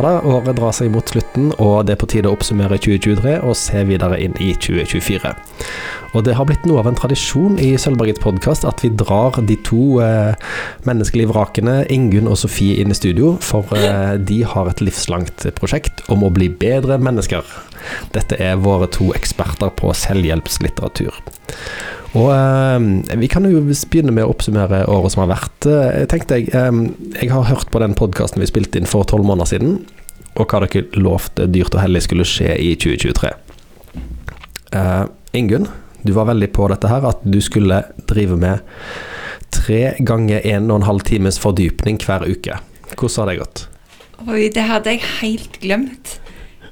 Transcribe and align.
Ja 0.00 0.20
året 0.24 0.56
drar 0.56 0.72
seg 0.72 0.88
mot 0.94 1.10
slutten, 1.12 1.50
og 1.60 1.84
det 1.84 1.92
er 1.92 1.98
på 2.00 2.08
tide 2.08 2.30
å 2.30 2.36
oppsummere 2.36 2.78
2023 2.80 3.34
og 3.44 3.56
se 3.58 3.82
videre 3.84 4.16
inn 4.22 4.32
i 4.40 4.54
2024. 4.56 5.32
Og 6.16 6.24
det 6.24 6.36
har 6.38 6.48
blitt 6.48 6.64
noe 6.66 6.80
av 6.80 6.88
en 6.88 6.96
tradisjon 6.96 7.58
i 7.60 7.74
Sølvbergets 7.78 8.22
podkast 8.22 8.64
at 8.66 8.80
vi 8.82 8.90
drar 8.96 9.36
de 9.46 9.58
to 9.66 10.00
eh, 10.02 10.32
menneskelige 10.88 11.30
vrakene, 11.30 11.82
Ingunn 11.92 12.30
og 12.32 12.40
Sofie, 12.40 12.80
inn 12.80 12.94
i 12.94 12.96
studio, 12.96 13.34
for 13.44 13.68
eh, 13.76 14.16
de 14.16 14.40
har 14.48 14.72
et 14.72 14.82
livslangt 14.82 15.46
prosjekt 15.60 16.02
om 16.08 16.24
å 16.24 16.32
bli 16.32 16.48
bedre 16.48 16.96
mennesker. 16.98 17.44
Dette 18.16 18.40
er 18.40 18.58
våre 18.64 18.88
to 18.90 19.12
eksperter 19.16 19.70
på 19.76 19.92
selvhjelpslitteratur. 20.00 21.20
Og 22.18 22.32
eh, 22.34 23.18
Vi 23.20 23.30
kan 23.30 23.46
jo 23.46 23.62
begynne 23.62 24.14
med 24.14 24.26
å 24.26 24.34
oppsummere 24.34 24.82
året 24.90 25.14
som 25.14 25.24
har 25.24 25.32
vært. 25.36 25.70
Eh, 25.70 26.04
tenkte 26.10 26.40
jeg, 26.40 26.50
eh, 26.56 26.82
jeg 27.20 27.30
har 27.30 27.48
hørt 27.52 27.70
på 27.70 27.82
den 27.82 27.94
podkasten 27.98 28.42
vi 28.42 28.50
spilte 28.50 28.80
inn 28.80 28.90
for 28.90 29.06
tolv 29.06 29.28
måneder 29.28 29.54
siden, 29.54 29.80
og 30.40 30.50
hva 30.50 30.64
dere 30.64 31.00
lovte 31.00 31.46
dyrt 31.52 31.76
og 31.76 31.82
hellig 31.84 32.04
skulle 32.06 32.26
skje 32.28 32.56
i 32.56 32.72
2023. 32.80 33.32
Uh, 34.74 35.06
Ingunn, 35.36 35.68
du 36.02 36.14
var 36.16 36.30
veldig 36.30 36.50
på 36.56 36.68
dette 36.72 36.90
her, 36.90 37.04
at 37.06 37.22
du 37.26 37.40
skulle 37.44 37.82
drive 38.10 38.38
med 38.40 38.64
tre 39.54 39.94
ganger 40.06 40.46
en 40.54 40.70
og 40.70 40.80
en 40.80 40.88
halv 40.88 41.04
times 41.06 41.38
fordypning 41.42 42.00
hver 42.02 42.24
uke. 42.28 42.56
Hvordan 42.94 43.20
har 43.20 43.30
det 43.30 43.40
gått? 43.42 43.66
Oi, 44.28 44.48
det 44.52 44.66
hadde 44.68 44.94
jeg 44.94 45.06
helt 45.20 45.60
glemt. 45.62 46.18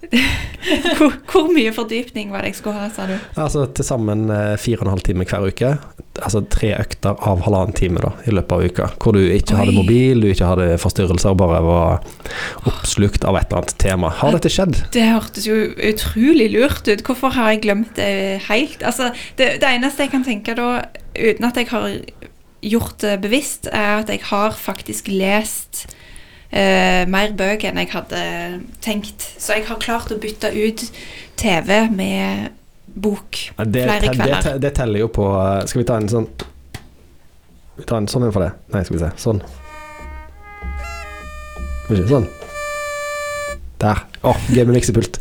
hvor, 0.99 1.13
hvor 1.31 1.49
mye 1.53 1.73
fordypning 1.75 2.33
var 2.33 2.45
det 2.45 2.53
jeg 2.53 2.59
skulle 2.61 2.81
ha, 2.81 2.89
sa 2.93 3.07
du? 3.09 3.15
Altså 3.39 3.67
til 3.77 3.87
sammen 3.87 4.29
eh, 4.33 4.55
fire 4.61 4.81
og 4.81 4.87
en 4.87 4.95
halv 4.97 5.05
time 5.07 5.27
hver 5.29 5.49
uke. 5.49 5.73
Altså 6.19 6.43
tre 6.51 6.73
økter 6.79 7.15
av 7.31 7.43
halvannen 7.45 7.77
time 7.77 8.03
da, 8.03 8.13
i 8.27 8.35
løpet 8.35 8.55
av 8.57 8.65
uka. 8.65 8.89
Hvor 9.03 9.15
du 9.17 9.21
ikke 9.23 9.59
hadde 9.61 9.77
mobil, 9.77 10.23
du 10.25 10.31
ikke 10.33 10.49
hadde 10.51 10.79
forstyrrelser, 10.83 11.37
bare 11.39 11.61
var 11.67 12.01
oppslukt 12.69 13.27
av 13.29 13.39
et 13.39 13.49
eller 13.49 13.63
annet 13.63 13.77
tema. 13.85 14.13
Har 14.21 14.35
dette 14.35 14.53
skjedd? 14.53 14.81
Det 14.95 15.05
hørtes 15.07 15.47
jo 15.49 15.59
utrolig 15.91 16.51
lurt 16.57 16.89
ut. 16.89 17.05
Hvorfor 17.07 17.37
har 17.37 17.55
jeg 17.55 17.65
glemt 17.69 17.95
det 18.01 18.41
helt? 18.49 18.83
Altså, 18.83 19.13
det, 19.39 19.59
det 19.63 19.75
eneste 19.77 20.07
jeg 20.07 20.15
kan 20.17 20.27
tenke 20.27 20.57
da, 20.59 20.83
uten 21.15 21.49
at 21.49 21.61
jeg 21.61 21.71
har 21.71 21.89
gjort 22.65 22.99
det 23.05 23.19
bevisst, 23.23 23.71
er 23.71 24.03
at 24.03 24.11
jeg 24.11 24.25
har 24.33 24.57
faktisk 24.59 25.11
lest 25.13 25.87
eh, 26.51 27.03
mer 27.11 27.35
bøker 27.39 27.71
enn 27.71 27.81
jeg 27.83 27.91
hadde 27.93 28.23
tenkt. 28.85 29.27
Så 29.39 29.59
jeg 29.59 29.67
har 29.69 29.81
klart 29.83 30.13
å 30.15 30.19
bytte 30.21 30.53
ut 30.55 30.87
TV 31.39 31.89
med 31.95 32.55
bok 32.99 33.37
Det, 33.67 33.85
flere 33.85 34.15
kvelder. 34.15 34.43
det, 34.43 34.55
det 34.65 34.73
teller 34.75 35.05
jo 35.05 35.11
på 35.13 35.27
eh, 35.29 35.67
Skal 35.69 35.83
vi 35.83 35.87
ta 35.87 35.99
en 36.01 36.09
sånn 36.11 36.27
Vi 37.77 37.85
tar 37.87 38.01
en 38.01 38.09
sånn 38.11 38.25
en 38.27 38.33
for 38.35 38.43
det. 38.43 38.51
Nei, 38.75 38.83
skal 38.89 38.97
vi 38.97 39.03
se. 39.05 39.11
Sånn. 39.23 39.43
Skal 41.85 41.95
vi 41.95 42.03
se, 42.03 42.09
Sånn. 42.11 42.27
Der. 43.79 44.01
Å, 44.27 44.33
gøy 44.51 44.65
med 44.67 44.75
miksepult. 44.79 45.21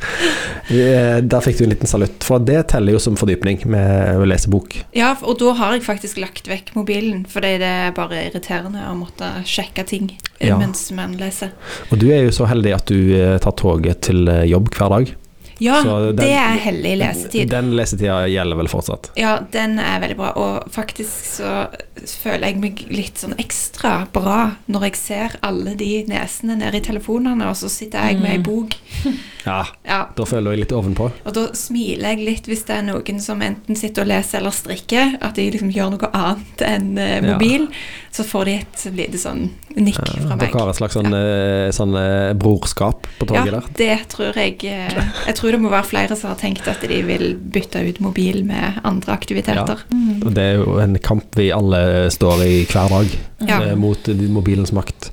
Der 0.67 1.44
fikk 1.45 1.59
du 1.59 1.63
en 1.67 1.72
liten 1.72 1.88
salutt. 1.89 2.25
For 2.25 2.41
det 2.44 2.64
teller 2.73 2.95
jo 2.97 2.99
som 3.02 3.16
fordypning 3.19 3.61
med 3.69 4.17
å 4.19 4.25
lese 4.27 4.49
bok. 4.52 4.75
Ja, 4.97 5.14
og 5.22 5.38
da 5.39 5.53
har 5.59 5.75
jeg 5.77 5.86
faktisk 5.86 6.19
lagt 6.22 6.49
vekk 6.49 6.73
mobilen, 6.75 7.22
fordi 7.30 7.53
det 7.61 7.69
er 7.86 7.94
bare 7.95 8.25
irriterende 8.27 8.83
å 8.89 8.95
måtte 8.97 9.30
sjekke 9.47 9.86
ting 9.88 10.09
eh, 10.39 10.49
Ja. 10.49 10.58
mens 10.59 10.88
man 10.97 11.16
leser. 11.19 11.53
Og 11.92 12.02
du 12.02 12.09
er 12.11 12.26
jo 12.26 12.33
så 12.36 12.49
heldig 12.49 12.73
at 12.76 12.89
du 12.92 12.98
eh, 13.15 13.37
tar 13.43 13.55
toget 13.59 14.02
til 14.09 14.27
eh, 14.32 14.43
jobb 14.49 14.73
hver 14.76 14.92
dag. 14.98 15.14
Ja, 15.60 15.82
den- 15.84 16.16
det 16.16 16.30
er 16.38 16.58
hellig 16.62 16.98
lesetid. 17.00 17.50
Den 17.50 17.72
lesetida 17.76 18.28
gjelder 18.30 18.58
vel 18.58 18.68
fortsatt? 18.68 19.10
Ja, 19.18 19.40
den 19.52 19.80
er 19.80 20.00
veldig 20.04 20.18
bra. 20.18 20.32
Og 20.38 20.72
faktisk 20.72 21.08
så 21.42 21.68
føler 22.06 22.45
jeg 22.52 22.58
meg 22.62 22.86
litt 22.94 23.16
sånn 23.18 23.34
ekstra 23.42 24.08
bra 24.14 24.52
når 24.70 24.82
jeg 24.90 24.95
ser 24.95 25.38
alle 25.42 25.76
de 25.76 26.04
nesene 26.08 26.58
nede 26.58 26.76
i 26.78 26.82
telefonene, 26.86 27.48
og 27.50 27.56
så 27.56 27.70
sitter 27.70 28.00
jeg 28.12 28.20
med 28.22 28.32
ei 28.32 28.38
bok. 28.38 28.76
Ja. 29.48 29.62
Ja. 29.88 30.10
Da 30.14 30.26
føler 30.28 30.52
jeg 30.52 30.66
litt 30.66 30.73
ovenpå. 30.76 31.06
Og 31.26 31.34
da 31.34 31.45
smiler 31.56 32.18
jeg 32.18 32.26
litt 32.26 32.48
hvis 32.50 32.66
det 32.68 32.76
er 32.76 32.82
noen 32.84 33.22
som 33.24 33.39
enten 33.39 33.78
sitter 33.80 34.02
og 34.04 34.10
leser 34.10 34.42
eller 34.42 34.52
strikker, 34.52 35.14
at 35.24 35.36
de 35.36 35.45
liksom 35.54 35.70
gjør 35.72 35.94
noe 35.94 36.10
annet 36.12 36.64
enn 36.68 36.89
mobil. 37.24 37.62
Ja. 37.70 38.12
Så 38.12 38.26
får 38.28 38.44
de 38.50 38.56
et 38.58 38.84
lite 38.98 39.16
sånn 39.22 39.45
nikk 39.78 39.95
fra 40.04 40.36
meg. 40.36 40.50
Dere 40.52 40.60
har 40.60 40.70
et 40.74 40.76
slags 40.82 40.98
sånn, 40.98 41.14
eh, 41.16 41.70
sånn 41.72 41.95
eh, 41.95 42.34
brorskap 42.36 43.08
på 43.22 43.30
Ja, 43.32 43.45
toget 43.45 43.54
der? 43.56 43.72
det 43.78 43.98
tror 44.10 44.36
jeg 44.36 44.66
eh, 44.66 45.00
Jeg 45.28 45.36
tror 45.39 45.46
det 45.53 45.59
må 45.61 45.69
være 45.69 45.85
flere 45.87 46.15
som 46.17 46.31
har 46.31 46.37
tenkt 46.41 46.67
at 46.67 46.81
de 46.89 46.99
vil 47.05 47.35
bytte 47.53 47.81
ut 47.87 47.99
mobil 48.03 48.43
med 48.47 48.80
andre 48.87 49.13
aktiviteter. 49.13 49.83
Ja. 49.91 50.30
det 50.33 50.43
er 50.43 50.55
jo 50.61 50.77
en 50.83 50.97
kamp 51.03 51.35
vi 51.37 51.49
alle 51.55 52.09
står 52.13 52.43
i 52.45 52.65
hver 52.69 52.89
dag, 52.89 53.08
Ja. 53.47 53.59
eh, 53.61 53.75
mot 53.77 54.08
mobilens 54.33 54.71
makt. 54.73 55.11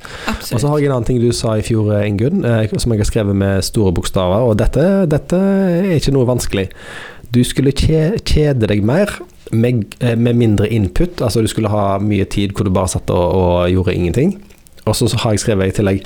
Og 0.53 0.61
så 0.61 0.69
har 0.69 0.79
jeg 0.79 0.87
en 0.89 0.93
annen 0.97 1.05
ting 1.05 1.21
du 1.21 1.31
sa 1.33 1.57
i 1.59 1.63
fjor, 1.63 1.93
eh, 1.99 2.09
Ingunn, 2.09 2.45
eh, 2.45 2.67
som 2.79 2.93
jeg 2.93 3.01
har 3.01 3.11
skrevet 3.11 3.37
med 3.37 3.63
store 3.65 3.93
bokstaver, 3.93 4.49
og 4.49 4.57
dette, 4.57 5.07
dette 5.09 5.37
er 5.37 5.99
ikke 5.99 6.13
noe 6.17 6.27
vanskelig. 6.27 6.69
Du 7.31 7.43
skulle 7.45 7.73
kjede 7.73 8.67
deg 8.67 8.83
mer 8.85 9.11
med, 9.53 9.85
med 10.17 10.35
mindre 10.35 10.69
input, 10.69 11.21
altså 11.21 11.43
du 11.43 11.49
skulle 11.49 11.69
ha 11.69 11.99
mye 11.99 12.25
tid 12.25 12.53
hvor 12.55 12.65
du 12.65 12.71
bare 12.71 12.89
satt 12.89 13.11
og, 13.11 13.35
og 13.35 13.71
gjorde 13.71 13.95
ingenting. 13.95 14.37
Og 14.87 14.95
så 14.97 15.09
har 15.23 15.33
jeg 15.33 15.41
skrevet 15.41 15.69
i 15.73 15.77
tillegg 15.81 16.05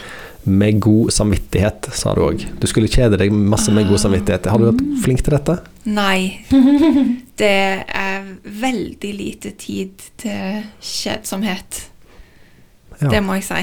med 0.49 0.79
god 0.81 1.13
samvittighet, 1.13 1.89
sa 1.93 2.15
du 2.17 2.23
òg. 2.25 2.45
Du 2.61 2.67
skulle 2.71 2.91
kjede 2.91 3.19
deg 3.21 3.33
masse 3.33 3.73
med 3.75 3.89
god 3.89 4.01
samvittighet. 4.05 4.49
Har 4.49 4.61
du 4.61 4.69
vært 4.71 4.85
flink 5.05 5.25
til 5.25 5.37
dette? 5.37 5.59
Nei. 5.89 6.45
Det 7.39 7.85
er 7.87 8.25
veldig 8.43 9.11
lite 9.15 9.53
tid 9.61 10.07
til 10.19 10.65
kjedsomhet. 10.83 11.85
Ja. 12.99 13.13
Det 13.13 13.21
må 13.23 13.37
jeg 13.39 13.47
si. 13.47 13.61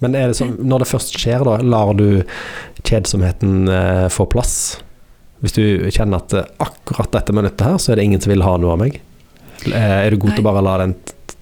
Men 0.00 0.14
er 0.14 0.30
det 0.30 0.38
så, 0.38 0.46
når 0.46 0.84
det 0.84 0.90
først 0.92 1.18
skjer, 1.18 1.42
da, 1.44 1.58
lar 1.60 1.92
du 1.98 2.22
kjedsomheten 2.86 3.68
eh, 3.68 4.06
få 4.14 4.28
plass? 4.30 4.78
Hvis 5.42 5.54
du 5.58 5.90
kjenner 5.92 6.22
at 6.22 6.34
eh, 6.38 6.48
akkurat 6.62 7.12
dette 7.18 7.34
minuttet 7.36 7.66
her, 7.66 7.76
så 7.82 7.92
er 7.92 8.00
det 8.00 8.06
ingen 8.08 8.22
som 8.22 8.32
vil 8.32 8.46
ha 8.46 8.54
noe 8.62 8.76
av 8.76 8.80
meg? 8.80 9.00
Eh, 9.66 9.74
er 10.06 10.14
du 10.14 10.22
god 10.22 10.36
til 10.36 10.44
å 10.44 10.48
bare 10.48 10.64
la 10.64 10.76
den 10.84 10.94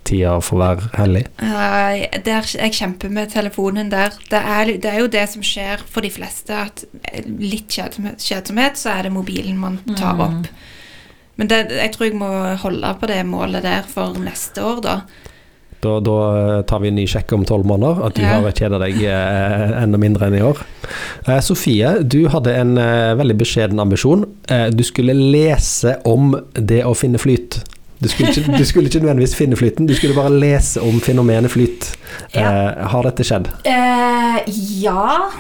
tida 0.09 0.37
få 0.45 0.59
være 0.61 0.89
hellig? 0.97 1.25
Uh, 1.43 2.07
Der, 2.27 2.49
jeg 2.57 2.73
kjemper 2.79 3.11
med 3.13 3.31
telefonen 3.35 3.91
der. 3.93 4.15
Det 4.31 4.41
er, 4.41 4.73
det 4.83 4.91
er 4.93 4.99
jo 5.03 5.11
det 5.13 5.27
som 5.33 5.43
skjer 5.47 5.83
for 5.91 6.07
de 6.07 6.11
fleste, 6.15 6.55
at 6.69 6.85
litt 7.27 7.69
kjedsomhet, 7.77 8.23
kjedsomhet 8.23 8.81
så 8.81 8.95
er 8.97 9.09
det 9.09 9.13
mobilen 9.17 9.59
man 9.61 9.79
tar 9.97 10.15
Mm. 10.17 10.25
opp. 10.27 10.51
Men 11.37 11.49
det, 11.53 11.57
jeg 11.71 11.93
tror 11.93 12.07
jeg 12.09 12.17
må 12.17 12.29
holde 12.63 12.95
på 13.01 13.07
det 13.11 13.21
målet 13.29 13.63
der 13.67 13.83
for 13.91 14.15
neste 14.17 14.63
år, 14.65 14.79
da. 14.87 15.01
Da, 15.85 15.99
da 16.01 16.15
eh, 16.41 16.63
tar 16.65 16.81
vi 16.81 16.89
en 16.89 16.97
ny 16.97 17.05
sjekk 17.07 17.35
om 17.37 17.43
tolv 17.45 17.67
måneder, 17.69 17.99
at 18.07 18.15
du 18.17 18.23
Ja. 18.25 18.39
har 18.41 18.55
kjeda 18.57 18.79
deg 18.81 18.97
eh, 19.05 19.75
enda 19.83 19.99
mindre 20.01 20.27
enn 20.31 20.39
i 20.39 20.41
år. 20.43 20.63
Eh, 21.29 21.41
Sofie, 21.45 21.91
du 22.03 22.23
hadde 22.33 22.55
en 22.57 22.79
eh, 22.81 23.13
veldig 23.21 23.37
beskjeden 23.43 23.79
ambisjon. 23.85 24.25
Eh, 24.49 24.71
du 24.73 24.83
skulle 24.83 25.13
lese 25.15 25.99
om 26.09 26.33
det 26.57 26.81
å 26.89 26.95
finne 26.97 27.21
flyt. 27.21 27.61
Du 27.99 28.09
skulle, 28.13 28.29
ikke, 28.33 28.59
du 28.59 28.65
skulle 28.69 28.91
ikke 28.91 29.01
nødvendigvis 29.01 29.37
finne 29.39 29.57
flyten, 29.57 29.87
du 29.89 29.95
skulle 29.97 30.17
bare 30.17 30.33
lese 30.37 30.83
om 30.85 30.99
fenomenet 31.01 31.51
flyt. 31.53 31.91
Eh, 32.37 32.43
har 32.93 33.07
dette 33.09 33.25
skjedd? 33.25 33.49
Eh, 33.65 34.41
ja 34.83 35.31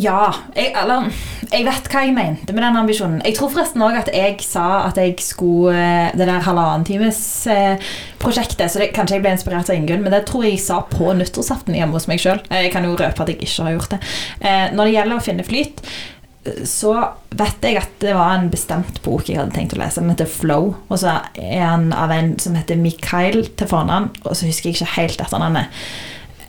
Ja. 0.00 0.32
Jeg, 0.56 0.70
eller 0.80 1.10
Jeg 1.52 1.64
vet 1.66 1.88
hva 1.90 2.02
jeg 2.06 2.14
mente 2.14 2.54
med 2.54 2.62
den 2.62 2.76
ambisjonen. 2.78 3.22
Jeg 3.26 3.34
tror 3.36 3.50
forresten 3.52 3.82
òg 3.82 3.98
at 3.98 4.10
jeg 4.14 4.36
sa 4.46 4.84
at 4.86 4.96
jeg 4.98 5.16
skulle 5.20 5.74
eh, 5.74 6.12
Det 6.16 6.26
der 6.28 6.40
halvannen 6.46 6.86
times 6.86 7.18
eh, 7.50 7.76
prosjektet, 8.22 8.70
så 8.70 8.78
det, 8.82 8.92
kanskje 8.96 9.18
jeg 9.18 9.24
ble 9.24 9.32
inspirert 9.34 9.70
av 9.70 9.76
Ingunn, 9.76 10.02
men 10.04 10.12
det 10.14 10.24
tror 10.28 10.44
jeg 10.46 10.56
jeg 10.58 10.64
sa 10.66 10.80
på 10.88 11.10
nyttårsaften 11.18 11.74
hjemme 11.78 11.94
hos 11.96 12.06
meg 12.10 12.20
sjøl. 12.22 12.40
Jeg 12.50 12.70
kan 12.74 12.86
jo 12.86 12.94
røpe 12.98 13.22
at 13.22 13.28
jeg 13.32 13.38
ikke 13.42 13.66
har 13.66 13.76
gjort 13.78 13.94
det. 13.96 14.00
Eh, 14.40 14.66
når 14.74 14.84
det 14.90 14.94
gjelder 14.98 15.16
å 15.20 15.24
finne 15.26 15.46
flyt, 15.46 15.82
eh, 15.82 16.19
så 16.68 16.94
vet 17.36 17.64
jeg 17.66 17.78
at 17.80 17.96
det 18.02 18.14
var 18.16 18.34
en 18.34 18.50
bestemt 18.52 19.00
bok 19.04 19.28
jeg 19.30 19.40
hadde 19.40 19.54
tenkt 19.56 19.74
å 19.76 19.80
lese. 19.80 20.02
Den 20.02 20.12
heter 20.12 20.30
Flow. 20.30 20.74
Og 20.88 21.02
så 21.02 21.18
er 21.34 21.64
den 21.64 21.90
av 21.96 22.12
en 22.14 22.34
som 22.42 22.58
heter 22.58 22.80
Mikael 22.80 23.44
til 23.56 23.70
fornavn, 23.70 24.10
og 24.24 24.36
så 24.36 24.48
husker 24.48 24.70
jeg 24.70 24.80
ikke 24.80 24.94
helt 24.96 25.24
etternavnet. 25.24 25.82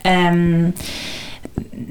Um, 0.01 0.71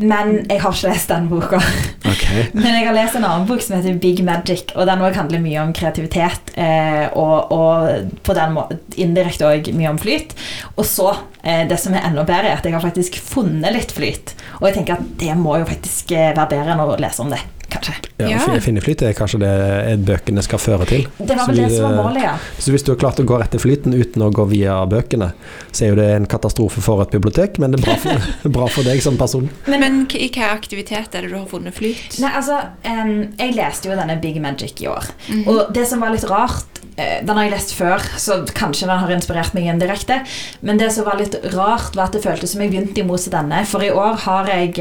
men 0.01 0.31
jeg 0.49 0.61
har 0.63 0.73
ikke 0.73 0.91
lest 0.91 1.11
den 1.11 1.27
boka. 1.31 1.59
Okay. 2.07 2.47
Men 2.57 2.77
jeg 2.79 2.87
har 2.87 2.95
lest 2.95 3.17
en 3.19 3.27
annen 3.27 3.47
bok 3.49 3.63
som 3.65 3.77
heter 3.77 3.99
Big 4.01 4.23
Magic, 4.25 4.73
og 4.75 4.87
den 4.89 5.03
også 5.03 5.21
handler 5.21 5.43
mye 5.43 5.61
om 5.63 5.73
kreativitet. 5.77 6.53
Eh, 6.55 7.07
og, 7.19 7.53
og 7.53 8.13
på 8.27 8.37
den 8.37 8.57
indirekte 9.03 9.49
òg 9.49 9.71
mye 9.77 9.93
om 9.93 10.01
flyt. 10.01 10.35
Og 10.77 10.87
så, 10.89 11.11
eh, 11.43 11.67
det 11.71 11.81
som 11.83 11.97
er 11.97 12.07
enda 12.09 12.25
bedre, 12.29 12.53
er 12.53 12.61
at 12.61 12.67
jeg 12.67 12.77
har 12.77 12.85
faktisk 12.85 13.19
funnet 13.25 13.77
litt 13.77 13.95
flyt. 13.95 14.35
Og 14.61 14.69
jeg 14.69 14.79
tenker 14.79 14.99
at 14.99 15.17
det 15.21 15.37
må 15.39 15.59
jo 15.61 15.69
faktisk 15.69 16.15
eh, 16.17 16.33
være 16.33 16.53
bedre 16.55 16.77
enn 16.77 16.85
å 16.87 16.99
lese 17.01 17.25
om 17.25 17.35
det, 17.35 17.43
kanskje. 17.81 18.11
Ja, 18.21 18.29
Ja. 18.29 18.39
fin- 18.45 18.61
Finne 18.61 18.81
flyt 18.85 19.03
er 19.03 19.13
kanskje 19.17 19.41
det 19.41 19.51
eh, 19.91 19.97
bøkene 19.97 20.43
skal 20.45 20.59
føre 20.61 20.87
til. 20.87 21.07
Det 21.19 21.37
var 21.37 21.47
vel 21.49 21.57
det 21.57 21.71
som 21.73 21.85
var 21.89 21.93
eh, 21.93 22.03
målet, 22.05 22.23
ja. 22.23 22.35
Så 22.59 22.71
hvis 22.75 22.85
du 22.85 22.93
har 22.93 22.99
klart 23.01 23.19
å 23.23 23.25
gå 23.27 23.39
rett 23.41 23.51
til 23.55 23.61
flyten 23.63 23.95
uten 23.97 24.23
å 24.23 24.31
gå 24.33 24.47
via 24.51 24.79
bøkene, 24.87 25.33
så 25.73 25.85
er 25.87 25.89
jo 25.95 25.99
det 26.01 26.09
en 26.17 26.27
katastrofe 26.31 26.81
for 26.85 27.03
et 27.03 27.11
bibliotek, 27.11 27.59
men 27.59 27.73
det 27.73 27.81
er 27.81 27.87
bra 27.89 27.97
for, 27.97 28.51
bra 28.59 28.67
for 28.69 28.83
deg 28.87 29.01
som 29.03 29.17
person. 29.21 29.49
Men, 29.67 29.81
men 29.81 30.01
i 30.11 30.27
hvilken 30.29 30.51
aktivitet 30.51 31.15
er 31.15 31.23
det 31.27 31.31
du 31.33 31.39
har 31.39 31.47
funnet 31.51 31.75
flyt? 31.75 32.19
Nei, 32.21 32.31
altså, 32.37 32.61
um, 32.85 33.15
Jeg 33.39 33.55
leste 33.57 33.89
jo 33.91 33.97
denne 33.97 34.21
Big 34.21 34.37
Magic 34.43 34.81
i 34.85 34.87
år. 34.91 35.09
Mhm. 35.29 35.47
Og 35.49 35.73
det 35.75 35.87
som 35.89 36.01
var 36.05 36.13
litt 36.15 36.25
rart 36.29 36.67
eh, 36.97 37.21
Den 37.25 37.37
har 37.37 37.45
jeg 37.47 37.53
lest 37.55 37.73
før, 37.77 38.03
så 38.21 38.41
kanskje 38.57 38.87
den 38.89 38.99
har 39.01 39.11
inspirert 39.15 39.55
meg 39.57 39.65
indirekte. 39.71 40.21
Men 40.63 40.77
det 40.81 40.91
som 40.93 41.07
var 41.07 41.17
litt 41.21 41.35
rart, 41.55 41.95
var 41.97 42.05
at 42.11 42.13
det 42.17 42.23
føltes 42.25 42.53
som 42.53 42.61
jeg 42.61 42.71
begynte 42.73 43.01
i 43.01 43.07
motsatt 43.07 43.35
ende. 43.41 43.63
For 43.71 43.81
i 43.85 43.91
år 43.91 44.19
har 44.27 44.51
jeg 44.51 44.75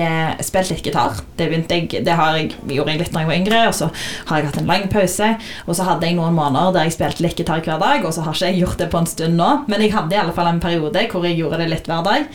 spilt 0.44 0.70
litt 0.74 0.84
gitar. 0.90 1.22
Det, 1.38 1.48
jeg, 1.70 2.04
det 2.06 2.16
har 2.20 2.36
jeg, 2.38 2.52
gjorde 2.68 2.89
jeg 2.94 3.02
litt 3.02 3.14
når 3.16 3.26
jeg 3.26 3.32
var 3.32 3.40
yngre, 3.40 3.66
og 3.70 3.76
så 3.78 3.90
har 4.30 4.40
jeg 4.40 4.50
hatt 4.50 4.62
en 4.62 4.72
lang 4.72 4.88
pause. 4.94 5.34
Og 5.66 5.78
så 5.78 5.90
hadde 5.90 6.10
jeg 6.10 6.18
noen 6.20 6.38
måneder 6.38 6.76
der 6.76 6.90
jeg 6.90 6.98
spilte 6.98 7.26
litt 7.26 7.40
gitar 7.40 7.64
hver 7.66 7.82
dag, 7.82 8.06
og 8.06 8.16
så 8.16 8.26
har 8.26 8.38
ikke 8.38 8.54
jeg 8.54 8.64
gjort 8.64 8.82
det 8.82 8.90
på 8.94 9.04
en 9.04 9.12
stund 9.12 9.40
nå. 9.40 9.52
Men 9.72 9.86
jeg 9.86 9.94
hadde 9.96 10.18
i 10.18 10.24
alle 10.24 10.36
fall 10.36 10.50
en 10.52 10.64
periode 10.64 11.06
hvor 11.12 11.28
jeg 11.28 11.40
gjorde 11.40 11.62
det 11.62 11.70
litt 11.74 11.90
hver 11.90 12.04
dag. 12.06 12.28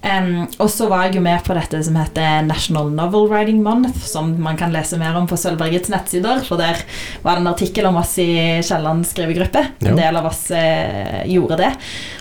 Um, 0.00 0.46
og 0.56 0.70
så 0.72 0.86
var 0.88 1.06
jeg 1.06 1.18
jo 1.18 1.22
med 1.24 1.42
på 1.44 1.52
dette 1.52 1.76
som 1.84 1.96
heter 2.00 2.46
National 2.46 2.88
Novel 2.94 3.26
Writing 3.28 3.58
Month, 3.60 3.98
som 4.08 4.32
man 4.40 4.56
kan 4.56 4.72
lese 4.72 4.96
mer 5.00 5.18
om 5.18 5.26
på 5.28 5.36
Sølvbergets 5.36 5.92
nettsider. 5.92 6.40
For 6.46 6.60
der 6.60 6.80
var 7.24 7.36
det 7.36 7.44
en 7.44 7.52
artikkel 7.52 7.88
om 7.90 8.00
oss 8.00 8.16
i 8.22 8.30
Kielland 8.64 9.04
skrivegruppe. 9.08 9.66
En 9.84 10.00
del 10.00 10.20
av 10.20 10.30
oss 10.30 10.46
eh, 10.56 11.26
gjorde 11.28 11.60
det. 11.60 11.74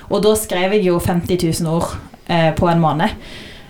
Og 0.09 0.23
da 0.25 0.35
skrev 0.39 0.75
jeg 0.75 0.89
jo 0.89 0.99
50 0.99 1.39
000 1.63 1.71
ord 1.71 1.95
eh, 2.27 2.51
på 2.57 2.67
en 2.67 2.83
måned. 2.83 3.15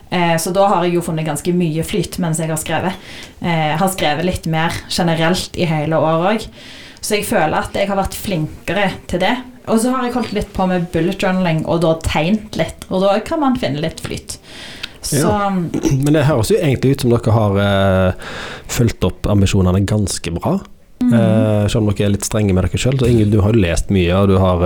Eh, 0.09 0.35
så 0.41 0.53
da 0.55 0.65
har 0.71 0.85
jeg 0.85 0.97
jo 0.97 1.03
funnet 1.05 1.27
ganske 1.27 1.53
mye 1.53 1.85
flyt 1.85 2.17
mens 2.21 2.41
jeg 2.41 2.49
har 2.49 2.59
skrevet. 2.61 3.09
Eh, 3.41 3.75
har 3.77 3.91
skrevet 3.93 4.25
litt 4.25 4.49
mer 4.49 4.73
generelt 4.89 5.57
i 5.59 5.67
hele 5.69 5.99
året 6.01 6.29
òg. 6.33 6.47
Så 6.99 7.15
jeg 7.15 7.27
føler 7.29 7.61
at 7.61 7.77
jeg 7.77 7.87
har 7.87 7.99
vært 7.99 8.17
flinkere 8.17 8.89
til 9.07 9.21
det. 9.23 9.35
Og 9.69 9.79
så 9.83 9.93
har 9.93 10.07
jeg 10.07 10.15
holdt 10.15 10.33
litt 10.35 10.49
på 10.55 10.65
med 10.69 10.89
bullet 10.93 11.21
journaling 11.21 11.61
og 11.69 11.83
da 11.85 11.93
tegnet 12.03 12.57
litt. 12.59 12.87
Og 12.89 13.05
da 13.05 13.13
kan 13.25 13.41
man 13.43 13.59
finne 13.59 13.83
litt 13.83 14.01
flyt. 14.03 14.39
Så 15.05 15.21
Ja. 15.21 15.49
Men 16.03 16.13
det 16.13 16.25
høres 16.27 16.51
jo 16.51 16.57
egentlig 16.57 16.97
ut 16.97 17.05
som 17.05 17.13
dere 17.13 17.37
har 17.37 17.61
eh, 17.63 18.27
fulgt 18.67 19.05
opp 19.07 19.29
ambisjonene 19.29 19.85
ganske 19.87 20.33
bra. 20.35 20.57
Mm. 20.99 21.13
Eh, 21.13 21.65
selv 21.71 21.85
om 21.85 21.93
dere 21.93 22.09
er 22.09 22.15
litt 22.17 22.27
strenge 22.27 22.53
med 22.53 22.65
dere 22.65 22.81
sjøl. 22.81 22.99
Ingrid, 23.07 23.31
du 23.31 23.43
har 23.45 23.53
jo 23.53 23.61
lest 23.61 23.93
mye, 23.93 24.11
og 24.17 24.33
du 24.33 24.39
har 24.41 24.65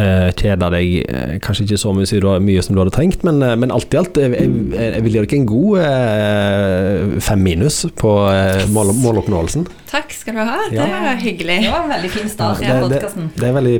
uh, 0.00 0.30
kjeda 0.40 0.70
deg 0.72 0.94
eh, 1.04 1.34
kanskje 1.44 1.66
ikke 1.68 1.78
så 1.82 1.92
mye, 1.94 2.08
som 2.08 2.20
du- 2.24 2.46
mye 2.48 2.62
som 2.64 2.74
du 2.74 2.80
hadde 2.82 2.94
trengt, 2.96 3.22
men, 3.26 3.42
eh, 3.44 3.54
men 3.60 3.70
alt 3.74 3.92
i 3.94 3.98
alt 4.00 4.16
jeg, 4.16 4.32
jeg, 4.32 4.50
jeg 4.74 5.04
vil 5.04 5.12
gi 5.12 5.20
dere 5.20 5.38
en 5.38 5.46
god 5.50 5.78
eh, 5.84 7.20
fem 7.20 7.42
minus 7.44 7.82
på 8.00 8.12
eh, 8.32 8.64
mål, 8.74 8.92
måloppnåelsen. 9.02 9.66
Takk 9.90 10.12
skal 10.14 10.36
du 10.38 10.42
ha. 10.46 10.58
Det 10.70 10.76
Ja. 10.78 10.86
var 10.86 11.16
hyggelig. 11.20 11.56
det 11.64 11.70
var 11.72 11.82
en 11.84 11.94
veldig 11.96 12.10
fin 12.14 12.28
start 12.30 12.62
Ja, 12.62 12.80
det, 12.88 13.00
det-. 13.02 13.28
Det 13.36 13.48
er 13.48 13.56
veldig 13.56 13.76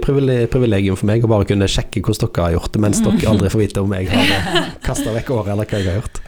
privilegium 0.51 0.97
for 0.99 1.07
meg 1.11 1.25
å 1.25 1.31
bare 1.31 1.47
kunne 1.49 1.69
sjekke 1.71 2.03
hvordan 2.03 2.29
dere 2.35 2.45
har 2.49 2.57
gjort 2.59 2.73
det, 2.75 2.81
mens 2.87 3.01
dere 3.05 3.31
aldri 3.31 3.51
får 3.53 3.65
vite 3.67 3.81
om 3.85 3.93
jeg 3.97 4.09
har 4.11 4.69
kasta 4.87 5.15
vekk 5.15 5.31
året 5.39 5.55
eller 5.55 5.65
hva 5.71 5.79
jeg 5.81 5.91
har 5.91 6.01
gjort. 6.03 6.23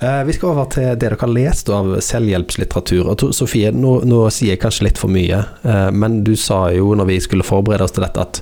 Uh, 0.00 0.22
vi 0.24 0.32
skal 0.32 0.54
over 0.54 0.64
til 0.72 0.86
det 0.88 0.94
dere 1.02 1.16
har 1.20 1.28
lest 1.28 1.68
av 1.76 1.90
selvhjelpslitteratur. 2.00 3.02
Og 3.12 3.18
to- 3.20 3.32
Sofie, 3.36 3.68
nå, 3.76 3.98
nå 4.08 4.22
sier 4.32 4.54
jeg 4.54 4.62
kanskje 4.62 4.86
litt 4.86 5.00
for 5.00 5.12
mye, 5.12 5.42
uh, 5.66 5.90
men 5.92 6.22
du 6.24 6.32
sa 6.40 6.70
jo 6.72 6.94
når 6.96 7.10
vi 7.10 7.18
skulle 7.20 7.44
forberede 7.44 7.84
oss 7.84 7.92
til 7.92 8.06
dette, 8.06 8.24
at 8.24 8.40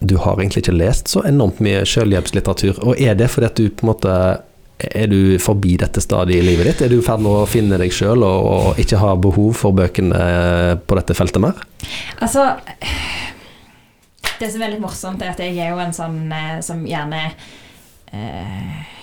du 0.00 0.16
har 0.22 0.38
egentlig 0.38 0.62
ikke 0.62 0.76
lest 0.78 1.10
så 1.10 1.24
enormt 1.26 1.62
mye 1.64 1.82
selvhjelpslitteratur. 1.88 2.78
Og 2.86 3.00
er 3.00 3.16
det 3.18 3.30
fordi 3.32 3.48
at 3.48 3.58
du 3.58 3.66
på 3.70 3.86
en 3.86 3.92
måte 3.92 4.14
er 4.78 5.08
du 5.10 5.38
forbi 5.42 5.74
dette 5.80 6.00
stadiet 6.02 6.38
i 6.38 6.46
livet 6.46 6.68
ditt? 6.68 6.82
Er 6.86 6.92
du 6.92 7.00
i 7.00 7.04
ferd 7.04 7.22
med 7.24 7.34
å 7.34 7.46
finne 7.50 7.80
deg 7.80 7.90
sjøl 7.94 8.22
og, 8.22 8.44
og 8.46 8.78
ikke 8.78 9.00
ha 9.02 9.14
behov 9.18 9.56
for 9.58 9.74
bøkene 9.74 10.20
på 10.86 10.98
dette 11.00 11.16
feltet 11.18 11.42
mer? 11.42 11.58
Altså 12.22 12.52
Det 14.38 14.52
som 14.52 14.62
er 14.62 14.70
litt 14.70 14.82
morsomt, 14.82 15.22
er 15.22 15.32
at 15.32 15.42
jeg 15.42 15.58
er 15.58 15.72
jo 15.72 15.80
en 15.82 15.96
sånn 15.96 16.20
eh, 16.30 16.60
som 16.62 16.84
gjerne 16.86 17.24
eh, 18.14 18.97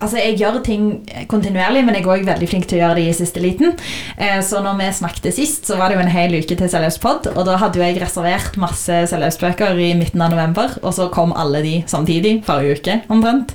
Altså, 0.00 0.18
Jeg 0.22 0.36
gjør 0.38 0.60
ting 0.64 0.84
kontinuerlig, 1.30 1.82
men 1.84 1.96
jeg 1.96 2.04
er 2.04 2.12
òg 2.12 2.24
veldig 2.28 2.48
flink 2.50 2.68
til 2.70 2.78
å 2.78 2.82
gjøre 2.84 2.98
det 3.00 3.06
i 3.08 3.16
siste 3.18 3.42
liten. 3.42 3.74
Eh, 4.16 4.38
så 4.46 4.62
når 4.62 4.78
vi 4.78 4.90
snakket 5.00 5.34
sist, 5.34 5.66
så 5.66 5.78
var 5.80 5.90
det 5.90 5.98
jo 5.98 6.04
en 6.04 6.12
hel 6.14 6.36
uke 6.38 6.54
til 6.54 6.70
Selvhjelpspod, 6.70 7.30
og 7.34 7.44
da 7.48 7.56
hadde 7.58 7.80
jo 7.80 7.86
jeg 7.86 7.98
reservert 8.02 8.58
masse 8.62 9.00
selvhjelpsbøker 9.10 9.78
i 9.82 9.92
midten 9.98 10.22
av 10.22 10.30
november, 10.34 10.76
og 10.82 10.94
så 10.94 11.08
kom 11.14 11.34
alle 11.34 11.64
de 11.66 11.74
samtidig 11.90 12.38
forrige 12.46 12.78
uke, 12.78 12.98
omtrent. 13.10 13.54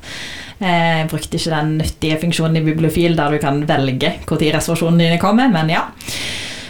Eh, 0.60 1.00
Jeg 1.04 1.10
brukte 1.12 1.40
ikke 1.40 1.56
den 1.56 1.78
nyttige 1.80 2.20
funksjonen 2.22 2.60
i 2.60 2.66
Bibliofil 2.68 3.16
der 3.18 3.32
du 3.32 3.40
kan 3.42 3.64
velge 3.68 4.14
når 4.30 4.48
reservasjonene 4.58 5.04
dine 5.08 5.20
kommer, 5.22 5.48
men 5.52 5.72
ja. 5.72 5.88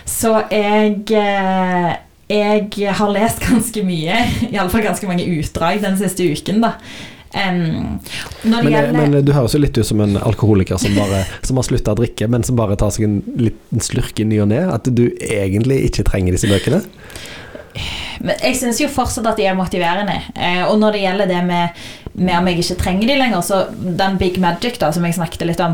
Så 0.05 0.35
jeg 0.51 1.01
eh, 1.17 1.93
jeg 2.33 2.93
har 2.97 3.11
lest 3.11 3.41
ganske 3.49 3.83
mye, 3.85 4.21
iallfall 4.51 4.85
ganske 4.85 5.09
mange 5.09 5.25
utdrag 5.39 5.81
den 5.83 5.97
siste 5.99 6.25
uken, 6.29 6.61
da. 6.63 6.75
Det 7.33 7.43
Men, 8.49 8.67
gjelder 8.69 8.93
men 8.93 9.25
du 9.25 9.31
høres 9.33 9.55
jo 9.55 9.61
litt 9.63 9.77
ut 9.77 9.87
som 9.87 10.01
en 10.05 10.19
alkoholiker 10.21 10.77
som, 10.81 10.93
bare, 10.97 11.23
som 11.41 11.57
har 11.57 11.65
slutta 11.65 11.95
å 11.95 11.97
drikke, 11.97 12.27
men 12.29 12.45
som 12.45 12.57
bare 12.59 12.77
tar 12.79 12.93
seg 12.93 13.07
en 13.07 13.19
liten 13.39 13.81
slurk 13.83 14.21
i 14.21 14.27
ny 14.29 14.41
og 14.43 14.51
ne. 14.53 14.61
At 14.69 14.89
du 14.89 15.07
egentlig 15.17 15.81
ikke 15.89 16.05
trenger 16.11 16.37
disse 16.37 16.51
bøkene. 16.51 16.83
Men 18.23 18.37
jeg 18.37 18.57
syns 18.59 18.79
jo 18.83 18.89
fortsatt 18.91 19.25
at 19.31 19.39
de 19.39 19.47
er 19.49 19.57
motiverende. 19.57 20.19
Eh, 20.37 20.61
og 20.67 20.77
når 20.81 20.95
det 20.95 21.05
gjelder 21.07 21.31
det 21.31 21.39
med, 21.47 21.85
med 22.13 22.35
om 22.37 22.49
jeg 22.49 22.61
ikke 22.61 22.81
trenger 22.83 23.09
de 23.09 23.21
lenger, 23.23 23.45
så 23.45 23.63
den 23.73 24.19
Big 24.21 24.37
Magic 24.41 24.77
da, 24.81 24.91
som 24.93 25.05
jeg 25.07 25.17
snakket 25.17 25.47
litt 25.49 25.63
om, 25.63 25.73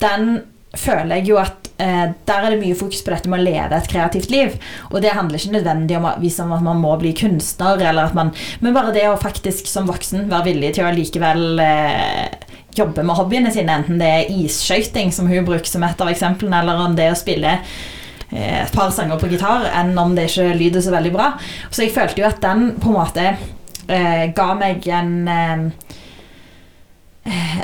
den 0.00 0.38
føler 0.76 1.16
jeg 1.16 1.30
jo 1.30 1.38
at 1.40 1.68
eh, 1.80 2.10
der 2.28 2.44
er 2.44 2.52
det 2.52 2.60
mye 2.60 2.76
fokus 2.76 3.00
på 3.04 3.12
dette 3.14 3.30
med 3.30 3.40
å 3.40 3.46
leve 3.46 3.76
et 3.76 3.90
kreativt 3.90 4.30
liv. 4.32 4.56
Og 4.90 5.00
det 5.04 5.14
handler 5.16 5.40
ikke 5.40 5.56
nødvendig 5.56 5.96
om 5.98 6.08
at 6.08 6.64
man 6.64 6.82
må 6.82 6.94
bli 7.00 7.14
kunstner, 7.16 7.80
at 7.88 8.16
man, 8.16 8.34
men 8.60 8.76
bare 8.76 8.92
det 8.96 9.06
å 9.08 9.16
faktisk 9.20 9.70
som 9.70 9.88
voksen 9.88 10.28
være 10.28 10.50
villig 10.50 10.74
til 10.76 10.88
å 10.88 10.94
likevel 10.94 11.62
eh, 11.64 12.48
jobbe 12.78 13.02
med 13.02 13.18
hobbyene 13.18 13.52
sine, 13.54 13.80
enten 13.80 14.00
det 14.00 14.08
er 14.08 14.34
isskøyting, 14.44 15.12
som 15.14 15.30
hun 15.30 15.46
bruker 15.48 15.70
som 15.70 15.86
et 15.86 16.04
av 16.04 16.10
eksemplene, 16.12 16.60
eller 16.60 16.84
om 16.84 16.98
det 16.98 17.08
er 17.08 17.16
å 17.16 17.18
spille 17.18 17.56
eh, 17.56 18.58
et 18.62 18.74
par 18.76 18.92
sanger 18.94 19.20
på 19.20 19.30
gitar 19.32 19.70
enn 19.72 19.94
om 19.98 20.14
det 20.18 20.28
ikke 20.28 20.52
lyder 20.58 20.84
så 20.84 20.94
veldig 20.94 21.14
bra. 21.16 21.32
Så 21.70 21.86
jeg 21.86 21.96
følte 21.96 22.22
jo 22.22 22.28
at 22.28 22.42
den 22.44 22.74
på 22.78 22.92
en 22.92 22.98
måte 23.00 23.30
eh, 23.30 24.28
ga 24.36 24.50
meg 24.58 24.84
en 24.92 25.14
eh, 25.32 25.68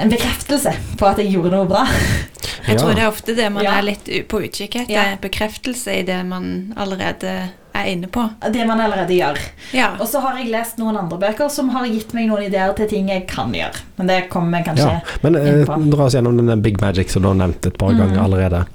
en 0.01 0.11
bekreftelse 0.12 0.75
på 0.99 1.06
at 1.09 1.21
jeg 1.23 1.33
gjorde 1.33 1.55
noe 1.55 1.69
bra. 1.69 1.87
Jeg 2.67 2.77
Ja. 2.77 2.81
tror 2.81 2.95
det 2.95 3.03
er 3.03 3.09
ofte 3.11 3.35
det 3.37 3.53
man 3.53 3.63
Ja. 3.65 3.79
er 3.79 3.83
litt 3.83 4.05
på 4.29 4.41
utkikk 4.41 4.75
etter. 4.77 4.91
Ja. 4.93 5.17
Bekreftelse 5.21 5.99
i 5.99 6.03
det 6.03 6.25
man 6.27 6.73
allerede 6.77 7.51
er 7.75 7.85
inne 7.87 8.07
på. 8.07 8.31
Det 8.53 8.67
man 8.67 8.79
allerede 8.81 9.09
gjør. 9.11 9.37
Ja. 9.73 9.97
Og 10.01 10.07
så 10.09 10.21
har 10.21 10.37
jeg 10.39 10.49
lest 10.51 10.79
noen 10.79 10.97
andre 10.97 11.19
bøker 11.19 11.51
som 11.51 11.69
har 11.71 11.85
gitt 11.87 12.15
meg 12.15 12.29
noen 12.29 12.43
ideer 12.47 12.73
til 12.77 12.87
ting 12.89 13.09
jeg 13.09 13.27
kan 13.27 13.53
gjøre. 13.53 13.77
Men 13.99 14.06
det 14.06 14.31
kommer 14.31 14.59
vi 14.59 14.65
kanskje 14.71 14.91
Ja. 14.93 15.01
Men 15.23 15.35
eh, 15.37 15.49
inn 15.49 15.67
på. 15.67 15.91
dra 15.91 16.05
oss 16.05 16.15
gjennom 16.15 16.37
denne 16.37 16.61
Big 16.63 16.81
Magic 16.81 17.11
som 17.11 17.23
du 17.23 17.29
har 17.29 17.35
nevnt 17.35 17.67
et 17.67 17.77
par 17.79 17.91
Mm. 17.91 17.99
ganger 17.99 18.23
allerede. 18.23 18.67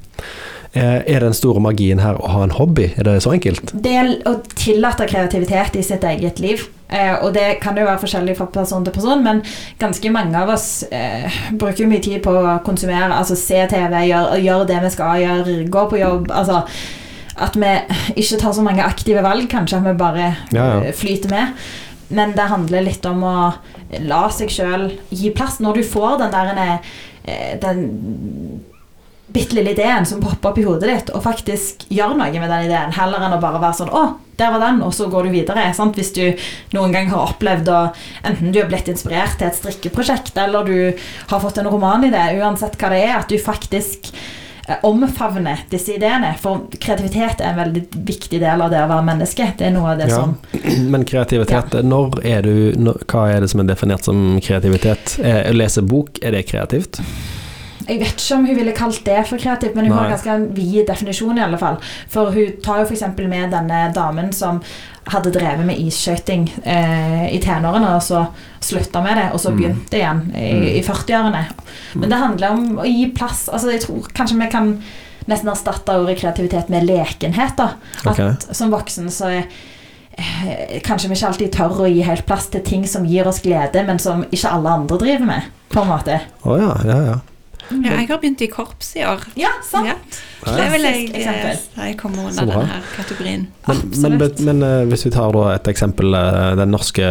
Eh, 0.75 1.01
er 1.15 1.19
den 1.21 1.33
store 1.33 1.59
magien 1.59 1.99
her 1.99 2.13
å 2.15 2.27
ha 2.29 2.43
en 2.43 2.51
hobby? 2.51 2.91
Er 2.97 3.03
det 3.03 3.23
så 3.23 3.31
enkelt? 3.33 3.71
Det 3.81 3.91
er 3.91 4.21
å 4.29 4.35
tillate 4.55 5.07
kreativitet 5.07 5.75
i 5.75 5.81
sitt 5.81 6.01
eget 6.03 6.39
liv. 6.39 6.67
Eh, 6.89 7.13
og 7.21 7.33
det 7.35 7.59
kan 7.61 7.77
jo 7.77 7.85
være 7.85 8.01
forskjellig 8.01 8.33
fra 8.37 8.47
person 8.53 8.85
til 8.85 8.93
person, 8.95 9.23
men 9.23 9.43
ganske 9.81 10.09
mange 10.13 10.37
av 10.39 10.49
oss 10.55 10.83
eh, 10.89 11.41
bruker 11.59 11.89
mye 11.89 12.01
tid 12.01 12.23
på 12.25 12.33
å 12.33 12.55
konsumere, 12.65 13.11
altså 13.13 13.37
se 13.37 13.61
TV, 13.69 13.99
gjøre 14.09 14.39
gjør 14.41 14.65
det 14.71 14.79
vi 14.87 14.89
skal 14.95 15.21
gjøre, 15.21 15.59
gå 15.69 15.83
på 15.91 16.01
jobb. 16.01 16.31
Altså 16.33 16.63
at 17.39 17.55
vi 17.55 17.69
ikke 18.19 18.39
tar 18.41 18.55
så 18.57 18.63
mange 18.65 18.83
aktive 18.83 19.21
valg, 19.23 19.45
kanskje 19.51 19.77
at 19.79 19.85
vi 19.85 19.93
bare 19.99 20.25
Ja, 20.51 20.65
ja. 20.65 20.81
eh, 20.89 20.95
flyter 20.97 21.31
med. 21.31 21.53
Men 22.09 22.33
det 22.33 22.49
handler 22.49 22.81
litt 22.87 23.05
om 23.05 23.21
å 23.23 23.35
la 24.09 24.23
seg 24.33 24.49
sjøl 24.49 24.87
gi 25.13 25.29
plass. 25.37 25.59
Når 25.61 25.77
du 25.77 25.83
får 25.85 26.17
den 26.23 26.33
der 26.33 26.49
eh, 27.21 27.53
den 27.61 27.85
bitte 29.33 29.55
lille 29.55 29.71
ideen 29.75 30.05
som 30.05 30.21
popper 30.23 30.49
opp 30.49 30.57
i 30.57 30.63
hodet 30.65 30.89
ditt, 30.89 31.09
og 31.15 31.23
faktisk 31.23 31.85
gjør 31.93 32.15
noe 32.17 32.31
med 32.33 32.49
den 32.49 32.65
ideen, 32.69 32.91
heller 32.97 33.25
enn 33.27 33.35
å 33.37 33.41
bare 33.41 33.61
være 33.61 33.77
sånn 33.77 33.91
'Å, 33.93 34.03
der 34.39 34.51
var 34.51 34.59
den', 34.63 34.81
og 34.83 34.93
så 34.93 35.09
går 35.11 35.23
du 35.23 35.29
videre. 35.29 35.73
Sant? 35.75 35.95
Hvis 35.95 36.13
du 36.15 36.33
noen 36.73 36.91
gang 36.93 37.09
har 37.09 37.27
opplevd 37.33 37.67
å 37.67 37.79
Enten 38.23 38.51
du 38.51 38.59
har 38.61 38.69
blitt 38.69 38.87
inspirert 38.87 39.37
til 39.37 39.47
et 39.47 39.55
strikkeprosjekt, 39.55 40.37
eller 40.37 40.63
du 40.65 40.93
har 41.27 41.39
fått 41.39 41.57
en 41.57 41.65
romanidé, 41.67 42.39
uansett 42.39 42.77
hva 42.77 42.89
det 42.89 43.03
er, 43.03 43.17
at 43.19 43.27
du 43.29 43.37
faktisk 43.37 44.11
eh, 44.67 44.75
omfavner 44.83 45.59
disse 45.69 45.95
ideene. 45.95 46.35
For 46.39 46.61
kreativitet 46.79 47.41
er 47.41 47.49
en 47.51 47.57
veldig 47.57 47.83
viktig 48.05 48.39
del 48.39 48.61
av 48.61 48.69
det 48.71 48.81
å 48.83 48.87
være 48.89 49.05
menneske. 49.05 49.53
Det 49.57 49.67
er 49.67 49.71
noe 49.71 49.91
av 49.93 49.97
det 49.97 50.09
Ja. 50.09 50.15
som 50.15 50.37
Men 50.91 51.05
kreativitet, 51.05 51.83
når 51.83 52.25
er 52.25 52.41
du 52.41 52.73
når, 52.77 53.03
Hva 53.05 53.27
er 53.35 53.41
det 53.41 53.49
som 53.49 53.59
er 53.61 53.65
definert 53.65 54.03
som 54.03 54.39
kreativitet? 54.39 55.19
Eh, 55.23 55.49
Å 55.51 55.53
lese 55.53 55.81
bok, 55.81 56.17
er 56.23 56.31
det 56.31 56.47
kreativt? 56.47 56.99
Jeg 57.89 57.99
vet 58.03 58.21
ikke 58.21 58.35
om 58.37 58.45
hun 58.45 58.55
ville 58.59 58.75
kalt 58.77 59.01
det 59.05 59.17
for 59.27 59.41
kreativt, 59.41 59.75
men 59.75 59.87
hun 59.89 59.97
har 59.97 60.09
ganske 60.13 60.29
en 60.35 60.47
vid 60.55 60.85
definisjon 60.87 61.37
i 61.37 61.43
alle 61.43 61.57
fall. 61.57 61.77
For 62.13 62.31
hun 62.35 62.55
tar 62.63 62.83
jo 62.83 62.85
f.eks. 62.85 63.03
med 63.17 63.51
denne 63.51 63.81
damen 63.95 64.31
som 64.35 64.61
hadde 65.09 65.31
drevet 65.33 65.65
med 65.65 65.79
isskøyting 65.81 66.43
eh, 66.69 67.23
i 67.33 67.39
tenårene, 67.41 67.95
og 67.97 68.03
så 68.05 68.27
slutta 68.61 69.01
med 69.01 69.17
det, 69.17 69.27
og 69.33 69.39
så 69.41 69.49
Mm. 69.49 69.57
begynte 69.57 69.97
igjen 69.97 70.19
i, 70.37 70.77
i 70.79 70.83
40-årene. 70.85 71.45
Men 71.95 72.09
det 72.13 72.19
handler 72.21 72.51
om 72.53 72.77
å 72.77 72.85
gi 72.85 73.07
plass. 73.17 73.47
Altså, 73.49 73.71
jeg 73.73 73.81
tror 73.87 74.05
kanskje 74.13 74.37
vi 74.39 74.49
kan 74.53 74.69
nesten 75.29 75.49
erstatte 75.49 75.95
ordet 75.97 76.19
kreativitet 76.21 76.69
med 76.69 76.85
lekenhet. 76.85 77.57
da. 77.57 77.71
At 78.05 78.15
som 78.55 78.69
voksen 78.71 79.09
så 79.09 79.31
er 79.33 79.43
eh, 80.17 80.79
Kanskje 80.85 81.09
vi 81.09 81.15
ikke 81.17 81.27
alltid 81.31 81.51
tør 81.55 81.81
å 81.85 81.89
gi 81.89 82.01
helt 82.05 82.25
plass 82.27 82.47
til 82.53 82.61
ting 82.61 82.85
som 82.87 83.05
gir 83.05 83.27
oss 83.29 83.41
glede, 83.41 83.81
men 83.87 83.97
som 83.99 84.23
ikke 84.29 84.51
alle 84.51 84.69
andre 84.69 84.97
driver 85.01 85.25
med. 85.25 85.41
på 85.69 85.81
en 85.83 85.87
måte. 85.87 86.15
Å 86.45 86.55
ja, 86.57 86.71
ja, 86.85 86.95
ja. 87.05 87.17
Ja, 87.69 87.95
jeg 87.99 88.09
har 88.09 88.19
begynt 88.21 88.41
i 88.41 88.49
korps 88.49 88.93
i 88.97 89.03
år. 89.05 89.23
Ja, 89.39 89.51
sant. 89.65 89.89
Ja. 89.89 89.95
Det 90.45 90.67
vil 90.73 90.87
jeg 90.87 91.09
si 91.11 91.21
eh, 91.21 91.63
jeg 91.77 91.97
kommer 91.99 92.29
under 92.29 92.49
denne 92.49 92.81
kategorien. 92.95 93.47
Men, 93.67 93.81
men, 94.01 94.27
men 94.47 94.63
eh, 94.65 94.83
hvis 94.89 95.05
vi 95.05 95.13
tar 95.13 95.33
da 95.35 95.45
et 95.53 95.69
eksempel, 95.71 96.15
eh, 96.17 96.53
den 96.59 96.73
norske 96.73 97.09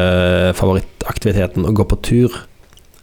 favorittaktiviteten, 0.59 1.69
å 1.69 1.75
gå 1.77 1.87
på 1.89 2.01
tur. 2.11 2.39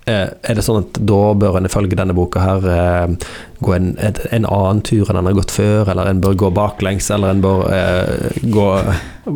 Eh, 0.05 0.29
Er 0.43 0.57
det 0.57 0.63
sånn 0.65 0.83
at 0.83 1.00
da 1.09 1.21
bør 1.38 1.59
en 1.59 1.67
ifølge 1.69 1.97
denne 1.97 2.15
boka 2.17 2.43
her 2.43 2.67
eh, 2.71 3.33
gå 3.65 3.74
en, 3.75 3.91
en 3.97 4.45
annen 4.45 4.81
tur 4.85 5.09
enn 5.09 5.19
en 5.19 5.29
har 5.29 5.38
gått 5.38 5.53
før, 5.55 5.89
eller 5.91 6.09
en 6.12 6.21
bør 6.24 6.35
gå 6.43 6.50
baklengs, 6.55 7.07
eller 7.13 7.33
en 7.33 7.43
bør 7.43 7.62
eh, 7.74 8.41
gå 8.51 8.67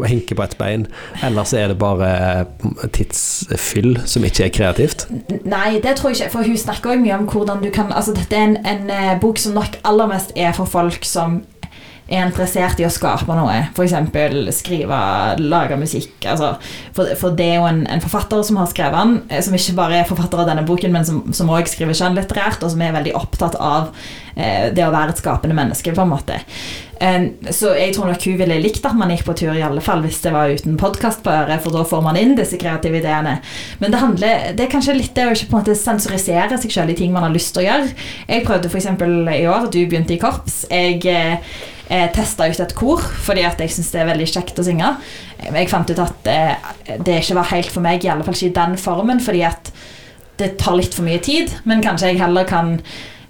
hinke 0.10 0.38
på 0.38 0.46
et 0.46 0.58
bein? 0.60 0.88
Eller 1.26 1.48
så 1.50 1.62
er 1.62 1.72
det 1.72 1.80
bare 1.82 2.10
eh, 2.16 2.90
tidsfyll 2.96 4.02
som 4.06 4.28
ikke 4.28 4.50
er 4.50 4.56
kreativt? 4.56 5.08
Nei, 5.46 5.80
det 5.84 5.96
tror 5.98 6.12
jeg 6.14 6.20
ikke. 6.20 6.34
For 6.36 6.50
hun 6.50 6.60
snakker 6.60 6.96
òg 6.96 7.06
mye 7.06 7.22
om 7.22 7.30
hvordan 7.30 7.64
du 7.64 7.72
kan 7.74 7.90
Altså, 7.90 8.14
dette 8.16 8.36
er 8.36 8.52
en, 8.52 8.60
en 8.92 9.22
bok 9.22 9.40
som 9.42 9.56
nok 9.58 9.80
aller 9.88 10.12
mest 10.12 10.36
er 10.38 10.54
for 10.56 10.70
folk 10.70 11.08
som 11.08 11.42
er 12.10 12.26
interessert 12.26 12.80
i 12.82 12.88
å 12.88 12.92
skape 12.94 13.36
noe. 13.38 13.56
F.eks. 13.70 13.96
skrive, 14.58 15.00
lage 15.42 15.78
musikk. 15.80 16.16
Altså, 16.26 16.56
for, 16.96 17.14
for 17.20 17.38
det 17.38 17.52
er 17.54 17.62
jo 17.62 17.70
en, 17.70 17.84
en 17.90 18.04
forfatter 18.04 18.42
som 18.46 18.60
har 18.62 18.70
skrevet 18.72 18.98
den, 18.98 19.16
eh, 19.30 19.44
som 19.46 19.56
ikke 19.56 19.78
bare 19.78 20.02
er 20.02 20.10
forfatter 20.10 20.42
av 20.42 20.50
denne 20.50 20.66
boken, 20.68 20.94
men 20.96 21.08
som, 21.08 21.54
òg 21.54 21.70
skriver 21.70 21.98
skjønnlitterært, 21.98 22.64
og 22.66 22.74
som 22.74 22.84
er 22.84 22.96
veldig 22.98 23.16
opptatt 23.20 23.58
av 23.62 23.92
eh, 24.36 24.70
det 24.74 24.86
å 24.86 24.94
være 24.94 25.14
et 25.16 25.22
skapende 25.22 25.58
menneske, 25.58 25.94
på 25.96 26.06
en 26.06 26.14
måte. 26.16 26.42
En, 27.00 27.30
så 27.56 27.72
jeg 27.78 27.94
tror 27.96 28.10
nok 28.10 28.26
hun 28.28 28.36
ville 28.42 28.58
likt 28.60 28.84
at 28.84 28.98
man 29.00 29.14
gikk 29.14 29.24
på 29.30 29.38
tur, 29.40 29.54
i 29.56 29.64
alle 29.64 29.84
fall 29.84 30.02
hvis 30.04 30.20
det 30.26 30.34
var 30.36 30.52
uten 30.52 30.76
podkast 30.82 31.22
på 31.24 31.32
øret, 31.32 31.62
for 31.64 31.72
da 31.76 31.86
får 31.88 32.04
man 32.04 32.20
inn 32.20 32.36
disse 32.36 32.60
kreative 32.60 33.00
ideene. 33.00 33.38
Men 33.80 33.94
det 33.94 34.02
handler 34.02 34.52
Det 34.58 34.66
er 34.66 34.74
kanskje 34.74 34.98
litt 34.98 35.16
det 35.16 35.30
å 35.30 35.36
ikke 35.36 35.48
på 35.48 35.56
en 35.56 35.64
måte 35.64 35.78
sensurisere 35.80 36.60
seg 36.60 36.74
selv 36.76 36.92
i 36.92 36.98
ting 37.00 37.14
man 37.16 37.24
har 37.24 37.36
lyst 37.36 37.54
til 37.56 37.64
å 37.64 37.70
gjøre. 37.70 37.94
Jeg 38.28 38.48
prøvde 38.48 38.72
f.eks. 38.72 38.90
i 38.92 39.48
år, 39.48 39.70
du 39.72 39.80
begynte 39.86 40.18
i 40.18 40.20
korps. 40.20 40.66
Jeg 40.68 41.00
eh, 41.08 41.54
eh, 41.90 42.08
testa 42.16 42.48
ut 42.50 42.60
et 42.64 42.76
kor 42.78 43.02
fordi 43.26 43.44
at 43.48 43.60
jeg 43.60 43.74
syns 43.76 43.92
det 43.92 44.02
er 44.04 44.10
veldig 44.14 44.28
kjekt 44.32 44.60
å 44.62 44.66
synge. 44.68 44.96
Jeg 45.50 45.70
fant 45.72 45.90
ut 45.92 46.00
at 46.06 46.28
eh, 46.32 46.98
det 47.04 47.22
ikke 47.24 47.40
var 47.42 47.52
helt 47.54 47.72
for 47.74 47.82
meg, 47.86 48.04
i 48.06 48.10
alle 48.14 48.24
fall 48.28 48.34
ikke 48.38 48.52
i 48.54 48.58
den 48.62 48.78
formen, 48.78 49.20
fordi 49.24 49.44
at 49.50 49.72
det 50.40 50.54
tar 50.62 50.78
litt 50.80 50.94
for 50.96 51.04
mye 51.04 51.20
tid. 51.20 51.52
Men 51.68 51.82
kanskje 51.84 52.14
jeg 52.14 52.22
heller 52.22 52.46
kan 52.48 52.78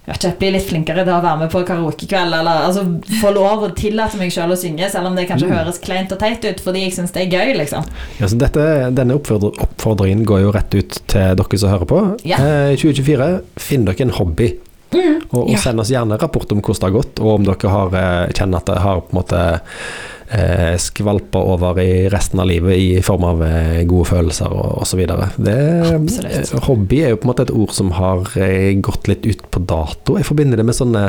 jeg 0.10 0.18
ikke, 0.18 0.30
bli 0.40 0.48
litt 0.56 0.66
flinkere 0.66 1.04
til 1.06 1.14
å 1.14 1.22
være 1.22 1.38
med 1.44 1.52
på 1.54 1.60
karaokekveld. 1.68 2.34
Eller 2.40 2.64
altså, 2.66 2.82
få 3.22 3.30
lov 3.36 3.66
å 3.68 3.70
tillate 3.78 4.18
meg 4.18 4.32
selv 4.34 4.56
å 4.56 4.58
synge, 4.58 4.88
selv 4.90 5.06
om 5.12 5.16
det 5.18 5.28
kanskje 5.30 5.46
Mm. 5.50 5.54
høres 5.58 5.78
kleint 5.84 6.12
og 6.16 6.18
teit 6.22 6.46
ut, 6.46 6.60
fordi 6.66 6.82
jeg 6.88 6.94
syns 6.96 7.12
det 7.14 7.28
er 7.28 7.36
gøy. 7.38 7.58
liksom. 7.58 7.86
Ja, 8.20 8.26
så 8.26 8.38
dette, 8.38 8.64
denne 8.98 9.14
oppfordringen 9.20 10.26
går 10.26 10.42
jo 10.48 10.52
rett 10.56 10.74
ut 10.74 10.98
til 11.08 11.36
dere 11.38 11.58
som 11.62 11.70
hører 11.70 11.86
på. 11.86 12.00
Ja. 12.26 12.38
Eh, 12.38 12.76
2024, 12.76 13.42
finn 13.58 13.86
dere 13.86 14.02
en 14.02 14.10
hobby. 14.18 14.54
Mm. 14.94 15.20
Og, 15.30 15.44
og 15.44 15.50
Ja. 15.54 15.58
send 15.62 15.80
oss 15.84 15.92
gjerne 15.94 16.18
rapport 16.18 16.52
om 16.52 16.62
hvordan 16.62 16.80
det 16.80 16.88
har 16.88 16.96
gått, 17.02 17.20
og 17.22 17.34
om 17.36 17.44
dere 17.46 17.70
har, 17.70 17.94
eh, 18.00 18.32
kjenner 18.34 18.58
at 18.64 18.66
det 18.72 18.78
har 18.82 19.02
på 19.06 19.14
en 19.14 19.20
måte 19.20 19.42
eh, 20.32 20.76
skvalpa 20.82 21.42
over 21.42 21.80
i 21.82 22.08
resten 22.10 22.40
av 22.42 22.48
livet 22.50 22.78
i 22.78 23.02
form 23.06 23.24
av 23.26 23.44
eh, 23.46 23.84
gode 23.90 24.06
følelser 24.10 24.50
og 24.54 24.82
osv. 24.84 25.00
Eh, 25.06 26.60
hobby 26.68 27.04
er 27.04 27.14
jo 27.14 27.20
på 27.22 27.28
en 27.28 27.32
måte 27.34 27.46
et 27.48 27.54
ord 27.54 27.74
som 27.74 27.92
har 27.98 28.26
eh, 28.38 28.74
gått 28.82 29.08
litt 29.10 29.26
ut 29.30 29.46
på 29.52 29.62
dato. 29.66 30.18
Jeg 30.18 30.26
forbinder 30.30 30.58
det 30.62 30.66
med 30.70 30.78
sånne 30.78 31.08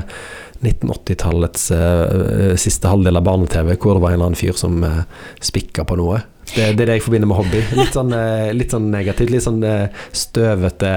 1980-tallets 0.60 1.70
eh, 1.72 2.56
siste 2.60 2.88
halvdel 2.90 3.16
av 3.16 3.24
barne-TV, 3.24 3.74
hvor 3.80 3.96
det 3.96 4.02
var 4.04 4.12
en 4.12 4.18
eller 4.20 4.30
annen 4.30 4.40
fyr 4.40 4.56
som 4.60 4.82
eh, 4.84 5.02
spikka 5.40 5.84
på 5.88 5.96
noe. 6.00 6.20
Det, 6.56 6.72
det 6.76 6.84
er 6.84 6.90
det 6.92 6.98
jeg 6.98 7.06
forbinder 7.06 7.30
med 7.30 7.40
hobby. 7.40 7.60
Litt 7.78 7.94
sånn, 7.96 8.14
eh, 8.16 8.50
litt 8.56 8.74
sånn 8.74 8.90
negativt. 8.92 9.32
Litt 9.34 9.46
sånn 9.46 9.62
eh, 9.66 10.02
støvete 10.16 10.94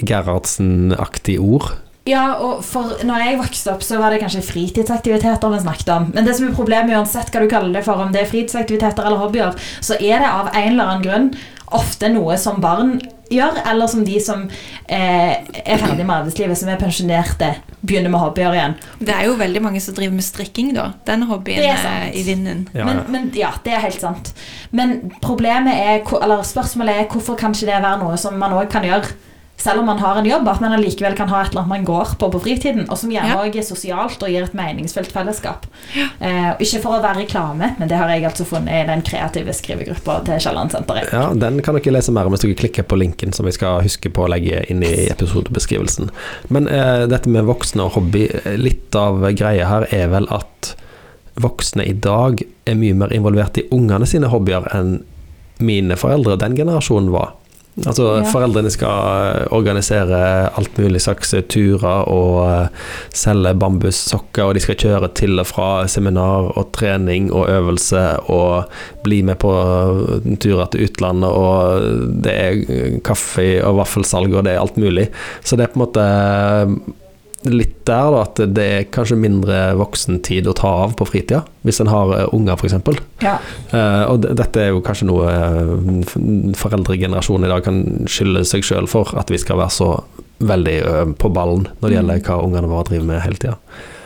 Gerhardsen-aktig 0.00 1.38
ord. 1.42 1.70
Ja, 2.08 2.40
og 2.40 2.64
for 2.64 2.96
når 3.06 3.22
jeg 3.22 3.38
vokste 3.42 3.74
opp, 3.74 3.84
så 3.84 4.00
var 4.00 4.12
det 4.12 4.22
kanskje 4.22 4.42
fritidsaktiviteter 4.46 5.52
vi 5.52 5.60
snakket 5.62 5.92
om. 5.94 6.08
Men 6.14 6.26
det 6.26 6.34
som 6.38 6.48
er 6.48 6.56
problemet, 6.56 6.96
uansett 6.96 7.30
hva 7.30 7.44
du 7.44 7.50
kaller 7.52 7.76
det 7.76 7.84
for, 7.86 8.00
om 8.00 8.12
det 8.14 8.24
er 8.24 8.30
fritidsaktiviteter 8.30 9.06
eller 9.06 9.20
hobbyer, 9.20 9.56
så 9.84 9.98
er 10.00 10.24
det 10.24 10.30
av 10.30 10.50
en 10.54 10.70
eller 10.72 10.86
annen 10.86 11.04
grunn 11.04 11.30
ofte 11.76 12.10
noe 12.10 12.38
som 12.40 12.58
barn 12.62 12.96
gjør, 13.30 13.60
eller 13.70 13.90
som 13.90 14.04
de 14.06 14.18
som 14.22 14.44
eh, 14.90 15.32
er 15.64 15.80
ferdig 15.80 16.04
med 16.04 16.16
arbeidslivet, 16.16 16.58
som 16.58 16.70
er 16.72 16.80
pensjonerte, 16.80 17.52
begynner 17.80 18.12
med 18.12 18.20
hobbyer 18.20 18.56
igjen. 18.58 18.76
Det 18.98 19.14
er 19.14 19.28
jo 19.28 19.38
veldig 19.40 19.62
mange 19.64 19.80
som 19.82 19.96
driver 19.96 20.16
med 20.18 20.26
strikking, 20.26 20.74
da. 20.76 20.90
Den 21.08 21.24
hobbyen 21.30 21.64
er 21.64 21.86
er 21.90 22.10
i 22.12 22.24
vinden. 22.26 22.66
Ja, 22.76 22.84
men, 22.88 23.02
men 23.08 23.30
ja, 23.36 23.54
det 23.64 23.74
er 23.76 23.84
helt 23.86 24.02
sant. 24.02 24.34
Men 24.70 25.12
problemet 25.22 25.74
er, 25.74 26.04
eller 26.20 26.44
spørsmålet 26.46 27.02
er 27.04 27.10
hvorfor 27.10 27.38
kan 27.40 27.56
ikke 27.56 27.70
det 27.70 27.82
være 27.82 27.98
noe 28.02 28.18
som 28.20 28.36
man 28.40 28.54
òg 28.58 28.68
kan 28.72 28.86
gjøre 28.86 29.14
selv 29.60 29.82
om 29.82 29.86
man 29.90 29.98
har 30.00 30.16
en 30.16 30.26
jobb, 30.28 30.48
at 30.48 30.60
man 30.64 30.72
allikevel 30.76 31.14
kan 31.18 31.28
ha 31.28 31.42
et 31.44 31.50
eller 31.52 31.62
annet 31.62 31.74
man 31.74 31.84
går 31.88 32.14
på 32.20 32.30
på 32.32 32.40
fritiden, 32.40 32.86
og 32.88 32.96
som 32.98 33.10
gjerne 33.12 33.28
Ja. 33.28 33.44
er 33.44 33.62
sosialt 33.66 34.22
og 34.22 34.28
gir 34.32 34.42
et 34.46 34.54
meningsfullt 34.56 35.12
fellesskap. 35.12 35.66
Eh, 36.20 36.54
ikke 36.64 36.80
for 36.82 36.96
å 36.98 37.02
være 37.02 37.22
reklame, 37.26 37.74
men 37.78 37.88
det 37.88 37.96
har 38.00 38.08
jeg 38.08 38.24
altså 38.24 38.46
funnet 38.48 38.72
i 38.72 38.86
den 38.88 39.02
kreative 39.02 39.52
skrivegruppa 39.52 40.24
til 40.24 40.40
Kielland-senteret. 40.40 41.12
Ja, 41.12 41.32
Den 41.34 41.60
kan 41.62 41.74
dere 41.76 41.92
lese 41.92 42.12
mer 42.12 42.24
om 42.26 42.32
hvis 42.32 42.40
dere 42.46 42.54
klikker 42.56 42.82
på 42.88 42.96
linken 42.98 43.32
som 43.36 43.46
vi 43.46 43.52
skal 43.52 43.82
huske 43.82 44.10
på 44.10 44.24
å 44.24 44.30
legge 44.32 44.64
inn 44.70 44.82
i 44.82 45.08
episodebeskrivelsen. 45.10 46.10
Men 46.48 46.66
eh, 46.68 47.06
dette 47.06 47.28
med 47.28 47.44
voksne 47.44 47.84
og 47.84 47.92
hobby, 47.98 48.28
eh, 48.44 48.56
litt 48.56 48.94
av 48.96 49.20
greia 49.36 49.66
her 49.68 49.86
er 49.92 50.08
vel 50.08 50.26
at 50.30 50.74
voksne 51.40 51.86
i 51.86 51.92
dag 51.92 52.42
er 52.66 52.74
mye 52.74 52.94
mer 52.94 53.12
involvert 53.16 53.58
i 53.58 53.68
ungene 53.72 54.06
sine 54.08 54.28
hobbyer 54.32 54.66
enn 54.76 55.02
mine 55.60 55.96
foreldre 56.00 56.38
den 56.40 56.56
generasjonen 56.56 57.10
var. 57.12 57.34
Altså 57.78 58.06
Ja. 58.18 58.24
Foreldrene 58.26 58.70
skal 58.72 59.36
eh, 59.40 59.46
organisere 59.54 60.50
alt 60.58 60.78
mulig 60.78 61.00
slags 61.00 61.32
eh, 61.34 61.44
turer 61.46 62.08
og 62.10 62.40
eh, 62.44 62.88
selge 63.14 63.54
bambussokker, 63.54 64.44
og 64.44 64.54
de 64.54 64.62
skal 64.64 64.78
kjøre 64.80 65.10
til 65.16 65.38
og 65.40 65.46
fra 65.48 65.86
seminar 65.88 66.50
og 66.58 66.72
trening 66.76 67.30
og 67.32 67.48
øvelse 67.48 68.02
og 68.28 68.66
bli 69.04 69.22
med 69.22 69.38
på 69.40 69.52
turer 70.42 70.70
til 70.72 70.88
utlandet, 70.88 71.30
og 71.30 72.20
det 72.24 72.34
er 72.34 72.98
kaffe 73.06 73.62
og 73.64 73.78
vaffelsalg, 73.80 74.34
og 74.34 74.44
det 74.44 74.56
er 74.56 74.64
alt 74.64 74.80
mulig. 74.80 75.08
Så 75.44 75.56
det 75.56 75.68
er 75.68 75.72
på 75.72 75.80
en 75.80 75.86
måte 75.86 76.08
litt 77.48 77.76
der, 77.88 78.10
da, 78.12 78.22
at 78.26 78.40
det 78.52 78.64
er 78.64 78.88
kanskje 78.92 79.16
mindre 79.20 79.58
voksentid 79.80 80.48
å 80.50 80.54
ta 80.56 80.70
av 80.84 80.96
på 80.98 81.06
fritida, 81.08 81.42
hvis 81.64 81.80
en 81.80 81.90
har 81.92 82.12
eh, 82.16 82.34
unger, 82.36 82.60
f.eks. 82.60 83.00
Ja. 83.24 83.38
Uh, 83.72 84.04
og 84.12 84.26
dette 84.26 84.60
er 84.60 84.74
jo 84.74 84.82
kanskje 84.84 85.08
noe 85.08 85.30
uh, 85.30 85.72
foreldregenerasjonen 86.60 87.48
i 87.48 87.52
dag 87.52 87.64
kan 87.64 87.80
skylde 88.10 88.44
seg 88.48 88.66
sjøl 88.66 88.90
for, 88.90 89.14
at 89.20 89.32
vi 89.32 89.40
skal 89.40 89.60
være 89.62 89.76
så 89.78 89.94
veldig 90.40 90.76
på 91.20 91.28
ballen 91.36 91.66
når 91.82 91.84
det 91.84 91.96
gjelder 91.98 92.20
hva 92.24 92.36
ungene 92.46 92.68
våre 92.70 92.86
driver 92.88 93.08
med 93.10 93.24
hele 93.24 93.40
tida. 93.40 93.56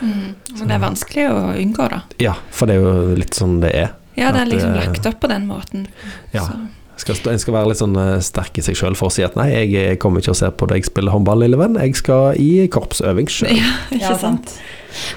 Mm. 0.02 0.32
Men 0.58 0.70
det 0.70 0.74
er 0.74 0.82
vanskelig 0.82 1.26
å 1.30 1.36
unngå, 1.52 1.90
da. 1.92 2.00
Ja, 2.22 2.34
for 2.54 2.70
det 2.70 2.78
er 2.78 2.82
jo 2.82 3.18
litt 3.18 3.38
sånn 3.38 3.60
det 3.62 3.70
er. 3.74 3.92
Ja, 4.14 4.30
det 4.34 4.44
er 4.44 4.50
liksom 4.50 4.74
eh, 4.74 4.82
lagt 4.84 5.06
opp 5.10 5.20
på 5.22 5.30
den 5.30 5.46
måten. 5.50 5.86
Ja. 6.34 6.46
Så, 6.46 6.58
Skal, 6.96 7.18
en 7.32 7.40
skal 7.42 7.56
være 7.56 7.72
litt 7.72 7.80
sånn 7.80 7.96
uh, 7.98 8.20
sterk 8.22 8.60
i 8.60 8.64
seg 8.64 8.78
sjøl 8.78 8.94
for 8.98 9.10
å 9.10 9.14
si 9.14 9.24
at 9.26 9.34
nei, 9.38 9.48
jeg 9.50 9.74
eh, 9.80 9.96
kommer 10.00 10.22
ikke 10.22 10.34
og 10.34 10.38
ser 10.38 10.54
på 10.54 10.68
deg 10.70 10.86
spille 10.86 11.10
håndball, 11.10 11.42
lille 11.42 11.58
venn, 11.58 11.78
jeg 11.80 11.98
skal 11.98 12.38
i 12.40 12.68
korpsøving 12.70 13.30
sjøl. 13.30 13.50
ja, 13.58 13.74
ikke 13.94 14.14
Ja, 14.14 14.16
sant? 14.20 14.56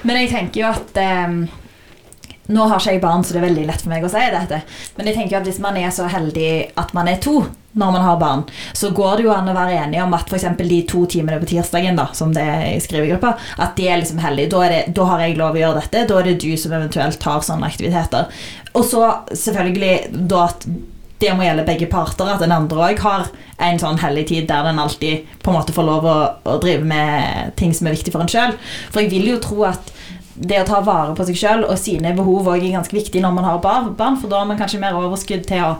Men 0.02 0.18
jeg 0.22 0.32
tenker 0.32 0.64
jo 0.64 0.70
at 0.72 0.98
eh, 0.98 1.38
Nå 2.48 2.64
har 2.64 2.80
ikke 2.80 2.94
jeg 2.96 3.00
barn, 3.02 3.22
så 3.22 3.34
det 3.34 3.42
er 3.42 3.50
veldig 3.50 3.66
lett 3.68 3.82
for 3.84 3.92
meg 3.92 4.04
å 4.06 4.08
si 4.08 4.22
dette. 4.32 4.62
Men 4.96 5.10
jeg 5.10 5.18
tenker 5.18 5.34
jo 5.34 5.40
at 5.42 5.48
hvis 5.50 5.58
man 5.60 5.76
er 5.76 5.90
så 5.92 6.06
heldig 6.08 6.52
at 6.80 6.94
man 6.96 7.10
er 7.12 7.18
to 7.20 7.42
når 7.78 7.92
man 7.92 8.02
har 8.06 8.16
barn, 8.18 8.44
så 8.72 8.88
går 8.96 9.18
det 9.18 9.26
jo 9.26 9.34
an 9.34 9.50
å 9.52 9.54
være 9.54 9.76
enige 9.82 10.02
om 10.02 10.14
at 10.16 10.32
f.eks. 10.32 10.46
de 10.56 10.78
to 10.88 11.04
timene 11.12 11.38
på 11.42 11.50
tirsdagen, 11.52 11.98
da, 12.00 12.08
som 12.16 12.32
det 12.34 12.42
er 12.42 12.64
i 12.72 12.80
skrivegruppa, 12.82 13.34
at 13.60 13.76
de 13.76 13.88
er 13.88 14.00
liksom 14.00 14.22
heldige. 14.24 14.50
Da, 14.54 14.62
er 14.64 14.74
det, 14.74 14.82
da 14.96 15.08
har 15.12 15.24
jeg 15.24 15.36
lov 15.38 15.56
å 15.58 15.60
gjøre 15.60 15.82
dette. 15.82 16.06
Da 16.08 16.18
er 16.18 16.30
det 16.30 16.38
du 16.42 16.50
som 16.58 16.74
eventuelt 16.74 17.20
tar 17.22 17.44
sånne 17.44 17.68
aktiviteter. 17.68 18.32
Og 18.72 18.88
så 18.88 19.04
selvfølgelig 19.36 20.24
da 20.32 20.46
at 20.48 20.66
det 21.20 21.32
må 21.36 21.42
gjelde 21.42 21.64
begge 21.66 21.86
parter, 21.90 22.28
at 22.30 22.40
den 22.40 22.52
andre 22.54 22.90
òg 22.92 22.98
har 23.02 23.26
en 23.58 23.78
sånn 23.82 23.98
hellig 23.98 24.26
tid 24.30 24.46
der 24.48 24.62
den 24.68 24.78
alltid 24.78 25.26
på 25.42 25.50
en 25.50 25.56
måte 25.58 25.72
får 25.74 25.86
lov 25.88 26.04
å, 26.06 26.16
å 26.46 26.58
drive 26.62 26.84
med 26.86 27.56
ting 27.58 27.72
som 27.74 27.86
er 27.90 27.96
viktig 27.96 28.12
for 28.14 28.22
en 28.22 28.30
sjøl. 28.30 28.54
For 28.92 29.02
jeg 29.02 29.10
vil 29.10 29.26
jo 29.32 29.38
tro 29.42 29.64
at 29.66 29.92
det 30.38 30.60
å 30.62 30.66
ta 30.68 30.78
vare 30.86 31.16
på 31.18 31.24
seg 31.26 31.34
sjøl 31.40 31.64
og 31.66 31.74
sine 31.82 32.12
behov 32.14 32.46
òg 32.52 32.62
er 32.62 32.76
ganske 32.76 32.94
viktig 32.94 33.18
når 33.24 33.32
man 33.34 33.44
har 33.48 33.58
barn, 33.64 34.20
for 34.20 34.30
da 34.30 34.38
har 34.44 34.46
man 34.46 34.58
kanskje 34.60 34.78
mer 34.82 34.94
overskudd 34.94 35.46
til 35.50 35.64
å 35.66 35.72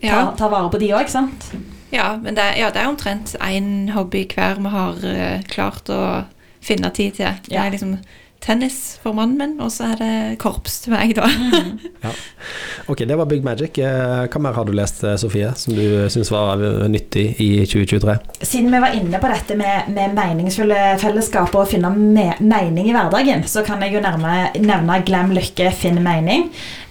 ta, 0.00 0.08
Ja, 0.08 0.22
ta 0.34 0.48
vare 0.48 0.70
på 0.72 0.80
de 0.80 0.88
òg, 0.96 1.08
sant? 1.12 1.50
ja 1.92 2.16
men 2.16 2.34
det, 2.34 2.46
ja, 2.56 2.70
det 2.72 2.80
er 2.80 2.88
omtrent 2.88 3.34
én 3.44 3.90
hobby 3.92 4.24
hver 4.32 4.56
vi 4.64 4.70
har 4.72 5.04
eh, 5.04 5.42
klart 5.52 5.90
å 5.92 6.24
finne 6.64 6.88
tid 6.96 7.18
til. 7.20 7.36
Det 7.44 7.52
Ja. 7.52 7.66
er 7.66 7.70
liksom 7.76 7.98
tennis 8.42 8.98
for 9.02 9.14
mannen 9.16 9.38
min, 9.38 9.52
og 9.62 9.70
så 9.70 9.92
er 9.92 10.00
det 10.00 10.38
korps 10.42 10.80
til 10.84 10.94
meg, 10.96 11.14
da. 11.18 11.28
Ok, 12.90 13.04
det 13.06 13.14
var 13.14 13.28
Big 13.30 13.44
Magic. 13.46 13.78
Eh, 13.78 14.24
Hva 14.26 14.40
mer 14.42 14.56
har 14.56 14.66
du 14.66 14.72
lest, 14.74 15.04
eh, 15.06 15.14
Sofie, 15.20 15.52
som 15.56 15.76
du 15.76 16.08
syns 16.10 16.32
var 16.34 16.58
eh, 16.58 16.88
nyttig 16.90 17.24
i 17.40 17.50
2023? 17.62 18.16
Siden 18.42 18.72
vi 18.74 18.80
var 18.82 18.96
inne 18.98 19.20
på 19.22 19.30
dette 19.30 19.56
med, 19.58 19.92
med 19.94 20.16
meningsfulle 20.18 20.80
fellesskap 21.02 21.54
og 21.54 21.62
å 21.62 21.70
finne 21.70 21.92
me 21.94 22.32
mening 22.42 22.90
i 22.90 22.96
hverdagen, 22.96 23.46
så 23.46 23.62
kan 23.66 23.82
jeg 23.86 23.94
jo 23.96 24.02
nærme, 24.04 24.50
nevne 24.58 24.98
'Glem 25.06 25.30
lykke, 25.38 25.70
finn 25.78 26.02
mening' 26.02 26.48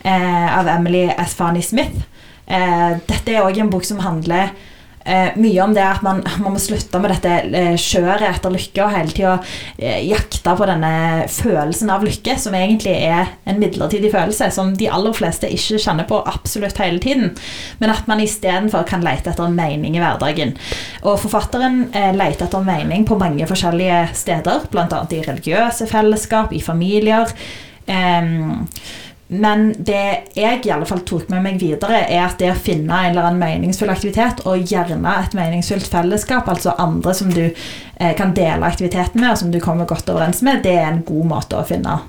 eh, 0.08 0.48
av 0.58 0.72
Emily 0.72 1.10
Asfani 1.12 1.62
Smith. 1.66 2.08
Eh, 2.48 2.92
dette 3.08 3.36
er 3.36 3.44
òg 3.44 3.60
en 3.60 3.70
bok 3.72 3.86
som 3.88 4.00
handler 4.04 4.56
eh, 5.06 5.38
mye 5.40 5.64
om 5.64 5.74
det 5.76 5.84
at 5.86 6.04
man, 6.06 6.22
man 6.44 6.56
må 6.56 6.62
slutte 6.62 7.00
med 7.02 7.14
dette 7.14 7.34
eh, 7.50 7.76
kjøret 7.80 8.28
etter 8.28 8.54
lykke 8.54 8.84
og 8.86 8.94
hele 8.96 9.16
tida 9.16 9.34
eh, 9.78 10.02
jakte 10.08 10.56
på 10.58 10.68
denne 10.70 10.94
følelsen 11.32 11.92
av 11.94 12.06
lykke, 12.06 12.38
som 12.42 12.56
egentlig 12.58 12.96
er 13.08 13.34
en 13.50 13.62
midlertidig 13.62 14.12
følelse, 14.14 14.52
som 14.54 14.74
de 14.78 14.90
aller 14.92 15.16
fleste 15.18 15.50
ikke 15.52 15.82
kjenner 15.82 16.08
på 16.10 16.22
absolutt 16.30 16.82
hele 16.82 17.02
tiden. 17.04 17.36
Men 17.82 17.94
at 17.94 18.10
man 18.12 18.24
istedenfor 18.24 18.86
kan 18.90 19.06
lete 19.06 19.34
etter 19.34 19.52
mening 19.54 19.98
i 19.98 20.04
hverdagen. 20.04 20.56
Og 21.04 21.20
forfatteren 21.24 21.84
eh, 21.98 22.12
leter 22.16 22.48
etter 22.48 22.66
mening 22.66 23.08
på 23.08 23.20
mange 23.22 23.48
forskjellige 23.50 24.04
steder, 24.18 24.68
bl.a. 24.72 25.04
i 25.12 25.24
religiøse 25.26 25.90
fellesskap, 25.92 26.54
i 26.54 26.62
familier. 26.64 27.32
Um, 27.92 28.68
men 29.32 29.70
det 29.80 30.34
jeg 30.36 30.66
i 30.68 30.72
alle 30.76 30.84
fall 30.88 31.06
tok 31.08 31.30
med 31.32 31.40
meg 31.46 31.60
videre, 31.62 32.02
er 32.04 32.26
at 32.26 32.42
det 32.42 32.50
å 32.52 32.58
finne 32.60 32.92
en 32.92 33.14
eller 33.14 33.30
annen 33.30 33.40
meningsfull 33.40 33.92
aktivitet, 33.94 34.42
og 34.44 34.66
gjerne 34.68 35.14
et 35.22 35.38
meningsfullt 35.38 35.88
fellesskap, 35.88 36.50
altså 36.52 36.74
andre 36.82 37.14
som 37.16 37.30
du 37.32 37.46
eh, 37.46 38.12
kan 38.18 38.34
dele 38.36 38.68
aktiviteten 38.68 39.22
med, 39.22 39.30
og 39.32 39.40
som 39.40 39.54
du 39.54 39.62
kommer 39.64 39.88
godt 39.88 40.12
overens 40.12 40.42
med, 40.44 40.66
det 40.66 40.74
er 40.82 40.90
en 40.90 41.06
god 41.08 41.30
måte 41.30 41.62
å 41.62 41.64
finne 41.70 42.02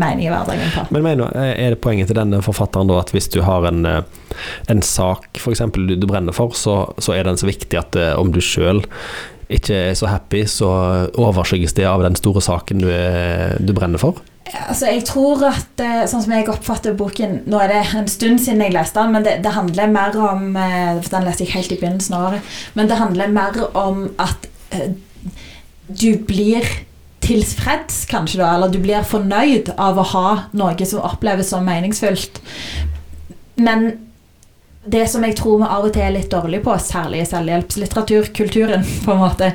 mening 0.00 0.24
i 0.24 0.32
hverdagen 0.32 0.72
på. 0.72 0.86
Men 0.96 1.04
mener, 1.04 1.36
er 1.36 1.74
det 1.74 1.82
poenget 1.84 2.08
til 2.08 2.16
denne 2.16 2.40
forfatteren 2.46 2.88
da 2.88 3.02
at 3.02 3.12
hvis 3.12 3.28
du 3.34 3.42
har 3.44 3.68
en, 3.68 3.84
eh, 3.84 4.00
en 4.72 4.80
sak 4.80 5.28
f.eks. 5.36 5.66
Du, 5.76 5.84
du 6.00 6.08
brenner 6.08 6.32
for, 6.32 6.56
så, 6.56 6.80
så, 6.96 7.12
er 7.12 7.28
den 7.28 7.36
så 7.36 7.50
viktig 7.50 7.76
at 7.76 8.00
eh, 8.00 8.14
om 8.16 8.32
du 8.32 8.40
sjøl 8.40 8.80
ikke 9.52 9.76
er 9.90 9.96
så 9.98 10.08
happy, 10.08 10.46
så 10.48 10.72
overskygges 11.18 11.76
det 11.76 11.84
av 11.92 12.00
den 12.06 12.16
store 12.16 12.40
saken 12.40 12.86
du, 12.86 12.88
du 13.60 13.76
brenner 13.76 14.00
for? 14.00 14.22
Altså, 14.50 14.88
jeg 14.90 15.04
tror 15.06 15.44
at 15.46 15.82
eh, 15.82 16.02
Sånn 16.10 16.24
som 16.24 16.32
jeg 16.34 16.48
oppfatter 16.50 16.96
boken 16.98 17.40
Nå 17.50 17.60
er 17.62 17.70
det 17.70 17.80
en 17.94 18.08
stund 18.10 18.40
siden 18.42 18.64
jeg 18.64 18.74
leste 18.74 18.98
den, 18.98 19.14
men 19.14 19.26
det, 19.26 19.36
det 19.44 19.54
handler 19.54 19.92
mer 19.92 20.16
om 20.18 20.56
eh, 20.58 20.98
For 21.04 21.16
den 21.16 21.28
leste 21.28 21.46
jeg 21.46 21.54
helt 21.54 21.74
i 21.74 21.78
begynnelsen 21.78 22.16
av 22.18 22.26
året. 22.30 22.52
Men 22.74 22.90
det 22.90 22.98
handler 22.98 23.34
mer 23.34 23.60
om 23.78 24.04
at 24.20 24.48
uh, 24.74 24.90
du 25.86 26.10
blir 26.26 26.66
tilfreds, 27.20 28.04
kanskje, 28.10 28.40
da. 28.40 28.52
Eller 28.54 28.72
du 28.72 28.78
blir 28.82 29.06
fornøyd 29.06 29.72
av 29.78 29.98
å 30.00 30.06
ha 30.14 30.28
noe 30.56 30.86
som 30.88 31.02
oppleves 31.04 31.50
som 31.52 31.66
meningsfullt. 31.66 32.40
Men 33.60 33.90
det 34.84 35.04
som 35.12 35.24
jeg 35.26 35.36
tror 35.36 35.60
vi 35.60 35.68
av 35.68 35.86
og 35.86 35.92
til 35.92 36.06
er 36.06 36.14
litt 36.14 36.30
dårlige 36.32 36.64
på, 36.64 36.74
særlig 36.80 37.24
i 37.24 37.30
selvhjelpslitteraturkulturen, 37.30 38.84
på 39.04 39.14
en 39.14 39.22
måte, 39.22 39.52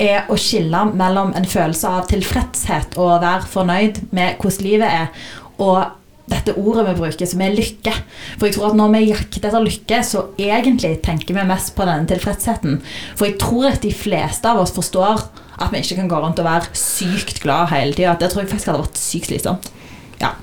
er 0.00 0.30
å 0.32 0.36
skille 0.40 0.86
mellom 0.96 1.34
en 1.36 1.48
følelse 1.48 1.88
av 1.88 2.06
tilfredshet 2.08 2.96
og 2.96 3.16
å 3.16 3.22
være 3.22 3.48
fornøyd 3.50 4.04
med 4.16 4.38
hvordan 4.40 4.64
livet 4.64 4.94
er, 5.02 5.26
og 5.60 5.96
dette 6.30 6.54
ordet 6.54 6.86
vi 6.86 6.94
bruker, 7.00 7.26
som 7.26 7.42
er 7.42 7.56
lykke. 7.56 7.92
For 8.38 8.46
jeg 8.46 8.56
tror 8.56 8.70
at 8.70 8.78
når 8.78 8.92
vi 8.94 9.02
jakter 9.08 9.48
etter 9.48 9.64
lykke, 9.66 10.00
så 10.06 10.24
egentlig 10.38 10.92
tenker 11.04 11.36
vi 11.36 11.46
mest 11.48 11.74
på 11.74 11.86
denne 11.88 12.06
tilfredsheten. 12.10 12.78
For 13.18 13.26
jeg 13.26 13.40
tror 13.42 13.72
at 13.72 13.82
de 13.82 13.90
fleste 13.90 14.46
av 14.46 14.62
oss 14.62 14.74
forstår 14.76 15.26
at 15.60 15.74
vi 15.74 15.82
ikke 15.82 15.98
kan 15.98 16.10
gå 16.12 16.20
rundt 16.22 16.40
og 16.40 16.46
være 16.46 16.70
sykt 16.78 17.42
glad 17.42 17.72
hele 17.74 17.96
tida. 17.98 18.14
Det 18.14 18.30
tror 18.30 18.44
jeg 18.44 18.52
faktisk 18.54 18.70
hadde 18.70 18.84
vært 18.84 19.02
sykt 19.02 19.32
slitsomt. 19.32 19.72
Ja. 20.22 20.36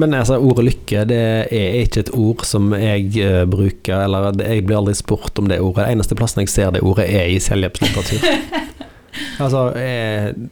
Men 0.00 0.14
altså, 0.14 0.38
ordet 0.38 0.66
lykke 0.68 1.04
det 1.10 1.20
er 1.50 1.78
ikke 1.82 2.04
et 2.04 2.12
ord 2.16 2.44
som 2.48 2.70
jeg 2.76 3.10
uh, 3.24 3.44
bruker, 3.50 4.04
eller 4.04 4.32
jeg 4.40 4.66
blir 4.66 4.80
aldri 4.80 4.96
spurt 4.98 5.38
om 5.40 5.50
det 5.50 5.60
ordet. 5.60 5.88
eneste 5.90 6.18
plassen 6.18 6.44
jeg 6.44 6.52
ser 6.52 6.74
det 6.74 6.84
ordet, 6.86 7.08
er 7.08 7.30
i 7.30 7.40
selvhjelpslitteratur. 7.42 8.24
altså, 9.44 9.66
jeg, 9.76 10.50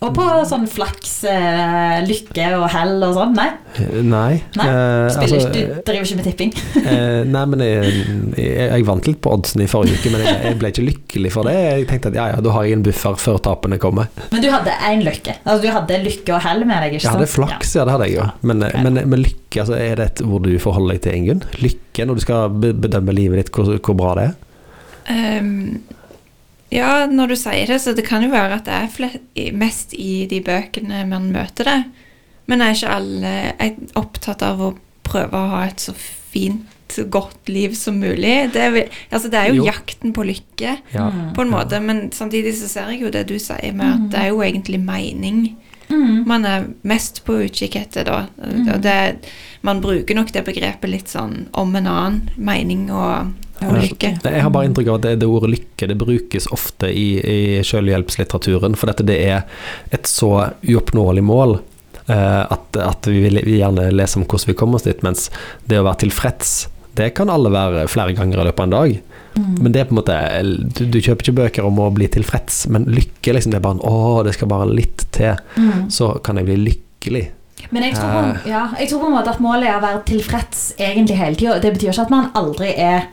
og 0.00 0.14
på 0.16 0.26
sånn 0.48 0.62
flaks, 0.70 1.10
eh, 1.28 1.98
lykke 2.06 2.46
og 2.56 2.62
hell 2.72 3.02
og 3.04 3.18
sånn? 3.18 3.34
Nei? 3.36 3.48
Nei. 4.00 4.38
nei? 4.56 4.68
Eh, 4.68 5.10
Spiller, 5.12 5.42
altså, 5.42 5.50
du 5.52 5.82
driver 5.84 6.06
ikke 6.06 6.16
med 6.16 6.28
tipping? 6.30 6.54
eh, 6.92 7.20
nei, 7.28 7.42
men 7.52 7.64
jeg, 7.66 7.90
jeg, 8.40 8.54
jeg, 8.70 8.86
vant 8.88 9.10
litt 9.10 9.20
på 9.20 9.34
oddsen 9.36 9.60
i 9.60 9.68
forrige 9.68 10.00
uke, 10.00 10.14
men 10.14 10.24
jeg, 10.24 10.38
jeg, 10.46 10.58
ble 10.62 10.72
ikke 10.72 10.86
lykkelig 10.86 11.34
for 11.36 11.50
det. 11.50 11.54
Jeg 11.66 11.84
tenkte 11.92 12.14
at 12.14 12.16
ja, 12.16 12.30
ja, 12.32 12.40
da 12.46 12.56
har 12.56 12.64
jeg 12.64 12.80
en 12.80 12.86
buffer 12.88 13.20
før 13.20 13.42
tapene 13.44 13.80
kommer. 13.82 14.08
Men 14.32 14.46
du 14.46 14.48
hadde 14.48 14.80
én 14.88 15.04
lykke? 15.04 15.36
Altså 15.44 15.60
Du 15.66 15.70
hadde 15.76 16.00
lykke 16.06 16.36
og 16.38 16.42
hell 16.48 16.64
med 16.64 16.80
deg? 16.86 16.96
ikke 16.96 17.04
sant? 17.04 17.10
Jeg 17.10 17.18
hadde 17.18 17.30
flaks, 17.36 17.76
ja, 17.76 17.82
ja 17.82 17.86
det 17.90 17.96
hadde 17.98 18.10
jeg 18.10 18.16
jo. 18.16 18.28
Men, 18.40 18.66
okay. 18.70 18.88
men, 18.88 19.00
men, 19.04 19.24
lykke, 19.28 19.62
altså, 19.66 19.76
er 19.76 20.00
det 20.00 20.10
et 20.14 20.26
ord 20.30 20.48
du 20.48 20.56
forholder 20.64 20.96
deg 20.96 21.04
til, 21.04 21.20
Ingunn? 21.20 21.46
Lykke 21.60 22.08
når 22.08 22.16
du 22.16 22.24
skal 22.24 22.60
bedømme 22.80 23.20
livet 23.20 23.44
ditt, 23.44 23.52
hvor, 23.52 23.76
hvor 23.76 24.00
bra 24.00 24.16
det 24.16 24.30
er? 24.30 24.36
Um 25.10 25.82
ja, 26.70 27.06
når 27.10 27.32
du 27.32 27.36
sier 27.38 27.66
det, 27.66 27.80
så 27.82 27.94
det 27.96 28.06
kan 28.06 28.22
jo 28.22 28.30
være 28.32 28.60
at 28.60 28.68
det 28.68 29.06
er 29.42 29.56
mest 29.58 29.94
i 29.98 30.26
de 30.30 30.38
bøkene 30.44 31.02
man 31.10 31.30
møter 31.34 31.66
det. 31.66 31.80
Men 32.50 32.62
er 32.62 32.74
ikke 32.74 32.94
alle 32.94 33.32
er 33.62 33.78
opptatt 33.98 34.42
av 34.46 34.62
å 34.62 34.74
prøve 35.06 35.38
å 35.38 35.50
ha 35.54 35.64
et 35.68 35.82
så 35.82 35.94
fint, 35.94 36.66
godt 37.10 37.50
liv 37.50 37.74
som 37.78 38.00
mulig? 38.02 38.50
Det 38.54 38.62
er, 38.62 38.78
altså, 39.10 39.30
det 39.30 39.38
er 39.38 39.50
jo, 39.50 39.60
jo, 39.60 39.66
jakten 39.68 40.14
på 40.14 40.24
lykke, 40.26 40.76
ja, 40.94 41.08
på 41.36 41.44
en 41.44 41.52
måte. 41.52 41.78
Men 41.82 42.08
samtidig 42.14 42.56
så 42.58 42.70
ser 42.70 42.94
jeg 42.94 43.04
jo 43.04 43.12
det 43.14 43.28
du 43.30 43.36
sier 43.38 43.74
med 43.74 43.86
at 43.86 44.08
det 44.14 44.22
er 44.24 44.32
jo 44.32 44.42
egentlig 44.46 44.80
mening. 44.82 45.44
Mm. 45.90 46.22
Man 46.26 46.46
er 46.46 46.66
mest 46.86 47.22
på 47.26 47.38
utkikk 47.46 47.78
etter, 47.78 48.06
da. 48.06 48.24
Mm. 48.38 48.72
Det, 48.82 48.96
man 49.66 49.82
bruker 49.82 50.18
nok 50.18 50.34
det 50.34 50.46
begrepet 50.46 50.90
litt 50.90 51.10
sånn 51.10 51.48
om 51.58 51.74
en 51.78 51.90
annen 51.90 52.20
mening 52.38 52.88
og 52.94 53.30
lykke. 53.60 54.12
Jeg 54.24 54.44
har 54.44 54.52
bare 54.54 54.68
inntrykk 54.68 54.88
av 54.90 55.00
at 55.00 55.06
det, 55.06 55.14
det 55.22 55.28
ordet 55.28 55.52
lykke 55.54 55.88
det 55.90 55.98
brukes 56.00 56.48
ofte 56.54 56.90
i, 56.92 57.08
i 57.20 57.40
selvhjelpslitteraturen, 57.66 58.76
for 58.78 58.90
dette 58.90 59.06
det 59.08 59.18
er 59.28 59.44
et 59.94 60.08
så 60.08 60.32
uoppnåelig 60.66 61.24
mål. 61.26 61.58
Uh, 62.10 62.42
at, 62.50 62.74
at, 62.80 63.06
vi 63.06 63.20
vil 63.22 63.38
gjerne 63.46 63.90
lese 63.94 64.18
om 64.18 64.24
hvordan 64.24 64.50
vi 64.50 64.58
kommer 64.58 64.80
oss 64.80 64.88
dit, 64.88 65.02
mens 65.06 65.28
det 65.70 65.78
å 65.78 65.86
være 65.86 66.06
tilfreds, 66.06 66.54
det 66.98 67.12
kan 67.14 67.30
alle 67.30 67.52
være 67.54 67.86
flere 67.90 68.16
ganger 68.16 68.40
i 68.40 68.46
løpet 68.48 68.64
av 68.64 68.66
en 68.66 68.74
dag. 68.74 68.96
Mm. 69.36 69.50
Men 69.62 69.72
det 69.72 69.82
er 69.82 69.86
på 69.86 69.94
en 69.94 70.00
måte 70.00 70.16
du, 70.74 70.80
du, 70.90 70.98
kjøper 70.98 71.22
ikke 71.22 71.36
bøker 71.38 71.68
om 71.68 71.78
å 71.78 71.90
bli 71.94 72.08
tilfreds, 72.10 72.64
men 72.72 72.88
lykke 72.90 73.36
liksom, 73.36 73.54
det 73.54 73.60
er 73.60 73.66
bare 73.68 73.84
Å, 73.86 74.24
det 74.26 74.34
skal 74.34 74.50
bare 74.50 74.66
litt 74.72 75.06
til, 75.14 75.38
mm. 75.54 75.86
så 75.94 76.16
kan 76.24 76.40
jeg 76.40 76.48
bli 76.50 76.58
lykkelig. 76.64 77.28
Men 77.70 77.86
jeg 77.86 77.94
tror, 77.94 78.10
på, 78.10 78.50
ja, 78.50 78.64
jeg 78.80 78.90
tror, 78.90 79.02
på, 79.04 79.08
en 79.10 79.16
måte 79.18 79.32
at 79.34 79.42
målet 79.44 79.68
er 79.68 79.78
å 79.78 79.84
være 79.84 80.02
tilfreds 80.08 80.62
egentlig 80.80 81.18
hele 81.20 81.38
tida. 81.38 81.58
Det 81.62 81.74
betyr 81.76 81.92
ikke 81.92 82.06
at 82.08 82.14
man 82.14 82.30
aldri 82.38 82.72
er 82.74 83.10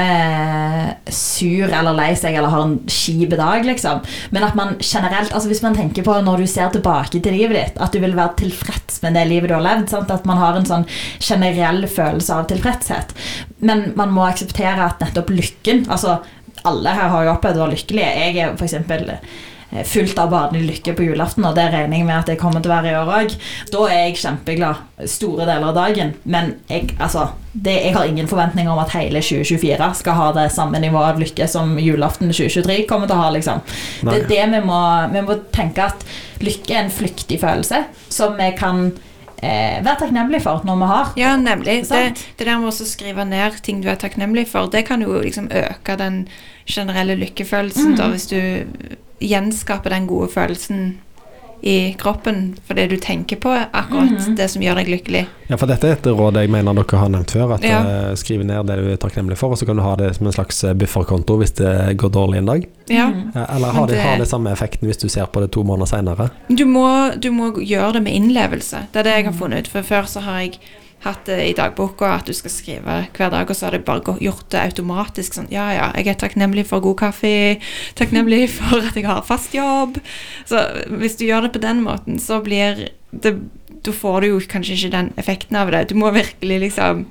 eh, 0.00 1.12
sur 1.12 1.68
eller 1.68 1.96
lei 1.96 2.10
seg 2.18 2.36
eller 2.36 2.52
har 2.52 2.64
en 2.66 2.78
kjip 2.90 3.36
dag, 3.38 3.66
liksom. 3.66 4.00
Men 4.34 4.46
at 4.46 4.56
man 4.58 4.76
generelt 4.78 5.32
altså 5.32 5.50
Hvis 5.50 5.62
man 5.64 5.76
tenker 5.76 6.04
på 6.06 6.16
når 6.24 6.42
du 6.42 6.48
ser 6.50 6.72
tilbake 6.72 7.20
til 7.20 7.36
livet 7.36 7.56
ditt, 7.58 7.78
at 7.82 7.92
du 7.92 8.00
vil 8.02 8.16
være 8.16 8.38
tilfreds 8.42 9.00
med 9.04 9.16
det 9.18 9.26
livet 9.30 9.50
du 9.50 9.56
har 9.56 9.64
levd. 9.66 9.88
Sant? 9.92 10.10
At 10.14 10.26
man 10.28 10.40
har 10.40 10.58
en 10.58 10.68
sånn 10.68 10.88
generell 11.20 11.86
følelse 11.90 12.36
av 12.36 12.48
tilfredshet. 12.50 13.14
Men 13.60 13.90
man 13.98 14.14
må 14.14 14.26
akseptere 14.28 14.86
at 14.86 15.02
nettopp 15.02 15.32
lykken 15.34 15.86
Altså, 15.90 16.18
alle 16.68 16.92
her 16.96 17.12
har 17.12 17.24
jo 17.24 17.32
opplevd 17.34 17.58
å 17.58 17.64
være 17.64 17.76
lykkelige. 17.76 18.10
Jeg 18.20 18.36
er 18.44 18.56
for 18.56 18.66
eksempel 18.68 19.14
fullt 19.70 20.18
av 20.18 20.30
badende 20.32 20.64
lykke 20.66 20.94
på 20.98 21.04
julaften, 21.06 21.44
og 21.46 21.54
det 21.54 21.68
regner 21.70 22.00
jeg 22.00 22.06
med 22.08 22.16
at 22.16 22.30
jeg 22.32 22.40
kommer 22.40 22.62
til 22.62 22.72
å 22.72 22.76
være 22.76 22.90
i 22.90 22.96
år 22.98 23.12
òg. 23.20 23.34
Da 23.70 23.84
er 23.86 24.00
jeg 24.08 24.18
kjempeglad 24.22 25.06
store 25.10 25.46
deler 25.46 25.70
av 25.70 25.76
dagen, 25.78 26.14
men 26.24 26.56
jeg, 26.70 26.90
altså, 26.98 27.28
det, 27.52 27.76
jeg 27.86 27.94
har 27.94 28.08
ingen 28.08 28.30
forventninger 28.30 28.72
om 28.72 28.82
at 28.82 28.94
hele 28.96 29.22
2024 29.22 29.92
skal 30.00 30.18
ha 30.18 30.30
det 30.36 30.48
samme 30.54 30.80
nivået 30.82 31.12
av 31.12 31.22
lykke 31.22 31.46
som 31.50 31.76
julaften 31.80 32.32
2023 32.32 32.82
kommer 32.90 33.10
til 33.10 33.18
å 33.18 33.22
ha. 33.22 33.30
liksom. 33.36 33.62
Det 34.02 34.16
er 34.16 34.26
det 34.30 34.42
vi 34.56 34.64
må, 34.66 34.80
vi 35.14 35.22
må 35.26 35.38
tenke 35.54 35.86
at 35.90 36.04
lykke 36.42 36.74
er 36.74 36.84
en 36.84 36.92
flyktig 36.94 37.40
følelse 37.42 37.84
som 38.10 38.36
vi 38.38 38.50
kan 38.58 38.90
eh, 39.42 39.80
være 39.84 39.98
takknemlig 40.04 40.42
for 40.44 40.64
når 40.68 40.80
vi 40.80 40.88
har. 40.92 41.12
Ja, 41.20 41.34
nemlig. 41.40 41.82
Det, 41.88 42.02
det, 42.38 42.46
der 42.46 42.60
med 42.60 42.70
å 42.72 42.88
skrive 42.92 43.26
ned 43.28 43.60
ting 43.66 43.82
du 43.84 43.90
er 43.90 44.00
takknemlig 44.00 44.46
for, 44.50 44.70
det 44.72 44.86
kan 44.88 45.02
jo 45.04 45.20
liksom 45.20 45.50
øke 45.50 45.96
den 46.00 46.24
generelle 46.68 47.18
lykkefølelsen. 47.20 47.94
Mm. 47.94 48.00
da, 48.00 48.10
hvis 48.12 48.28
du 48.30 48.40
gjenskaper 49.20 49.92
den 49.92 50.08
gode 50.08 50.30
følelsen 50.32 50.98
i 51.62 51.92
kroppen 51.98 52.56
for 52.66 52.74
det 52.74 52.86
du 52.86 52.96
tenker 52.96 53.36
på 53.36 53.50
akkurat 53.72 54.10
mm 54.10 54.16
-hmm. 54.16 54.36
det 54.36 54.48
som 54.48 54.62
gjør 54.62 54.74
deg 54.74 54.88
lykkelig. 54.88 55.26
Ja, 55.46 55.56
for 55.56 55.66
dette 55.66 55.88
er 55.88 55.92
et 55.92 56.06
råd 56.06 56.36
jeg 56.36 56.50
mener 56.50 56.74
dere 56.74 56.98
har 56.98 57.08
nevnt 57.08 57.30
før. 57.30 57.54
At 57.54 57.64
ja. 57.64 57.80
uh, 57.82 58.14
skrive 58.14 58.44
ned 58.44 58.66
det 58.66 58.76
du 58.76 58.92
er 58.92 58.96
takknemlig 58.96 59.38
for, 59.38 59.50
og 59.50 59.58
så 59.58 59.66
kan 59.66 59.76
du 59.76 59.82
ha 59.82 59.96
det 59.96 60.14
som 60.16 60.26
en 60.26 60.32
slags 60.32 60.64
eh, 60.64 60.74
bufferkonto 60.74 61.36
hvis 61.36 61.50
det 61.50 61.96
går 61.96 62.08
dårlig 62.08 62.38
en 62.38 62.46
dag. 62.46 62.66
Ja. 62.88 63.06
Uh, 63.06 63.56
eller 63.56 63.68
har 63.68 63.86
det, 63.86 63.94
det, 63.94 64.02
har 64.02 64.18
det 64.18 64.28
samme 64.28 64.52
effekten 64.52 64.86
hvis 64.86 64.96
du 64.96 65.08
ser 65.08 65.26
på 65.26 65.40
det 65.40 65.50
to 65.50 65.62
måneder 65.62 65.86
seinere? 65.86 66.28
Du, 66.48 66.64
du, 67.16 67.30
må 67.30 67.52
gjøre 67.58 67.92
det 67.92 68.02
med 68.02 68.12
innlevelse. 68.12 68.86
Det 68.92 68.98
er 68.98 69.02
det 69.02 69.16
jeg 69.16 69.24
har 69.24 69.32
funnet 69.32 69.58
ut. 69.58 69.68
For 69.68 69.82
før 69.82 70.02
så 70.06 70.20
har 70.20 70.40
jeg 70.40 70.60
hatt 71.04 71.24
det 71.28 71.38
i 71.48 71.54
dagboka 71.56 72.10
at 72.18 72.28
du 72.28 72.34
skal 72.36 72.52
skrive 72.52 72.96
hver 73.16 73.32
dag, 73.32 73.48
og 73.48 73.56
så 73.56 73.66
har 73.66 73.76
det 73.76 73.86
bare 73.86 74.16
gjort 74.20 74.50
det 74.52 74.60
automatisk. 74.60 75.36
Sånn 75.36 75.48
ja, 75.52 75.70
ja, 75.72 75.88
jeg 75.96 76.12
er 76.12 76.20
takknemlig 76.20 76.66
for 76.68 76.84
god 76.84 76.98
kaffe, 77.06 77.32
takknemlig 77.98 78.44
for 78.58 78.84
at 78.84 78.98
jeg 78.98 79.08
har 79.08 79.24
fast 79.26 79.56
jobb. 79.56 80.00
Så 80.48 80.66
hvis 81.00 81.16
du 81.20 81.26
gjør 81.28 81.48
det 81.48 81.54
på 81.56 81.64
den 81.64 81.84
måten, 81.86 82.20
så 82.20 82.42
blir 82.44 82.88
det 83.10 83.38
Da 83.80 83.92
får 83.96 84.20
du 84.20 84.26
jo 84.28 84.40
kanskje 84.44 84.74
ikke 84.76 84.92
den 84.92 85.06
effekten 85.16 85.56
av 85.56 85.70
det. 85.72 85.86
Du 85.88 85.94
må 85.96 86.10
virkelig 86.12 86.58
liksom 86.66 87.06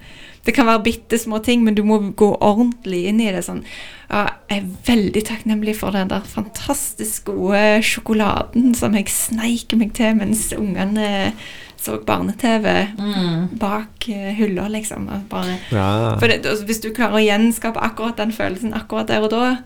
det 0.45 0.53
kan 0.55 0.67
være 0.69 0.83
bitte 0.85 1.17
små 1.19 1.39
ting, 1.43 1.63
men 1.65 1.75
du 1.75 1.81
må 1.83 1.97
gå 2.15 2.29
ordentlig 2.39 3.03
inn 3.09 3.19
i 3.21 3.31
det. 3.31 3.43
sånn, 3.43 3.63
ja, 4.09 4.29
Jeg 4.49 4.61
er 4.61 4.69
veldig 4.87 5.23
takknemlig 5.27 5.75
for 5.77 5.91
den 5.91 6.09
der 6.09 6.21
fantastisk 6.25 7.25
gode 7.25 7.81
sjokoladen 7.83 8.73
som 8.75 8.95
jeg 8.95 9.11
sneiker 9.11 9.77
meg 9.77 9.93
til 9.93 10.15
mens 10.15 10.47
ungene 10.55 11.33
så 11.79 11.97
barne-TV 12.05 12.87
Mm. 12.97 13.47
bak 13.59 14.09
eh, 14.09 14.33
hylla, 14.35 14.67
liksom. 14.67 15.07
og 15.09 15.29
Bare, 15.29 15.57
Ja. 15.71 16.15
for 16.19 16.27
det, 16.27 16.45
altså, 16.45 16.65
hvis 16.65 16.81
du 16.81 16.89
klarer 16.93 17.13
å 17.19 17.25
gjenskape 17.25 17.79
akkurat 17.79 18.17
den 18.17 18.31
følelsen 18.31 18.73
akkurat 18.73 19.07
der 19.07 19.21
og 19.23 19.29
da, 19.31 19.57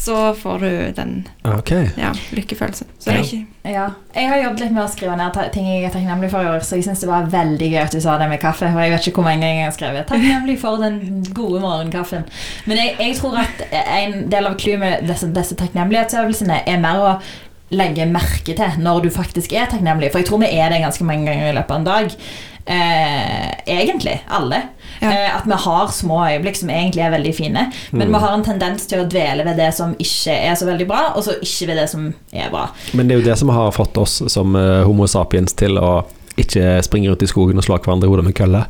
så 0.00 0.32
får 0.34 0.58
du 0.58 0.92
den 0.96 1.28
okay. 1.44 1.90
ja, 1.98 2.12
lykkefølelsen. 2.32 2.86
Så 2.98 3.10
det 3.10 3.18
er 3.18 3.22
ikke 3.24 3.46
Ja. 3.64 3.88
Jeg 4.14 4.28
har 4.28 4.38
jobbet 4.42 4.60
litt 4.60 4.72
med 4.72 4.84
å 4.84 4.88
skrive 4.88 5.16
ned 5.16 5.52
ting 5.52 5.66
jeg 5.66 5.84
er 5.84 5.90
takknemlig 5.92 6.30
for 6.30 6.40
i 6.40 6.48
år, 6.48 6.62
så 6.64 6.76
jeg 6.78 6.84
syns 6.86 7.00
det 7.00 7.08
var 7.10 7.26
veldig 7.28 7.68
gøy 7.70 7.82
at 7.82 7.92
du 7.92 8.00
sa 8.00 8.16
det 8.18 8.28
med 8.30 8.40
kaffe. 8.40 8.70
For 8.72 8.80
jeg 8.80 8.90
vet 8.94 9.06
ikke 9.10 9.20
hvor 9.20 9.24
mange 9.28 9.40
ganger 9.44 9.60
jeg 9.60 9.68
har 9.68 9.76
skrevet 9.76 10.06
'takknemlig 10.08 10.58
for 10.58 10.76
den 10.80 11.24
gode 11.34 11.60
morgenkaffen'. 11.60 12.24
Men 12.66 12.76
jeg, 12.78 12.96
jeg 12.98 13.16
tror 13.16 13.36
at 13.38 13.62
en 14.00 14.30
del 14.30 14.46
av 14.46 14.56
clouet 14.56 14.78
med 14.80 15.06
disse, 15.08 15.26
disse 15.34 15.54
takknemlighetsøvelsene 15.54 16.62
er 16.66 16.78
mer 16.80 16.96
å 17.00 17.20
legge 17.70 18.06
merke 18.10 18.54
til 18.56 18.78
når 18.82 19.04
du 19.04 19.10
faktisk 19.14 19.52
er 19.52 19.66
takknemlig. 19.70 20.10
For 20.12 20.18
jeg 20.22 20.26
tror 20.30 20.40
vi 20.42 20.52
er 20.58 20.70
det 20.72 20.82
ganske 20.82 21.04
mange 21.06 21.26
ganger 21.30 21.50
i 21.52 21.56
løpet 21.58 21.70
av 21.70 21.76
en 21.82 21.84
dag. 21.90 22.16
Eh, 22.70 23.50
egentlig. 23.66 24.20
Alle. 24.28 24.62
Ja. 25.00 25.10
Eh, 25.10 25.36
at 25.36 25.46
vi 25.48 25.56
har 25.64 25.88
små 25.94 26.18
øyeblikk 26.28 26.56
som 26.60 26.68
egentlig 26.70 27.02
er 27.06 27.10
veldig 27.14 27.32
fine. 27.34 27.72
Men 27.92 28.08
Mm. 28.08 28.12
vi 28.14 28.20
har 28.20 28.34
en 28.34 28.44
tendens 28.44 28.86
til 28.86 29.00
å 29.00 29.08
dvele 29.08 29.44
ved 29.44 29.56
det 29.56 29.72
som 29.74 29.94
ikke 29.94 30.34
er 30.50 30.54
så 30.54 30.66
veldig 30.66 30.86
bra, 30.86 31.12
og 31.16 31.24
så 31.24 31.38
ikke 31.40 31.66
ved 31.68 31.76
det 31.76 31.88
som 31.90 32.14
er 32.32 32.50
bra. 32.50 32.68
Men 32.94 33.08
det 33.08 33.14
er 33.16 33.20
jo 33.22 33.30
det 33.30 33.38
som 33.38 33.48
har 33.48 33.70
fått 33.72 33.96
oss 33.98 34.22
som 34.28 34.54
eh, 34.56 34.82
homo 34.84 35.06
sapiens 35.06 35.52
til 35.54 35.78
å 35.78 36.04
ikke 36.42 36.78
springer 36.86 37.12
rundt 37.12 37.24
i 37.24 37.28
skogen 37.30 37.60
og 37.60 37.66
slår 37.66 37.82
hverandre 37.84 38.08
i 38.08 38.12
hodet 38.12 38.26
med 38.26 38.36
kølle. 38.38 38.62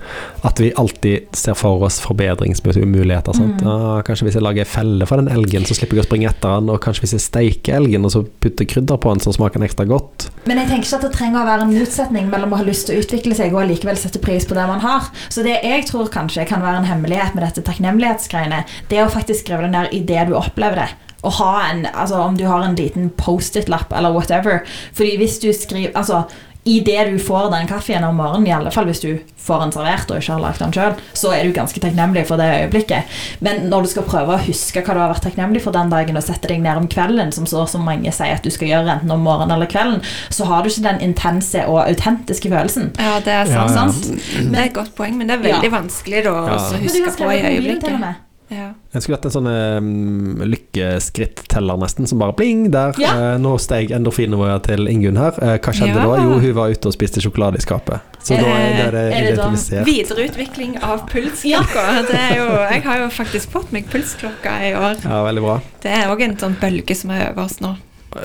At 0.46 0.60
vi 0.62 0.72
alltid 0.80 1.36
ser 1.36 1.56
for 1.58 1.82
oss 1.86 2.00
forbedringsmuligheter. 2.04 3.40
Mm. 3.40 3.52
Ah, 3.66 4.00
kanskje 4.06 4.28
hvis 4.28 4.38
jeg 4.38 4.44
lager 4.44 4.68
felle 4.68 5.08
for 5.08 5.20
den 5.20 5.30
elgen, 5.32 5.66
så 5.68 5.76
slipper 5.76 5.98
jeg 5.98 6.06
å 6.06 6.08
springe 6.08 6.30
etter 6.30 6.60
den. 6.60 6.70
Og 6.72 6.80
kanskje 6.84 7.06
hvis 7.06 7.16
jeg 7.16 7.26
steiker 7.26 7.80
elgen 7.80 8.06
og 8.06 8.14
så 8.14 8.24
putter 8.42 8.68
krydder 8.68 9.00
på 9.00 9.14
den, 9.14 9.24
så 9.24 9.34
smaker 9.36 9.60
den 9.60 9.68
ekstra 9.68 9.88
godt. 9.90 10.30
Men 10.48 10.62
jeg 10.62 10.70
tenker 10.70 10.88
ikke 10.88 11.00
at 11.00 11.06
det 11.08 11.12
trenger 11.18 11.42
å 11.42 11.48
være 11.50 11.66
en 11.66 11.74
motsetning 11.74 12.32
mellom 12.32 12.56
å 12.56 12.62
ha 12.62 12.66
lyst 12.66 12.88
til 12.88 12.96
å 12.96 13.04
utvikle 13.04 13.36
seg 13.38 13.54
og 13.54 13.64
allikevel 13.64 14.00
sette 14.00 14.22
pris 14.22 14.48
på 14.48 14.56
det 14.58 14.66
man 14.70 14.82
har. 14.84 15.10
Så 15.28 15.44
det 15.46 15.60
jeg 15.60 15.86
tror 15.90 16.10
kanskje 16.12 16.48
kan 16.48 16.64
være 16.64 16.82
en 16.82 16.90
hemmelighet 16.90 17.36
med 17.36 17.46
dette 17.46 17.64
takknemlighetsgreiene, 17.66 18.64
det 18.90 18.98
er 18.98 19.06
å 19.06 19.12
faktisk 19.12 19.44
skrive 19.44 19.66
det 19.66 19.74
ned 19.76 19.94
i 19.96 20.02
det 20.06 20.28
du 20.30 20.36
opplever 20.38 20.84
det. 20.84 20.90
Og 21.20 21.34
ha 21.36 21.50
en, 21.68 21.86
altså 21.92 22.20
Om 22.24 22.36
du 22.38 22.46
har 22.48 22.62
en 22.64 22.76
liten 22.76 23.10
Post-It-lapp 23.20 23.92
eller 23.92 24.14
whatever. 24.14 24.62
Fordi 24.96 25.16
hvis 25.20 25.38
du 25.38 25.50
skriver 25.52 25.92
Altså 25.94 26.22
i 26.70 26.78
det 26.86 27.00
du 27.10 27.18
får 27.22 27.50
den 27.52 27.68
kaffen 27.70 28.04
om 28.06 28.16
morgenen, 28.20 28.46
i 28.46 28.54
alle 28.54 28.70
fall 28.74 28.86
hvis 28.90 29.02
du 29.02 29.10
får 29.40 29.62
den 29.64 29.72
servert 29.74 30.10
og 30.12 30.20
ikke 30.20 30.34
har 30.36 30.42
lagd 30.44 30.60
den 30.62 30.74
sjøl, 30.76 30.98
så 31.16 31.32
er 31.34 31.46
du 31.48 31.54
ganske 31.56 31.80
takknemlig 31.82 32.22
for 32.28 32.38
det 32.40 32.46
øyeblikket. 32.60 33.16
Men 33.42 33.64
når 33.72 33.86
du 33.86 33.90
skal 33.94 34.06
prøve 34.06 34.36
å 34.36 34.42
huske 34.44 34.82
hva 34.84 34.94
du 34.94 35.00
har 35.02 35.10
vært 35.14 35.24
takknemlig 35.26 35.62
for 35.64 35.74
den 35.74 35.90
dagen, 35.90 36.18
og 36.20 36.26
sette 36.26 36.50
deg 36.52 36.62
ned 36.62 36.76
om 36.82 36.88
kvelden, 36.92 37.32
som 37.34 37.48
så 37.50 37.64
så 37.70 37.80
mange 37.82 38.12
sier 38.14 38.36
at 38.36 38.44
du 38.46 38.52
skal 38.54 38.68
gjøre 38.70 38.94
enten 38.98 39.10
om 39.16 39.24
morgenen 39.26 39.56
eller 39.56 39.70
kvelden, 39.72 40.00
så 40.30 40.46
har 40.50 40.62
du 40.62 40.70
ikke 40.70 40.86
den 40.86 41.02
intense 41.10 41.66
og 41.66 41.82
autentiske 41.88 42.52
følelsen. 42.52 42.90
Ja, 43.00 43.18
det 43.24 43.34
er 43.40 43.50
sant. 43.50 43.74
ja. 43.74 43.90
sant. 43.90 44.10
Det 44.52 44.58
er 44.58 44.66
et 44.70 44.76
godt 44.76 44.94
poeng, 44.98 45.16
men 45.18 45.30
det 45.32 45.40
er 45.40 45.46
veldig 45.50 45.72
vanskelig 45.80 46.24
da 46.28 46.36
å 46.36 46.48
Ja. 46.50 46.58
huske 46.86 47.16
på 47.18 47.30
i 47.34 47.40
øyeblikket. 47.56 48.26
Ja. 48.50 48.72
Jeg 48.90 49.02
skulle 49.04 49.16
hatt 49.18 49.26
en 49.28 49.32
sånn 49.32 49.46
um, 49.46 50.40
lykkeskritt-teller 50.42 51.78
nesten, 51.78 52.08
som 52.10 52.18
bare 52.18 52.34
bling, 52.34 52.64
der. 52.74 52.96
Ja. 52.98 53.12
Eh, 53.14 53.36
nå 53.38 53.52
steg 53.62 53.92
endorfinnivået 53.94 54.64
til 54.66 54.88
Ingunn 54.90 55.20
her. 55.20 55.36
Eh, 55.38 55.56
hva 55.62 55.74
skjedde 55.74 56.00
Ja. 56.00 56.06
da? 56.10 56.16
Jo, 56.24 56.38
hun 56.42 56.56
var 56.56 56.72
ute 56.74 56.90
og 56.90 56.96
spiste 56.96 57.22
sjokolade 57.22 57.60
i 57.60 57.64
skapet. 57.64 58.00
Så 58.18 58.36
da 58.40 58.48
er 58.50 58.90
det, 58.90 59.04
er 59.04 59.28
det 59.28 59.36
da 59.38 59.46
identifisert. 59.46 59.86
Videreutvikling 59.86 60.74
av 60.82 61.04
pulsklokka. 61.12 61.84
Det 62.08 62.16
er 62.18 62.34
jo, 62.40 62.48
jeg 62.72 62.82
har 62.88 62.98
jo 63.04 63.06
faktisk 63.14 63.54
fått 63.54 63.70
meg 63.76 63.86
pulsklokka 63.92 64.56
i 64.66 64.72
år. 64.74 64.98
Ja, 65.04 65.20
veldig 65.28 65.44
bra. 65.46 65.60
Det 65.84 65.94
er 66.00 66.10
òg 66.10 66.24
en 66.26 66.36
sånn 66.42 66.58
bølge 66.60 66.96
som 66.98 67.14
er 67.14 67.30
over 67.30 67.46
oss 67.46 67.60
nå, 67.62 67.76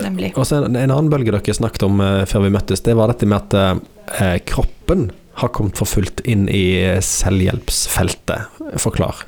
nemlig. 0.02 0.34
Og 0.36 0.50
så 0.50 0.64
en, 0.64 0.74
en 0.76 0.96
annen 0.98 1.12
bølge 1.14 1.36
dere 1.36 1.56
snakket 1.56 1.86
om 1.86 2.02
uh, 2.02 2.26
før 2.26 2.48
vi 2.48 2.52
møttes, 2.58 2.82
det 2.82 2.98
var 2.98 3.14
dette 3.14 3.30
med 3.30 3.46
at 3.46 4.42
kroppen 4.50 5.12
har 5.36 5.50
kommet 5.52 5.78
for 5.78 5.90
fullt 5.90 6.22
inn 6.26 6.46
i 6.50 6.66
selvhjelpsfeltet. 7.04 8.60
Forklar. 8.80 9.26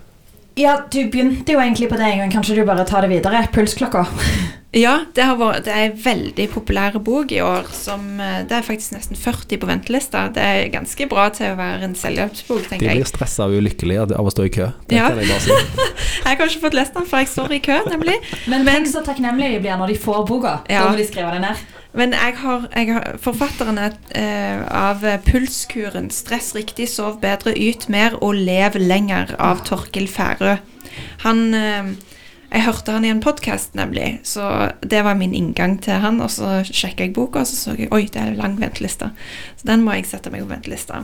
Ja, 0.58 0.80
du 0.90 1.04
begynte 1.14 1.54
jo 1.54 1.60
egentlig 1.62 1.90
på 1.92 1.98
det 2.00 2.08
en 2.12 2.20
gang. 2.24 2.32
Kanskje 2.34 2.56
du 2.58 2.64
bare 2.66 2.86
tar 2.90 3.06
det 3.06 3.12
videre? 3.16 3.46
Pulsklokka. 3.54 4.06
Ja, 4.78 4.98
det, 5.16 5.24
har 5.24 5.38
vært, 5.40 5.64
det 5.66 5.72
er 5.74 5.86
en 5.88 5.94
veldig 6.04 6.46
populær 6.52 6.98
bok 7.02 7.32
i 7.34 7.38
år. 7.42 7.66
Som, 7.74 8.20
eh, 8.22 8.42
det 8.46 8.52
er 8.60 8.66
faktisk 8.68 8.92
nesten 8.94 9.18
40 9.18 9.58
på 9.64 9.66
ventelista. 9.70 10.26
Det 10.36 10.44
er 10.44 10.68
ganske 10.70 11.08
bra 11.10 11.30
til 11.34 11.54
å 11.54 11.56
være 11.58 11.88
en 11.88 11.96
selvhjelpsbok, 11.98 12.68
tenker 12.68 12.86
jeg. 12.86 13.00
De 13.00 13.00
blir 13.00 13.10
stressa 13.10 13.48
og 13.48 13.56
ulykkelige 13.58 14.04
av 14.20 14.28
å 14.28 14.34
stå 14.36 14.46
i 14.46 14.52
kø. 14.54 14.68
Det 14.92 15.00
Ja. 15.00 15.08
kan 15.08 15.24
jeg 15.24 15.32
bare 15.32 15.46
si. 15.48 15.56
Jeg 16.28 16.38
har 16.38 16.46
ikke 16.52 16.62
fått 16.68 16.78
lest 16.78 16.94
den, 16.94 17.08
for 17.08 17.24
jeg 17.24 17.30
står 17.32 17.56
i 17.56 17.60
kø, 17.64 17.78
nemlig. 17.90 18.18
Men 18.52 18.66
Men- 18.68 18.76
tenk 18.84 18.92
så 18.92 19.02
takknemlige 19.08 19.56
de 19.56 19.60
blir 19.64 19.78
når 19.80 19.88
de 19.96 19.98
får 20.04 20.28
boka. 20.28 20.54
Ja. 20.70 20.84
Da 20.84 20.92
må 20.92 20.98
de 21.00 21.08
skrive 21.08 21.32
det 21.32 21.42
ned. 21.48 21.66
Men 21.98 22.14
jeg 22.14 22.36
har, 22.44 22.68
jeg 22.76 22.94
har 22.94 23.16
forfatteren 23.22 23.80
er, 23.82 23.96
eh, 24.14 24.62
av 24.70 25.02
Pulskuren 25.26 26.12
'Stress 26.14 26.54
riktig, 26.56 26.90
sov 26.90 27.20
bedre, 27.22 27.56
yt 27.58 27.90
mer 27.90 28.18
og 28.22 28.36
lev 28.36 28.78
lenger' 28.78 29.34
av 29.40 29.64
Torkil 29.66 30.08
Færø. 30.08 30.58
Han 31.26 31.54
eh, 31.54 31.96
Jeg 32.48 32.64
hørte 32.64 32.92
han 32.92 33.04
i 33.04 33.10
en 33.12 33.20
podkast, 33.20 33.74
nemlig, 33.76 34.22
så 34.24 34.72
det 34.80 35.02
var 35.04 35.18
min 35.20 35.34
inngang 35.34 35.82
til 35.84 36.00
han. 36.00 36.22
Og 36.22 36.30
så 36.32 36.64
sjekka 36.64 37.04
jeg 37.04 37.14
boka, 37.14 37.40
og 37.40 37.48
så 37.48 37.56
så 37.56 37.76
jeg 37.76 37.92
oi, 37.92 38.06
det 38.08 38.22
er 38.22 38.38
lang 38.40 38.56
venteliste. 38.62 39.12
Så 39.58 39.68
den 39.68 39.84
må 39.84 39.92
jeg 39.92 40.06
sette 40.08 40.32
meg 40.32 40.46
på 40.46 40.54
ventelista. 40.54 41.04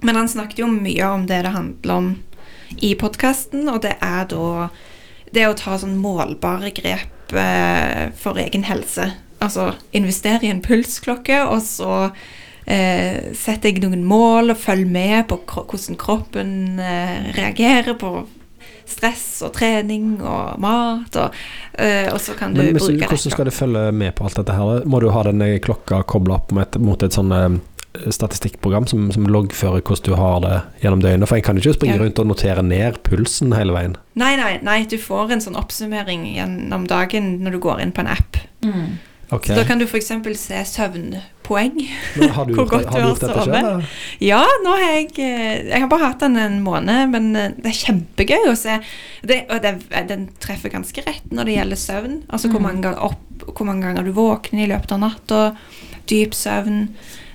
Men 0.00 0.14
han 0.14 0.28
snakket 0.28 0.62
jo 0.62 0.68
mye 0.70 1.08
om 1.10 1.26
det 1.26 1.42
det 1.42 1.52
handler 1.56 1.94
om 1.94 2.22
i 2.78 2.94
podkasten, 2.94 3.68
og 3.68 3.82
det 3.82 3.96
er 4.00 4.28
da 4.30 4.68
det 5.34 5.48
å 5.48 5.58
ta 5.58 5.74
sånn 5.78 5.98
målbare 5.98 6.70
grep 6.70 7.34
eh, 7.34 8.14
for 8.14 8.38
egen 8.38 8.62
helse. 8.70 9.10
Altså 9.40 9.70
investere 9.96 10.44
i 10.44 10.50
en 10.52 10.60
pulsklokke, 10.62 11.38
og 11.48 11.62
så 11.64 12.10
eh, 12.66 13.32
setter 13.34 13.70
jeg 13.72 13.80
noen 13.84 14.02
mål 14.04 14.52
og 14.52 14.58
følger 14.60 14.90
med 14.92 15.28
på 15.30 15.38
kro 15.48 15.64
hvordan 15.70 15.96
kroppen 16.00 16.52
eh, 16.78 17.30
reagerer 17.38 17.96
på 18.00 18.26
stress 18.90 19.40
og 19.46 19.52
trening 19.54 20.16
og 20.20 20.58
mat, 20.60 21.14
og, 21.16 21.34
eh, 21.78 22.08
og 22.12 22.18
så 22.20 22.34
kan 22.36 22.52
du 22.52 22.60
Men 22.60 22.72
bruke 22.74 22.90
du- 22.92 22.98
bruke 22.98 23.08
hvordan 23.14 23.32
skal 23.36 23.44
du 23.48 23.50
følge 23.54 23.92
med 23.94 24.14
på 24.18 24.24
alt 24.26 24.36
dette 24.40 24.52
her? 24.58 24.84
Må 24.84 25.00
du 25.00 25.08
ha 25.14 25.22
denne 25.22 25.58
klokka 25.62 26.02
kobla 26.10 26.34
opp 26.40 26.50
mot 26.52 26.66
et, 26.66 26.80
mot 26.82 27.02
et 27.06 27.14
sånn 27.14 27.32
eh, 27.32 27.60
statistikkprogram 28.10 28.86
som, 28.90 29.08
som 29.14 29.24
loggfører 29.26 29.80
hvordan 29.82 30.04
du 30.10 30.14
har 30.18 30.40
det 30.44 30.56
gjennom 30.82 31.00
døgnet? 31.02 31.28
For 31.30 31.38
en 31.38 31.42
kan 31.48 31.56
ikke 31.62 31.74
springe 31.78 31.96
Ja. 31.96 32.02
rundt 32.02 32.18
og 32.22 32.26
notere 32.30 32.62
ned 32.66 32.98
pulsen 33.06 33.54
hele 33.56 33.72
veien. 33.72 33.96
Nei, 34.20 34.34
nei, 34.36 34.58
nei, 34.66 34.84
du 34.90 34.98
får 34.98 35.32
en 35.32 35.40
sånn 35.46 35.56
oppsummering 35.58 36.26
gjennom 36.36 36.84
dagen 36.90 37.38
når 37.44 37.56
du 37.56 37.58
går 37.62 37.80
inn 37.86 37.92
på 37.96 38.04
en 38.04 38.12
app. 38.18 38.36
Ok. 39.30 39.46
Så 39.46 39.54
da 39.54 39.64
kan 39.64 39.78
du 39.78 39.84
f.eks. 39.86 40.08
se 40.40 40.60
søvnpoeng. 40.66 41.76
Har 42.34 42.48
du, 42.48 42.54
hvor 42.58 42.66
godt 42.70 42.88
har 42.90 42.98
du 42.98 43.04
du 43.04 43.08
gjort 43.12 43.20
dette 43.22 43.44
sjøl? 43.46 43.84
Ja, 44.26 44.40
nå 44.64 44.72
har 44.74 44.82
jeg 44.96 45.12
eh, 45.22 45.68
Jeg 45.70 45.80
har 45.84 45.88
bare 45.92 46.08
hatt 46.10 46.24
den 46.24 46.36
en 46.40 46.56
måned, 46.66 47.12
men 47.12 47.28
eh, 47.38 47.52
det 47.58 47.70
er 47.70 47.78
kjempegøy 47.84 48.48
å 48.50 48.56
se. 48.58 48.80
Det, 49.22 49.44
og 49.50 49.62
det, 49.62 49.76
den 50.10 50.28
treffer 50.42 50.72
ganske 50.74 51.04
rett 51.06 51.30
når 51.30 51.46
det 51.50 51.56
gjelder 51.60 51.82
søvn. 51.84 52.18
Altså 52.28 52.50
hvor 52.50 52.58
Mm. 52.60 52.66
mange 52.68 52.82
ganger 52.88 53.06
opp, 53.12 53.46
hvor 53.54 53.66
mange 53.70 53.86
ganger 53.86 54.04
du 54.10 54.12
våkner 54.18 54.64
i 54.64 54.70
løpet 54.74 54.92
av 54.98 55.02
natta. 55.06 55.42
Dyp 56.10 56.34
søvn. 56.34 56.88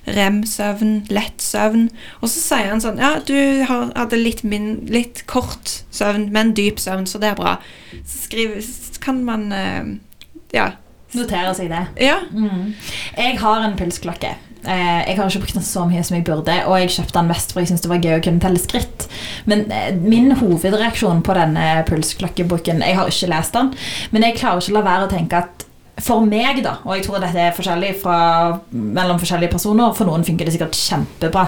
Rem-søvn, 0.05 1.08
lett 1.10 1.41
søvn. 1.41 1.88
Og 2.21 2.29
så 2.29 2.38
sier 2.43 2.67
han 2.69 2.81
sånn 2.84 2.99
Ja, 3.01 3.15
du 3.25 3.34
har, 3.65 3.88
hadde 3.97 4.19
litt, 4.19 4.43
min, 4.45 4.84
litt 4.91 5.23
kort 5.31 5.79
søvn, 5.95 6.27
men 6.36 6.51
dyp 6.58 6.77
søvn, 6.84 7.08
så 7.10 7.17
det 7.23 7.31
er 7.31 7.39
bra. 7.39 7.55
Så 8.03 8.25
skriver, 8.27 8.60
så 8.62 9.01
kan 9.01 9.23
man 9.27 9.47
eh, 9.55 9.86
Ja. 10.53 10.73
Notere 11.15 11.54
seg 11.58 11.71
det. 11.71 11.86
Ja. 12.04 12.19
Mm. 12.32 12.73
Jeg 13.15 13.39
har 13.41 13.63
en 13.65 13.78
pulsklokke. 13.80 14.36
Eh, 14.65 15.01
jeg 15.10 15.17
har 15.17 15.30
ikke 15.30 15.43
brukt 15.43 15.58
den 15.60 15.65
så 15.65 15.84
mye 15.86 16.01
som 16.06 16.17
jeg 16.17 16.25
burde, 16.25 16.56
og 16.65 16.80
jeg 16.82 16.93
kjøpte 16.95 17.19
den 17.19 17.30
mest 17.30 17.54
for 17.54 17.62
jeg 17.62 17.69
syntes 17.69 17.86
det 17.86 17.91
var 17.91 18.01
gøy 18.01 18.15
å 18.17 18.23
kunne 18.25 18.41
telle 18.41 18.62
skritt. 18.62 19.06
Men 19.49 19.67
eh, 19.73 19.91
min 19.99 20.34
hovedreaksjon 20.39 21.21
på 21.25 21.38
denne 21.38 21.67
pulsklokkeboken 21.89 22.82
Jeg 22.86 22.97
har 22.97 23.12
ikke 23.12 23.30
lest 23.32 23.56
den, 23.58 23.71
men 24.12 24.25
jeg 24.25 24.39
klarer 24.39 24.63
ikke 24.63 24.73
å 24.73 24.80
la 24.80 24.86
være 24.89 25.08
å 25.08 25.13
tenke 25.13 25.43
at 25.43 25.65
for 26.04 26.25
meg, 26.28 26.60
da, 26.60 26.73
og 26.84 26.97
jeg 26.97 27.06
tror 27.06 27.21
dette 27.23 27.39
er 27.39 27.54
forskjellig 27.56 27.93
fra, 28.01 28.17
mellom 28.67 29.19
forskjellige 29.21 29.54
personer 29.54 29.93
For 29.95 30.10
noen 30.10 30.25
funker 30.28 30.43
det 30.43 30.51
sikkert 30.58 30.75
kjempebra. 30.75 31.45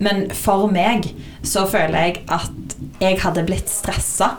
Men 0.00 0.30
for 0.32 0.70
meg 0.72 1.10
så 1.44 1.66
føler 1.68 2.06
jeg 2.06 2.22
at 2.32 2.78
jeg 3.02 3.20
hadde 3.20 3.44
blitt 3.44 3.68
stressa 3.68 4.38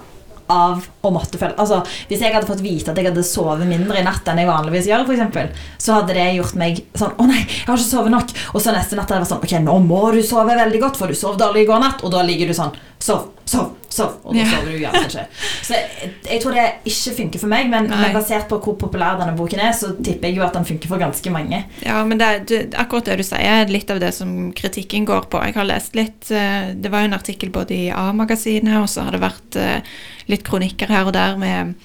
av 0.51 0.83
å 1.01 1.11
måtte 1.13 1.39
følge 1.41 1.57
Altså, 1.61 1.79
Hvis 2.09 2.21
jeg 2.21 2.33
hadde 2.33 2.47
fått 2.49 2.63
vite 2.63 2.91
at 2.91 2.99
jeg 2.99 3.07
hadde 3.09 3.23
sovet 3.25 3.65
mindre 3.67 3.99
i 3.99 4.05
natt 4.05 4.27
enn 4.29 4.41
jeg 4.41 4.49
vanligvis 4.49 4.89
gjør, 4.91 5.05
for 5.07 5.15
eksempel, 5.15 5.49
så 5.81 5.99
hadde 5.99 6.17
det 6.17 6.25
gjort 6.37 6.59
meg 6.61 6.81
sånn 6.97 7.15
Å 7.17 7.27
nei, 7.29 7.41
jeg 7.45 7.67
har 7.69 7.79
ikke 7.79 7.89
sovet 7.89 8.13
nok. 8.13 8.33
Og 8.53 8.61
så 8.61 8.75
neste 8.75 8.97
natt 8.99 9.09
hadde 9.09 9.23
det 9.23 9.25
vært 9.25 9.33
sånn 9.33 9.45
Ok, 9.45 9.55
nå 9.65 9.77
må 9.85 10.01
du 10.13 10.21
sove 10.25 10.57
veldig 10.57 10.81
godt, 10.83 10.99
for 11.01 11.09
du 11.09 11.17
sov 11.17 11.39
dårlig 11.41 11.65
i 11.65 11.69
går 11.69 11.81
natt. 11.81 12.03
Og 12.05 12.13
da 12.13 12.21
ligger 12.25 12.51
du 12.51 12.57
sånn 12.57 12.75
Sov, 13.05 13.25
sov, 13.45 13.73
sov. 13.93 14.13
Og 14.25 14.33
da 14.33 14.45
sover 14.49 14.71
du 14.71 14.79
ikke. 14.79 15.23
Så 15.61 15.75
jeg, 15.75 16.07
jeg 16.25 16.39
tror 16.41 16.55
det 16.57 16.63
ikke 16.89 17.11
funker 17.19 17.41
for 17.43 17.51
meg, 17.51 17.67
men, 17.69 17.85
men 17.91 18.15
basert 18.15 18.47
på 18.49 18.57
hvor 18.63 18.77
populær 18.81 19.19
denne 19.19 19.35
boken 19.37 19.61
er, 19.61 19.75
så 19.77 19.91
tipper 19.99 20.31
jeg 20.31 20.39
jo 20.39 20.45
at 20.47 20.57
den 20.57 20.65
funker 20.65 20.89
for 20.89 21.01
ganske 21.01 21.33
mange. 21.33 21.59
Ja, 21.85 21.99
men 22.07 22.17
det, 22.17 22.29
det, 22.49 22.59
akkurat 22.81 23.11
det 23.11 23.19
du 23.21 23.25
sier, 23.27 23.45
er 23.45 23.69
litt 23.69 23.93
av 23.93 24.01
det 24.01 24.09
som 24.17 24.49
kritikken 24.57 25.05
går 25.05 25.29
på. 25.29 25.43
Jeg 25.45 25.57
har 25.59 25.69
lest 25.69 25.93
litt 25.97 26.31
eh, 26.33 26.71
Det 26.73 26.89
var 26.89 27.03
jo 27.03 27.11
en 27.11 27.19
artikkel 27.19 27.53
både 27.53 27.77
i 27.77 27.83
A-magasinet, 27.93 28.79
og 28.81 28.89
så 28.89 29.05
har 29.05 29.13
det 29.13 29.21
vært 29.21 29.59
eh, 29.61 29.93
litt 30.31 30.47
kronikker 30.47 30.89
her 30.89 31.05
og 31.05 31.13
der 31.13 31.37
med 31.37 31.75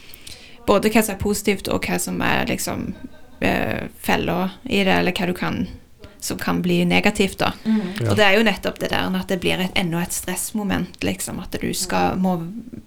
både 0.71 0.89
hva 0.89 1.05
som 1.05 1.19
er 1.19 1.21
positivt, 1.21 1.69
og 1.69 1.85
hva 1.85 2.01
som 2.01 2.21
er 2.25 2.49
liksom 2.49 2.93
uh, 3.45 3.85
fella 4.01 4.41
i 4.65 4.85
det, 4.87 4.97
eller 5.01 5.17
hva 5.17 5.29
du 5.29 5.37
kan 5.37 5.65
som 6.21 6.39
kan 6.39 6.63
bli 6.63 6.85
negativt, 6.85 7.39
da. 7.39 7.53
Mm. 7.65 8.09
Og 8.09 8.17
det 8.19 8.25
er 8.25 8.37
jo 8.37 8.45
nettopp 8.47 8.81
det 8.81 8.91
der 8.93 9.17
at 9.17 9.31
det 9.33 9.41
blir 9.43 9.61
et, 9.63 9.73
enda 9.79 10.03
et 10.05 10.15
stressmoment, 10.15 11.01
liksom. 11.05 11.41
At 11.43 11.57
du 11.61 11.71
skal, 11.77 12.19
må 12.21 12.37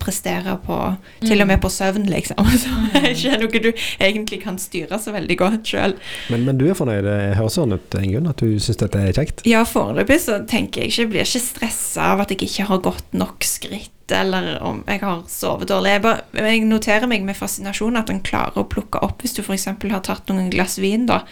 prestere 0.02 0.58
på 0.64 0.78
Til 1.24 1.42
og 1.42 1.48
med 1.50 1.62
på 1.64 1.72
søvn, 1.74 2.06
liksom. 2.10 2.46
Så 2.64 2.74
det 2.94 3.02
er 3.02 3.10
ikke 3.14 3.40
noe 3.42 3.64
du 3.64 3.72
egentlig 4.04 4.42
kan 4.44 4.60
styre 4.62 5.00
så 5.02 5.14
veldig 5.16 5.38
godt 5.40 5.74
sjøl. 5.74 5.98
Men, 6.34 6.46
men 6.48 6.60
du 6.60 6.68
er 6.70 6.78
fornøyd? 6.78 7.04
Det 7.08 7.18
høres 7.40 7.58
sånn 7.58 7.76
ut, 7.76 7.98
Ingunn, 8.00 8.30
at 8.30 8.44
du 8.44 8.60
syns 8.62 8.80
dette 8.82 9.02
er 9.02 9.18
kjekt? 9.18 9.44
Ja, 9.50 9.64
foreløpig 9.68 10.20
så 10.24 10.40
tenker 10.50 10.84
jeg 10.84 10.94
ikke 10.94 11.04
Jeg 11.04 11.12
blir 11.12 11.28
ikke 11.28 11.44
stressa 11.44 12.14
av 12.14 12.24
at 12.24 12.32
jeg 12.34 12.46
ikke 12.48 12.70
har 12.70 12.84
gått 12.86 13.18
nok 13.18 13.46
skritt, 13.48 13.92
eller 14.14 14.58
om 14.64 14.84
jeg 14.88 15.02
har 15.02 15.24
sovet 15.32 15.72
dårlig. 15.72 15.96
Jeg, 15.96 16.04
bare, 16.06 16.46
jeg 16.46 16.64
noterer 16.70 17.10
meg 17.10 17.26
med 17.26 17.38
fascinasjon 17.40 18.00
at 18.00 18.12
en 18.14 18.24
klarer 18.26 18.62
å 18.62 18.68
plukke 18.70 19.02
opp 19.06 19.24
hvis 19.24 19.36
du 19.38 19.44
f.eks. 19.44 19.70
har 19.72 20.06
tatt 20.06 20.32
noen 20.32 20.52
glass 20.54 20.78
vin, 20.84 21.08
da. 21.10 21.24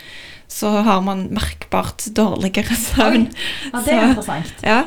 Så 0.51 0.69
har 0.83 1.01
man 1.05 1.27
merkbart 1.31 2.03
dårligere 2.17 2.75
søvn. 2.75 3.29
Ja, 3.71 3.81
det 3.85 3.93
er 3.95 4.15
Så- 4.19 4.41
Ja. 4.67 4.81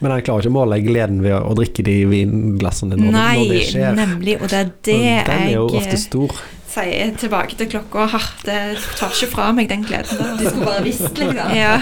Men 0.00 0.12
han 0.14 0.22
klarer 0.22 0.44
ikke 0.46 0.52
å 0.52 0.54
måle 0.54 0.78
gleden 0.84 1.20
ved 1.24 1.34
å, 1.34 1.54
drikke 1.58 1.82
de 1.84 1.96
vinglassene 2.06 2.94
når, 2.94 3.08
det- 3.08 3.12
når 3.12 3.34
det 3.34 3.48
Nei, 3.50 3.64
skjer. 3.66 3.96
nemlig. 3.98 4.36
Og 4.40 4.48
det 4.48 4.58
er 4.60 4.70
det 4.86 5.26
Den 5.26 5.42
er 5.42 5.50
jo 5.52 5.68
jeg 5.68 5.80
ofte 5.82 5.98
stor. 5.98 6.36
sier 6.68 7.10
tilbake 7.18 7.56
til 7.58 7.66
klokka. 7.72 8.06
Har, 8.12 8.22
det 8.44 8.78
tar 8.96 9.10
ikke 9.10 9.28
fra 9.32 9.52
meg 9.52 9.68
den 9.68 9.82
gleden 9.84 10.38
Du 10.38 10.44
skulle 10.46 10.64
bare 10.70 10.84
visst, 10.84 11.18
liksom. 11.18 11.54
Ja. 11.56 11.80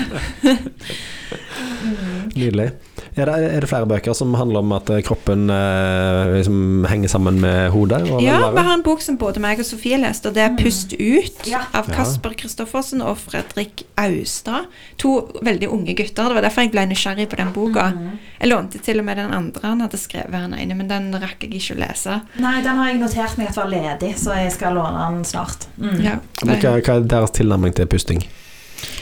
Nydelig. 2.34 2.70
Er 3.16 3.30
det, 3.30 3.36
er 3.48 3.64
det 3.64 3.68
flere 3.70 3.86
bøker 3.88 4.12
som 4.12 4.34
handler 4.36 4.60
om 4.60 4.72
at 4.76 4.90
eh, 4.92 5.00
kroppen 5.04 5.48
eh, 5.48 6.34
liksom 6.34 6.84
henger 6.84 7.08
sammen 7.08 7.40
med 7.40 7.70
hodet? 7.72 8.02
ja, 8.20 8.50
vi 8.52 8.64
har 8.66 8.74
en 8.74 8.84
bok 8.84 9.00
som 9.00 9.16
både 9.16 9.40
meg 9.40 9.62
og 9.62 9.64
Sofie 9.64 9.96
leste, 9.96 10.28
og 10.28 10.36
det 10.36 10.44
er 10.44 10.52
'Pust 10.58 10.92
ut' 10.92 11.48
Ja. 11.48 11.62
av 11.72 11.88
Kasper 11.88 12.36
Kristoffersen 12.36 13.00
og 13.00 13.16
Fredrik 13.16 13.86
Austad. 13.96 14.68
To 14.98 15.30
veldig 15.42 15.68
unge 15.68 15.96
gutter. 15.96 16.28
Det 16.28 16.34
var 16.34 16.42
derfor 16.42 16.66
jeg 16.66 16.72
ble 16.76 16.86
nysgjerrig 16.92 17.28
på 17.32 17.40
den 17.40 17.52
boka. 17.56 17.92
Jeg 18.40 18.50
lånte 18.50 18.78
til 18.84 18.98
og 18.98 19.04
med 19.04 19.16
den 19.16 19.32
andre 19.32 19.64
han 19.64 19.80
hadde 19.80 19.96
skrevet, 19.96 20.34
han 20.34 20.52
ene, 20.54 20.74
men 20.76 20.88
den 20.88 21.12
rakk 21.16 21.40
jeg 21.40 21.54
ikke 21.54 21.76
å 21.76 21.80
lese. 21.88 22.20
Nei, 22.38 22.60
den 22.62 22.76
har 22.76 22.88
jeg 22.92 23.00
notert 23.00 23.38
meg 23.38 23.48
at 23.48 23.56
var 23.56 23.70
ledig, 23.72 24.16
så 24.20 24.36
jeg 24.36 24.52
skal 24.52 24.74
låne 24.76 25.08
den 25.08 25.24
snart. 25.24 25.66
Mm. 25.80 26.00
Ja. 26.04 26.18
Hva, 26.44 26.60
hva 26.60 26.98
er 27.00 27.08
deres 27.08 27.30
tilnærming 27.30 27.72
til 27.74 27.86
pusting? 27.86 28.26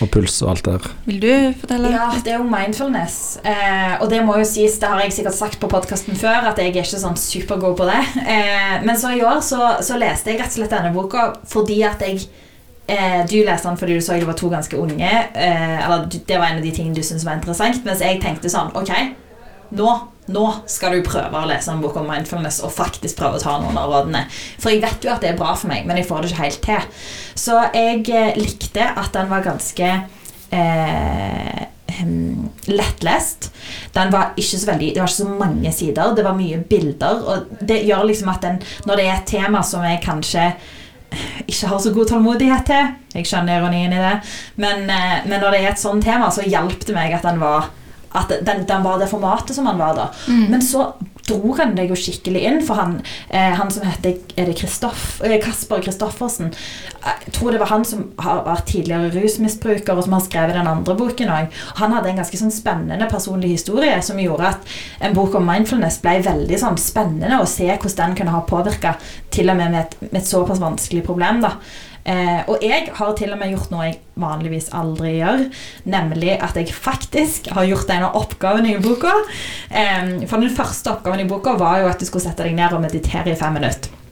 Og 0.03 0.11
puls 0.11 0.37
og 0.43 0.53
alt 0.53 0.67
der? 0.67 0.87
Vil 1.07 1.21
du 1.23 1.33
fortelle? 1.61 1.91
Ja, 1.95 2.09
det 2.25 2.33
er 2.33 2.39
jo 2.41 2.47
mindfulness. 2.49 3.17
Eh, 3.47 3.95
og 4.01 4.09
det 4.11 4.21
må 4.27 4.37
jo 4.41 4.47
sies, 4.49 4.79
det 4.83 4.91
har 4.91 5.03
jeg 5.05 5.15
sikkert 5.17 5.37
sagt 5.39 5.61
på 5.63 5.71
podkasten 5.71 6.19
før, 6.19 6.49
at 6.51 6.59
jeg 6.61 6.73
er 6.73 6.81
ikke 6.83 7.03
sånn 7.03 7.19
supergod 7.21 7.77
på 7.81 7.89
det. 7.91 8.01
Eh, 8.25 8.79
men 8.87 8.97
så 9.01 9.13
i 9.15 9.23
år 9.27 9.43
så, 9.45 9.75
så 9.85 9.99
leste 10.01 10.33
jeg 10.33 10.41
rett 10.41 10.53
og 10.53 10.59
slett 10.59 10.75
denne 10.75 10.95
boka 10.95 11.29
fordi 11.51 11.83
at 11.87 12.03
jeg 12.03 12.25
eh, 12.89 13.21
Du 13.31 13.37
leste 13.45 13.69
den 13.69 13.79
fordi 13.81 13.99
du 13.99 14.05
så 14.05 14.17
det 14.19 14.29
var 14.29 14.39
to 14.39 14.51
ganske 14.53 14.79
unge. 14.79 15.13
Eh, 15.35 15.77
eller 15.85 16.09
det 16.13 16.39
var 16.39 16.51
en 16.51 16.63
av 16.63 16.65
de 16.65 16.73
tingene 16.75 16.97
du 16.97 17.05
syntes 17.05 17.27
var 17.27 17.39
interessant. 17.39 17.85
Mens 17.87 18.03
jeg 18.05 18.23
tenkte 18.23 18.53
sånn 18.53 18.73
Ok, 18.79 18.93
nå, 19.75 19.93
nå 20.33 20.45
skal 20.71 20.97
du 20.97 21.05
prøve 21.05 21.37
å 21.41 21.49
lese 21.49 21.73
en 21.73 21.83
bok 21.85 21.99
om 22.01 22.09
mindfulness 22.09 22.63
og 22.65 22.73
faktisk 22.73 23.19
prøve 23.19 23.39
å 23.39 23.43
ta 23.43 23.59
noen 23.61 23.77
av 23.81 23.91
rådene. 23.93 24.25
For 24.63 24.73
jeg 24.73 24.81
vet 24.85 25.05
jo 25.05 25.13
at 25.13 25.25
det 25.25 25.35
er 25.35 25.41
bra 25.41 25.53
for 25.59 25.69
meg, 25.73 25.85
men 25.89 26.01
jeg 26.01 26.09
får 26.09 26.23
det 26.23 26.33
ikke 26.33 26.45
helt 26.45 26.63
til. 26.65 26.87
Så 27.45 27.59
jeg 27.75 28.05
eh, 28.09 28.39
likte 28.41 28.89
at 28.95 29.13
den 29.17 29.29
var 29.33 29.45
ganske 29.45 29.91
eh, 30.55 31.65
lettlest. 32.73 33.51
Den 33.95 34.11
var 34.13 34.33
ikke 34.41 34.59
så 34.59 34.71
veldig 34.71 34.89
Det 34.95 35.03
var 35.03 35.13
ikke 35.13 35.23
så 35.23 35.29
mange 35.29 35.73
sider. 35.73 36.15
Det 36.17 36.25
var 36.25 36.39
mye 36.39 36.63
bilder. 36.71 37.21
Og 37.29 37.61
det 37.61 37.85
gjør 37.85 38.09
liksom 38.09 38.33
at 38.33 38.43
den, 38.43 38.63
når 38.89 38.97
det 38.97 39.07
er 39.07 39.15
et 39.19 39.31
tema 39.37 39.63
som 39.63 39.85
jeg 39.85 40.03
kanskje 40.05 40.49
ikke 41.47 41.69
har 41.71 41.79
så 41.79 41.93
god 41.95 42.09
tålmodighet 42.11 42.65
til 42.67 42.89
Jeg 43.15 43.29
skjønner 43.29 43.61
ironien 43.61 43.93
i 43.93 44.03
det. 44.03 44.17
Men, 44.57 44.89
eh, 44.91 45.21
men 45.29 45.41
når 45.41 45.51
det 45.51 45.61
er 45.63 45.73
et 45.73 45.85
sånt 45.85 46.05
tema, 46.05 46.31
så 46.31 46.43
hjalp 46.43 46.87
det 46.87 46.97
meg 46.97 47.15
at 47.15 47.27
den 47.29 47.41
var 47.41 47.71
at 48.15 48.31
den, 48.47 48.63
den 48.69 48.87
var 48.87 49.01
det 49.01 49.11
formatet 49.11 49.57
som 49.57 49.67
han 49.67 49.81
var 49.81 49.99
da. 49.99 50.09
Mm. 50.29 50.47
Men 50.53 50.63
så 50.63 50.93
dro 51.25 51.55
han 51.57 51.73
deg 51.77 51.89
jo 51.89 51.97
skikkelig 51.99 52.43
inn, 52.45 52.59
for 52.65 52.79
han, 52.79 52.99
eh, 53.29 53.55
han 53.57 53.71
som 53.73 53.87
heter 53.87 54.19
er 54.37 54.51
det 54.51 54.57
Kristoff, 54.59 55.23
eh, 55.25 55.39
Kasper 55.41 55.81
Kristoffersen 55.81 56.53
Jeg 57.05 57.33
tror 57.33 57.53
det 57.53 57.61
var 57.63 57.71
han 57.71 57.85
som 57.85 58.11
har 58.21 58.43
vært 58.45 58.67
tidligere 58.69 59.11
rusmisbruker, 59.15 59.97
og 59.97 60.05
som 60.05 60.17
har 60.17 60.25
skrevet 60.25 60.57
den 60.57 60.69
andre 60.69 60.97
boken 60.97 61.33
òg. 61.33 61.49
Han 61.81 61.93
hadde 61.93 62.11
en 62.13 62.21
ganske 62.21 62.41
sånn 62.41 62.53
spennende 62.53 63.09
personlig 63.11 63.55
historie 63.57 63.97
som 64.03 64.21
gjorde 64.21 64.53
at 64.55 64.75
en 65.01 65.17
bok 65.17 65.35
om 65.35 65.49
mindfulness 65.49 66.01
ble 66.05 66.21
veldig 66.25 66.61
sånn 66.61 66.79
spennende 66.81 67.41
å 67.41 67.49
se 67.49 67.69
hvordan 67.69 68.15
den 68.15 68.17
kunne 68.21 68.37
ha 68.37 68.45
påvirka 68.49 68.97
til 69.31 69.51
og 69.51 69.57
med 69.57 69.75
med 69.75 69.81
et, 69.81 69.97
med 70.13 70.21
et 70.21 70.29
såpass 70.29 70.61
vanskelig 70.63 71.05
problem. 71.05 71.43
da. 71.45 71.57
Eh, 72.05 72.41
og 72.53 72.61
jeg 72.61 72.91
har 72.93 73.15
til 73.17 73.33
og 73.33 73.41
med 73.41 73.55
gjort 73.55 73.71
noe 73.73 73.89
jeg 73.89 73.99
vanligvis 74.21 74.69
aldri 74.77 75.17
gjør, 75.17 75.47
nemlig 75.89 76.35
at 76.37 76.59
jeg 76.61 76.75
faktisk 76.77 77.49
har 77.57 77.65
gjort 77.71 77.93
en 77.95 78.09
av 78.11 78.19
oppgavene 78.21 78.75
i 78.75 78.83
boka. 78.85 79.15
Eh, 79.71 80.27
for 80.29 80.45
den 80.45 80.53
første 80.55 80.93
oppgaven 80.93 81.25
i 81.25 81.29
boka 81.31 81.57
var 81.61 81.81
jo 81.81 81.91
at 81.93 82.01
du 82.01 82.09
skulle 82.09 82.27
sette 82.27 82.45
deg 82.45 82.57
ned 82.59 82.77
og 82.77 82.85
meditere 82.85 83.33
i 83.33 83.39
fem 83.41 83.57
minutter. 83.57 84.04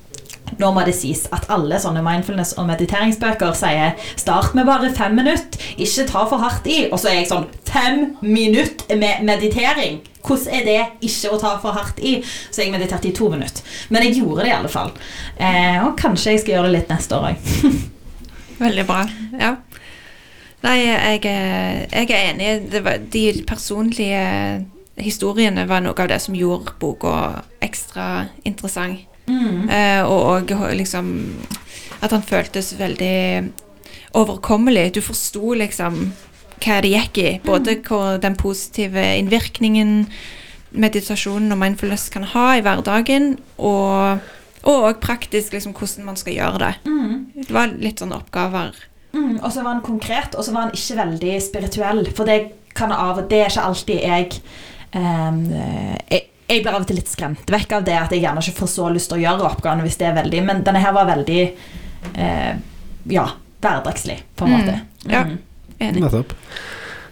Nå 0.59 0.71
må 0.75 0.85
det 0.85 0.95
sies 0.95 1.27
at 1.33 1.47
alle 1.53 1.79
sånne 1.81 2.03
mindfulness- 2.05 2.55
og 2.59 2.67
mediteringsbøker 2.69 3.53
sier 3.57 3.93
'start 4.17 4.55
med 4.55 4.67
bare 4.67 4.91
fem 4.95 5.12
minutter', 5.17 5.59
ikke 5.79 6.07
ta 6.09 6.25
for 6.29 6.38
hardt 6.38 6.67
i. 6.67 6.88
Og 6.93 6.99
så 7.01 7.09
er 7.09 7.15
jeg 7.23 7.29
sånn 7.29 7.47
Fem 7.73 8.17
minutter 8.21 8.97
med 8.97 9.23
meditering! 9.25 10.01
Hvordan 10.23 10.53
er 10.53 10.65
det 10.65 10.87
ikke 11.01 11.31
å 11.33 11.38
ta 11.41 11.57
for 11.59 11.73
hardt 11.73 11.99
i? 12.03 12.23
Så 12.51 12.62
jeg 12.62 12.71
mediterte 12.73 13.09
i 13.09 13.12
to 13.12 13.29
minutter. 13.31 13.62
Men 13.88 14.03
jeg 14.03 14.17
gjorde 14.21 14.43
det 14.43 14.49
i 14.51 14.57
alle 14.59 14.69
fall. 14.69 14.91
Eh, 15.41 15.87
og 15.87 15.97
kanskje 15.97 16.31
jeg 16.33 16.41
skal 16.41 16.55
gjøre 16.55 16.62
det 16.71 16.73
litt 16.73 16.88
neste 16.91 17.17
år 17.17 17.31
òg. 17.31 17.37
Veldig 18.61 18.87
bra. 18.87 19.09
Ja. 19.41 19.55
Nei, 20.62 20.77
jeg, 20.85 21.25
er- 21.25 21.87
jeg 21.93 22.11
er 22.11 22.35
enig. 22.35 22.71
Det 22.71 22.85
var, 22.85 22.99
de 23.12 23.43
personlige 23.47 24.67
historiene 24.99 25.65
var 25.69 25.81
noe 25.81 25.97
av 25.99 26.09
det 26.12 26.21
som 26.23 26.35
gjorde 26.37 26.75
boka 26.79 27.43
ekstra 27.65 28.29
interessant. 28.45 29.01
Mm. 29.27 29.69
Eh, 29.71 30.03
og 30.03 30.51
og 30.51 30.75
liksom 30.75 31.13
At 32.03 32.11
han 32.11 32.23
føltes 32.23 32.79
veldig 32.79 33.53
overkommelig. 34.19 34.95
Du 34.95 35.01
forsto 35.01 35.53
liksom 35.55 36.13
hva 36.63 36.81
det 36.83 36.91
gikk 36.91 37.19
i. 37.19 37.41
Både 37.45 37.77
hvor 37.87 38.19
den 38.19 38.35
positive 38.35 39.05
innvirkningen 39.19 40.09
meditasjonen 40.73 41.53
og 41.53 41.61
mindfulness 41.61 42.09
kan 42.11 42.25
ha 42.25 42.57
i 42.57 42.63
hverdagen, 42.65 43.37
og 43.59 44.19
og 44.63 44.85
også 44.87 45.01
praktisk 45.03 45.53
liksom, 45.53 45.73
hvordan 45.75 46.05
man 46.07 46.17
skal 46.17 46.37
gjøre 46.37 46.59
det. 46.59 46.75
Mm. 46.87 47.15
Det 47.35 47.55
var 47.55 47.73
litt 47.83 47.99
sånne 47.99 48.19
oppgaver. 48.21 48.77
Mm, 49.13 49.41
og 49.43 49.49
så 49.53 49.65
var 49.65 49.75
han 49.75 49.83
konkret, 49.83 50.37
og 50.39 50.45
så 50.45 50.55
var 50.55 50.69
han 50.69 50.77
ikke 50.77 50.99
veldig 51.01 51.33
spirituell. 51.43 52.05
For 52.17 52.29
det, 52.29 52.53
kan 52.79 52.95
av, 52.95 53.25
det 53.29 53.41
er 53.41 53.51
ikke 53.51 53.65
alltid 53.69 53.99
jeg 54.01 54.29
um, 54.95 55.41
jeg, 55.51 56.23
jeg 56.53 56.62
blir 56.65 56.75
av 56.77 56.83
og 56.85 56.87
til 56.91 56.97
litt 57.01 57.09
skremt 57.11 57.51
vekk 57.51 57.73
av 57.79 57.85
det 57.87 57.97
at 57.99 58.11
jeg 58.15 58.23
gjerne 58.25 58.43
ikke 58.45 58.59
får 58.61 58.71
så 58.75 58.88
lyst 58.93 59.09
til 59.12 59.19
å 59.19 59.23
gjøre 59.25 59.49
oppgavene 59.51 59.83
hvis 59.87 59.99
det 60.01 60.07
er 60.11 60.17
veldig 60.23 60.43
Men 60.47 60.62
denne 60.67 60.81
her 60.85 60.93
var 60.97 61.07
veldig 61.09 61.41
eh, 62.17 62.53
ja, 63.12 63.27
hverdagslig, 63.62 64.19
på 64.37 64.45
en 64.47 64.51
Mm, 64.53 64.61
måte. 64.61 64.81
ja. 65.09 65.25
Mm. 65.25 65.38
Enig. 65.83 66.03
Nettopp. 66.03 66.33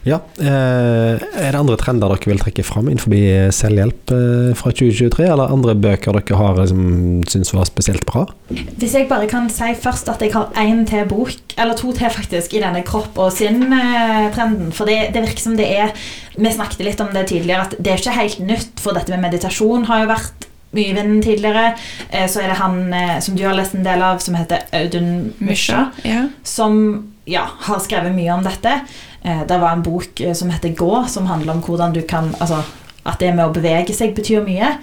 Ja. 0.07 0.17
Eh, 0.41 1.21
er 1.21 1.51
det 1.53 1.59
andre 1.59 1.77
trender 1.77 2.09
dere 2.09 2.31
vil 2.31 2.41
trekke 2.41 2.65
fram 2.65 2.87
innenfor 2.89 3.13
selvhjelp 3.53 4.13
eh, 4.17 4.53
fra 4.57 4.73
2023, 4.73 5.27
eller 5.29 5.53
andre 5.53 5.75
bøker 5.77 6.17
dere 6.17 6.39
har 6.41 6.61
som 6.71 7.21
syns 7.29 7.53
var 7.53 7.69
spesielt 7.69 8.07
bra? 8.09 8.23
Hvis 8.49 8.95
jeg 8.97 9.11
bare 9.11 9.29
kan 9.31 9.51
si 9.53 9.75
først 9.77 10.09
at 10.09 10.25
jeg 10.25 10.33
har 10.33 10.49
én 10.63 10.87
til 10.89 11.05
bok, 11.11 11.35
eller 11.61 11.77
to 11.77 11.93
til 11.93 12.09
faktisk, 12.17 12.55
i 12.57 12.63
denne 12.65 12.81
kropp- 12.87 13.19
og 13.21 13.33
sinn-trenden. 13.37 14.73
For 14.73 14.89
det, 14.89 15.11
det 15.15 15.25
virker 15.27 15.45
som 15.51 15.59
det 15.61 15.69
er 15.69 15.93
Vi 16.41 16.49
snakket 16.55 16.85
litt 16.87 17.01
om 17.05 17.11
det 17.13 17.27
tidligere, 17.29 17.67
at 17.67 17.75
det 17.77 17.93
er 17.93 18.01
ikke 18.01 18.17
helt 18.17 18.39
nytt. 18.47 18.81
For 18.81 18.97
dette 18.97 19.13
med 19.13 19.27
meditasjon 19.27 19.85
har 19.91 20.05
jo 20.07 20.11
vært 20.15 20.47
mye 20.73 20.93
i 20.93 20.97
vinden 20.97 21.21
tidligere. 21.27 21.75
Eh, 22.09 22.27
Så 22.31 22.41
er 22.41 22.49
det 22.53 22.61
han 22.63 22.93
eh, 22.95 23.19
som 23.21 23.37
du 23.37 23.45
har 23.45 23.57
lest 23.59 23.75
en 23.77 23.85
del 23.85 24.01
av, 24.07 24.21
som 24.25 24.39
heter 24.39 24.65
Audun 24.73 25.33
Musha, 25.43 25.91
Ja. 26.07 26.29
som 26.47 27.11
ja, 27.27 27.45
har 27.67 27.81
skrevet 27.85 28.15
mye 28.15 28.33
om 28.33 28.43
dette. 28.47 28.79
Eh, 29.25 29.43
Det 29.49 29.61
var 29.61 29.73
en 29.73 29.83
bok 29.83 30.21
eh, 30.21 30.33
som 30.35 30.51
heter 30.51 30.75
Gå, 30.75 31.05
som 31.09 31.27
handler 31.27 31.53
om 31.53 31.63
hvordan 31.63 31.93
du 31.95 32.01
kan 32.09 32.35
Altså 32.41 32.63
at 33.07 33.19
det 33.21 33.35
med 33.35 33.47
å 33.47 33.53
bevege 33.53 33.95
seg 33.97 34.15
betyr 34.15 34.43
mye. 34.45 34.75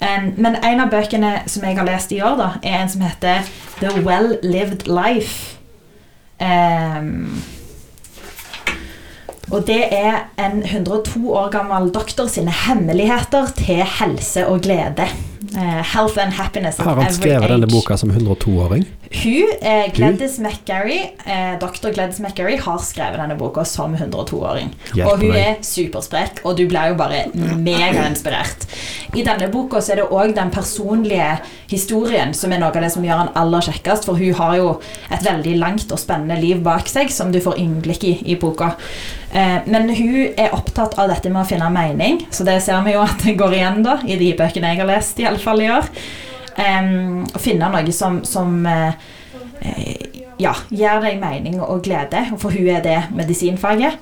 En- 0.00 0.34
Men 0.36 0.56
en 0.64 0.80
av 0.80 0.88
bøkene 0.90 1.42
som 1.46 1.62
jeg 1.62 1.76
har 1.76 1.84
lest 1.86 2.12
i 2.12 2.20
år, 2.22 2.36
da, 2.36 2.50
er 2.62 2.78
en 2.82 2.88
som 2.88 3.00
heter 3.02 3.42
The 3.80 4.00
Well 4.00 4.38
Lived 4.42 4.86
Life. 4.88 5.56
Um, 6.40 7.42
og 9.52 9.66
det 9.66 9.92
er 9.92 10.22
en 10.38 10.62
102 10.62 11.32
år 11.34 11.50
gammel 11.50 11.90
doktor 11.92 12.26
sine 12.28 12.50
hemmeligheter 12.50 13.50
til 13.56 13.82
helse 13.98 14.46
og 14.46 14.62
glede. 14.62 15.04
Eh, 15.56 15.82
health 15.82 16.18
and 16.18 16.32
happiness 16.32 16.80
at 16.80 16.86
Har 16.86 16.96
han 16.96 17.12
skrevet 17.14 17.50
denne 17.50 17.66
boka 17.66 17.96
som 17.98 18.10
102-åring? 18.10 18.84
Hun, 19.10 19.48
eh, 19.60 19.92
Gladys 19.94 20.38
McGarry, 20.38 21.00
eh, 21.24 21.58
dr. 21.58 21.90
Gladys 21.90 22.20
McGarry 22.20 22.56
har 22.56 22.78
skrevet 22.78 23.18
denne 23.18 23.34
boka 23.38 23.64
som 23.64 23.96
102-åring. 23.96 24.70
Og 24.94 25.18
hun 25.18 25.28
meg. 25.28 25.36
er 25.36 25.56
supersprek, 25.66 26.44
og 26.44 26.56
du 26.56 26.68
blir 26.68 26.92
jo 26.92 26.94
bare 26.94 27.24
megainspirert. 27.34 28.66
i 29.14 29.24
denne 29.26 29.50
boka 29.50 29.80
så 29.82 29.92
er 29.92 29.96
det 29.96 30.10
òg 30.10 30.34
den 30.34 30.50
personlige 30.50 31.40
historien 31.68 32.32
som 32.34 32.52
er 32.52 32.60
noe 32.60 32.70
av 32.70 32.82
det 32.82 32.92
som 32.92 33.02
gjør 33.02 33.24
han 33.24 33.32
aller 33.34 33.60
kjekkest, 33.60 34.04
for 34.04 34.14
hun 34.14 34.34
har 34.34 34.56
jo 34.56 34.80
et 35.10 35.24
veldig 35.24 35.58
langt 35.58 35.90
og 35.90 35.98
spennende 35.98 36.40
liv 36.40 36.62
bak 36.62 36.86
seg, 36.86 37.10
som 37.10 37.32
du 37.32 37.40
får 37.40 37.58
innblikk 37.58 38.04
i 38.04 38.22
i 38.24 38.36
boka. 38.36 38.76
Eh, 39.32 39.58
men 39.70 39.90
hun 39.94 40.32
er 40.34 40.54
opptatt 40.56 40.96
av 40.98 41.10
dette 41.10 41.30
med 41.30 41.44
å 41.44 41.48
finne 41.48 41.68
mening, 41.70 42.24
så 42.34 42.46
det 42.46 42.58
ser 42.64 42.82
vi 42.86 42.96
jo 42.96 43.04
at 43.04 43.22
det 43.22 43.36
går 43.38 43.54
igjen 43.60 43.84
da, 43.86 44.00
i 44.02 44.18
de 44.18 44.32
bøkene 44.38 44.72
jeg 44.72 44.82
har 44.82 44.90
lest, 44.90 45.20
i 45.22 45.28
alle 45.30 45.42
fall 45.42 45.62
i 45.62 45.70
år. 45.70 45.86
Eh, 46.58 46.90
å 47.30 47.42
finne 47.42 47.70
noe 47.70 47.94
som, 47.94 48.20
som 48.26 48.58
uh, 48.66 48.90
ja, 50.40 50.56
gir 50.72 51.04
deg 51.04 51.20
mening 51.22 51.60
og 51.62 51.84
glede, 51.86 52.26
for 52.42 52.50
hun 52.50 52.72
er 52.74 52.82
det 52.84 52.98
medisinfaget. 53.14 54.00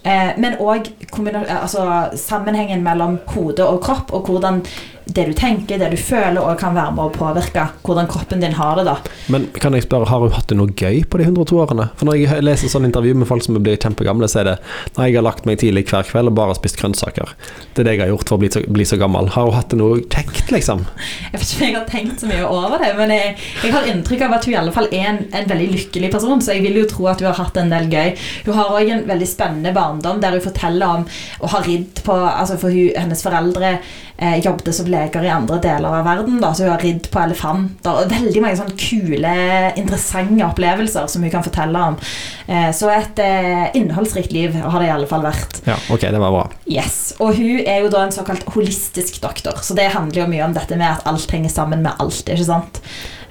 Uh, 0.00 0.32
men 0.40 0.56
òg 0.64 0.88
altså, 1.12 1.84
sammenhengen 2.16 2.80
mellom 2.80 3.18
hode 3.34 3.66
og 3.66 3.82
kropp, 3.84 4.14
og 4.16 4.30
hvordan 4.30 4.62
det 5.10 5.24
du 5.26 5.32
tenker, 5.34 5.78
det 5.80 5.90
du 5.90 5.98
føler, 5.98 6.38
og 6.38 6.58
kan 6.60 6.74
være 6.76 6.94
med 6.94 7.08
å 7.08 7.12
påvirke 7.14 7.66
hvordan 7.86 8.08
kroppen 8.10 8.42
din 8.42 8.54
har 8.54 8.78
det. 8.78 8.84
da. 8.86 8.96
Men 9.32 9.48
kan 9.62 9.74
jeg 9.74 9.86
spørre, 9.86 10.08
har 10.10 10.22
hun 10.22 10.34
hatt 10.34 10.50
det 10.50 10.58
noe 10.58 10.70
gøy 10.70 11.02
på 11.10 11.18
de 11.18 11.26
102 11.26 11.58
årene? 11.64 11.88
For 11.98 12.08
når 12.08 12.20
jeg 12.20 12.44
leser 12.46 12.70
sånn 12.72 12.86
intervju 12.88 13.16
med 13.18 13.28
folk 13.30 13.44
som 13.46 13.58
blir 13.58 13.80
kjempegamle, 13.80 14.28
så 14.30 14.42
er 14.42 14.50
det 14.50 14.56
når 14.96 15.08
jeg 15.08 15.18
har 15.18 15.26
lagt 15.26 15.48
meg 15.48 15.58
tidlig 15.62 15.86
hver 15.90 16.06
kveld 16.06 16.30
og 16.30 16.36
bare 16.38 16.56
spist 16.58 16.78
grønnsaker. 16.80 17.34
Det 17.74 17.82
er 17.82 17.88
det 17.88 17.96
jeg 17.96 18.04
har 18.04 18.12
gjort 18.12 18.30
for 18.30 18.38
å 18.38 18.42
bli 18.44 18.52
så, 18.54 18.62
bli 18.78 18.86
så 18.86 19.00
gammel. 19.00 19.30
Har 19.34 19.48
hun 19.48 19.56
hatt 19.56 19.74
det 19.74 19.80
noe 19.80 20.00
kjekt, 20.04 20.52
liksom? 20.54 20.84
Jeg 21.30 21.40
vet 21.40 21.46
ikke 21.46 21.60
om 21.60 21.66
jeg 21.66 21.78
har 21.78 21.88
tenkt 21.90 22.22
så 22.22 22.30
mye 22.30 22.46
over 22.46 22.84
det, 22.84 22.92
men 23.00 23.14
jeg, 23.14 23.34
jeg 23.64 23.74
har 23.74 23.88
inntrykk 23.90 24.26
av 24.26 24.36
at 24.38 24.46
hun 24.46 24.54
i 24.54 24.60
alle 24.60 24.74
fall 24.76 24.90
er 24.90 25.08
en, 25.12 25.22
en, 25.30 25.48
veldig 25.50 25.70
lykkelig 25.74 26.12
person, 26.14 26.44
så 26.44 26.54
jeg 26.54 26.64
vil 26.68 26.80
jo 26.82 26.86
tro 26.90 27.08
at 27.10 27.22
hun 27.22 27.30
har 27.30 27.40
hatt 27.40 27.58
en 27.60 27.72
del 27.72 27.90
gøy. 27.90 28.14
Hun 28.46 28.58
har 28.58 28.76
òg 28.76 28.94
en 28.94 29.06
veldig 29.08 29.28
spennende 29.28 29.74
barndom 29.76 30.22
der 30.22 30.36
hun 30.36 30.44
forteller 30.44 31.00
om 31.00 31.08
å 31.40 31.50
ha 31.54 31.64
ridd 31.66 32.04
på 32.06 32.14
altså 32.30 32.56
For 32.60 32.72
hun, 32.72 32.94
hennes 32.96 33.22
foreldre 33.24 33.74
eh, 34.20 34.38
jobbet 34.44 34.74
som 34.76 34.88
leger 35.00 35.26
i 35.26 35.32
andre 35.32 35.58
deler 35.64 35.98
av 36.00 36.06
verden. 36.06 36.38
Da, 36.42 36.52
så 36.54 36.66
hun 36.66 36.72
har 36.74 36.84
ridd 36.84 37.08
på 37.12 37.22
elefanter. 37.22 37.90
og 38.04 38.12
Veldig 38.12 38.44
mange 38.44 38.60
sånne 38.60 38.76
kule, 38.80 39.34
interessante 39.80 40.46
opplevelser 40.46 41.08
som 41.10 41.24
hun 41.24 41.32
kan 41.32 41.44
fortelle 41.46 41.84
om. 41.90 41.98
Eh, 42.46 42.70
så 42.76 42.90
et 42.94 43.22
eh, 43.24 43.66
innholdsrikt 43.80 44.34
liv 44.36 44.56
har 44.60 44.78
det 44.80 44.90
i 44.90 44.94
alle 44.94 45.08
fall 45.10 45.24
vært. 45.26 45.62
Ja, 45.68 45.78
ok, 45.92 46.08
det 46.12 46.22
var 46.22 46.34
bra. 46.36 46.44
Yes, 46.70 47.14
Og 47.18 47.34
hun 47.38 47.64
er 47.64 47.84
jo 47.84 47.92
da 47.92 48.04
en 48.06 48.14
såkalt 48.14 48.46
holistisk 48.54 49.20
doktor, 49.22 49.60
så 49.64 49.76
det 49.78 49.90
handler 49.94 50.24
jo 50.24 50.30
mye 50.30 50.46
om 50.46 50.56
dette 50.56 50.78
med 50.78 50.88
at 50.90 51.08
alt 51.10 51.30
henger 51.30 51.52
sammen 51.52 51.82
med 51.86 51.96
alt. 52.02 52.28
ikke 52.28 52.46
sant? 52.46 52.82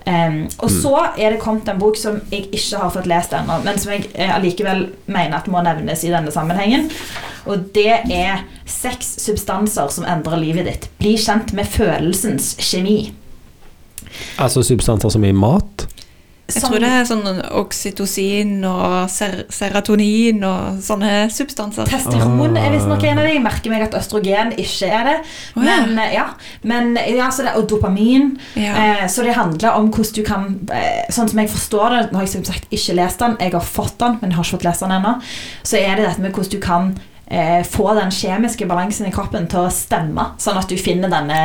Um, 0.09 0.37
og 0.63 0.71
så 0.73 0.93
er 1.19 1.35
det 1.35 1.41
kommet 1.43 1.67
en 1.69 1.77
bok 1.81 1.97
som 1.99 2.21
jeg 2.31 2.47
ikke 2.49 2.79
har 2.81 2.93
fått 2.95 3.09
lest 3.09 3.33
ennå, 3.35 3.59
men 3.65 3.77
som 3.77 3.91
jeg 3.93 4.07
eh, 4.15 4.31
allikevel 4.33 4.87
mener 5.11 5.37
at 5.37 5.49
må 5.51 5.61
nevnes 5.65 6.01
i 6.07 6.09
denne 6.13 6.33
sammenhengen. 6.33 6.87
Og 7.49 7.67
det 7.75 8.01
er 8.09 8.45
seks 8.69 9.11
substanser 9.21 9.91
som 9.93 10.07
endrer 10.09 10.41
livet 10.41 10.69
ditt. 10.69 10.89
Bli 11.01 11.13
kjent 11.19 11.53
med 11.57 11.69
følelsens 11.69 12.55
kjemi. 12.63 13.11
Altså 14.41 14.63
substanser 14.65 15.13
som 15.13 15.25
i 15.27 15.33
mat? 15.35 15.85
Jeg 16.55 16.63
tror 16.63 16.81
det 16.81 16.89
er 16.89 17.07
sånn 17.07 17.41
oksytocin 17.59 18.53
og 18.67 19.09
ser 19.11 19.43
serotonin 19.53 20.43
og 20.47 20.79
sånne 20.83 21.27
substanser. 21.33 21.89
Testosteron 21.89 22.57
er 22.59 22.73
visstnok 22.73 23.05
en 23.05 23.21
av 23.21 23.27
de. 23.27 23.35
Jeg 23.35 23.43
merker 23.45 23.73
meg 23.73 23.85
at 23.87 23.97
østrogen 23.99 24.53
ikke 24.59 24.89
er 24.89 25.09
det. 25.09 25.17
Oh, 25.55 25.65
ja. 25.65 25.77
Men, 25.85 26.01
ja. 26.13 26.25
Men, 26.67 26.95
ja, 26.97 27.29
det, 27.37 27.53
og 27.59 27.67
dopamin. 27.71 28.33
Ja. 28.59 28.73
Eh, 28.73 29.05
så 29.11 29.25
det 29.25 29.37
handler 29.37 29.77
om 29.77 29.91
hvordan 29.93 30.15
du 30.15 30.23
kan 30.25 30.49
eh, 30.73 31.05
Sånn 31.13 31.29
som 31.29 31.39
jeg 31.41 31.51
forstår 31.51 31.93
det, 31.93 32.01
nå 32.09 32.19
har 32.19 32.25
jeg 32.25 32.33
som 32.37 32.47
sagt 32.47 32.73
ikke 32.73 32.95
lest 32.97 33.21
den, 33.21 33.37
jeg 33.41 33.53
har 33.55 33.65
fått 33.65 33.97
den, 34.01 34.17
men 34.21 34.31
jeg 34.31 34.39
har 34.39 34.47
ikke 34.47 34.57
fått 34.57 34.67
lest 34.67 34.83
den 34.85 34.95
ennå, 34.95 35.13
så 35.65 35.79
er 35.79 35.95
det 35.97 36.05
dette 36.07 36.23
med 36.23 36.35
hvordan 36.35 36.53
du 36.53 36.59
kan 36.63 36.89
eh, 37.29 37.61
få 37.67 37.93
den 37.97 38.11
kjemiske 38.13 38.67
balansen 38.69 39.09
i 39.09 39.13
kroppen 39.13 39.47
til 39.51 39.65
å 39.67 39.73
stemme, 39.73 40.31
sånn 40.41 40.59
at 40.61 40.69
du 40.69 40.77
finner 40.79 41.11
denne 41.11 41.39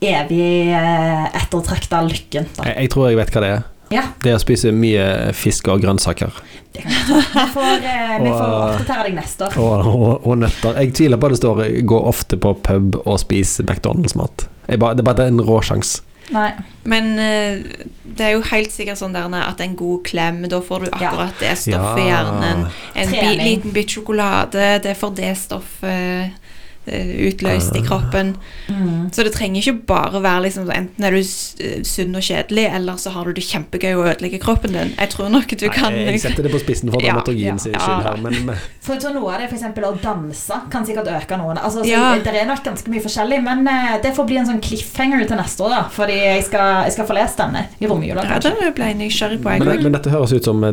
evig 0.00 0.72
eh, 0.72 1.26
ettertrakta 1.36 2.02
lykken. 2.06 2.48
Jeg, 2.62 2.76
jeg 2.76 2.92
tror 2.92 3.10
jeg 3.10 3.20
vet 3.20 3.34
hva 3.34 3.44
det 3.44 3.52
er. 3.58 3.68
Ja. 3.90 4.04
Det 4.22 4.36
å 4.36 4.40
spise 4.42 4.70
mye 4.74 5.04
fisk 5.34 5.68
og 5.72 5.82
grønnsaker. 5.82 6.36
Det 6.70 6.84
kan 6.84 6.92
vi 6.94 7.46
får, 7.54 7.72
eh, 7.82 8.12
vi 8.22 8.30
får 8.30 8.52
oppdatere 8.54 9.06
deg 9.08 9.16
neste 9.18 9.48
år. 9.48 9.56
Og, 9.58 9.88
og, 9.90 10.12
og, 10.20 10.36
nøtter. 10.44 10.78
Jeg 10.78 10.94
tviler 10.94 11.18
på 11.18 11.26
at 11.26 11.34
det 11.34 11.40
står 11.40 11.64
'gå 11.82 11.98
ofte 12.12 12.38
på 12.38 12.54
pub 12.62 13.00
og 13.04 13.18
spise 13.18 13.66
McDonald's-mat'. 13.66 14.46
Det 14.66 14.78
er 14.78 15.02
bare 15.02 15.26
en 15.26 15.42
rå 15.42 15.58
sjanse. 15.66 16.04
Nei. 16.30 16.52
Men 16.86 17.18
uh, 17.18 17.86
det 18.04 18.26
er 18.26 18.36
jo 18.36 18.44
helt 18.52 18.70
sikkert 18.70 19.00
sånn 19.00 19.16
der 19.16 19.26
at 19.42 19.60
en 19.60 19.74
god 19.78 20.04
klem, 20.06 20.44
da 20.48 20.60
får 20.62 20.86
du 20.86 20.90
akkurat 20.92 21.34
ja. 21.42 21.48
det 21.48 21.56
stoffet 21.58 22.04
i 22.04 22.06
hjernen. 22.06 22.68
En 22.94 23.10
bi, 23.10 23.26
liten 23.42 23.74
bit 23.74 23.96
sjokolade, 23.96 24.78
det 24.84 24.94
får 24.98 25.16
det 25.18 25.34
stoffet. 25.38 26.39
Eh, 26.86 27.26
utløst 27.28 27.76
i 27.76 27.82
kroppen. 27.84 28.36
Mm. 28.68 29.10
Så 29.12 29.22
det 29.22 29.34
trenger 29.34 29.60
ikke 29.60 29.82
bare 29.90 30.22
være 30.24 30.46
liksom, 30.46 30.70
enten 30.72 31.04
er 31.04 31.12
du 31.12 31.18
eh, 31.20 31.82
sunn 31.84 32.16
og 32.16 32.24
kjedelig, 32.24 32.64
eller 32.72 32.96
så 32.96 33.12
har 33.12 33.28
du 33.28 33.36
det 33.36 33.44
kjempegøy 33.44 33.98
å 33.98 34.06
ødelegge 34.06 34.40
kroppen 34.40 34.72
din. 34.72 34.94
Jeg 34.96 35.12
tror 35.12 35.28
nok 35.28 35.52
du 35.52 35.66
Nei, 35.66 35.74
kan 35.76 35.98
Jeg 35.98 36.22
setter 36.22 36.48
det 36.48 36.52
på 36.54 36.60
spissen 36.62 36.88
for 36.88 37.04
dramaturgien 37.04 37.52
ja, 37.52 37.60
sin 37.60 37.76
ja, 37.76 37.82
skyld 37.84 38.08
her, 38.08 38.22
men 38.24 38.56
For 38.80 38.96
så 38.96 39.12
Noe 39.12 39.34
av 39.34 39.42
det, 39.42 39.50
f.eks. 39.50 39.66
å 39.76 39.90
danse, 40.00 40.60
kan 40.72 40.86
sikkert 40.88 41.10
øke 41.12 41.36
noen. 41.36 41.60
Altså, 41.60 41.84
ja. 41.84 42.14
Det 42.24 42.32
er 42.32 42.48
nok 42.48 42.64
ganske 42.64 42.94
mye 42.94 43.04
forskjellig, 43.04 43.42
men 43.44 43.68
uh, 43.68 43.98
det 44.00 44.14
får 44.16 44.28
bli 44.30 44.40
en 44.40 44.48
sånn 44.48 44.62
cliffhanger 44.64 45.26
til 45.28 45.40
neste 45.42 45.66
år, 45.66 45.74
da. 45.74 45.82
Fordi 45.92 46.16
jeg 46.16 46.46
skal, 46.48 46.86
jeg 46.88 46.96
skal 46.96 47.10
få 47.10 47.18
lest 47.18 47.42
denne 47.42 47.66
i 47.76 47.90
romjula. 47.90 48.24
Ja, 48.24 48.40
den 48.40 48.56
ble 48.56 48.88
jeg 48.88 48.98
nysgjerrig 49.02 49.42
på, 49.44 49.52
jeg 49.52 49.66
men, 49.66 49.84
men, 49.84 49.98
dette 49.98 50.14
høres 50.14 50.32
ut 50.32 50.48
som 50.48 50.64
uh, 50.64 50.72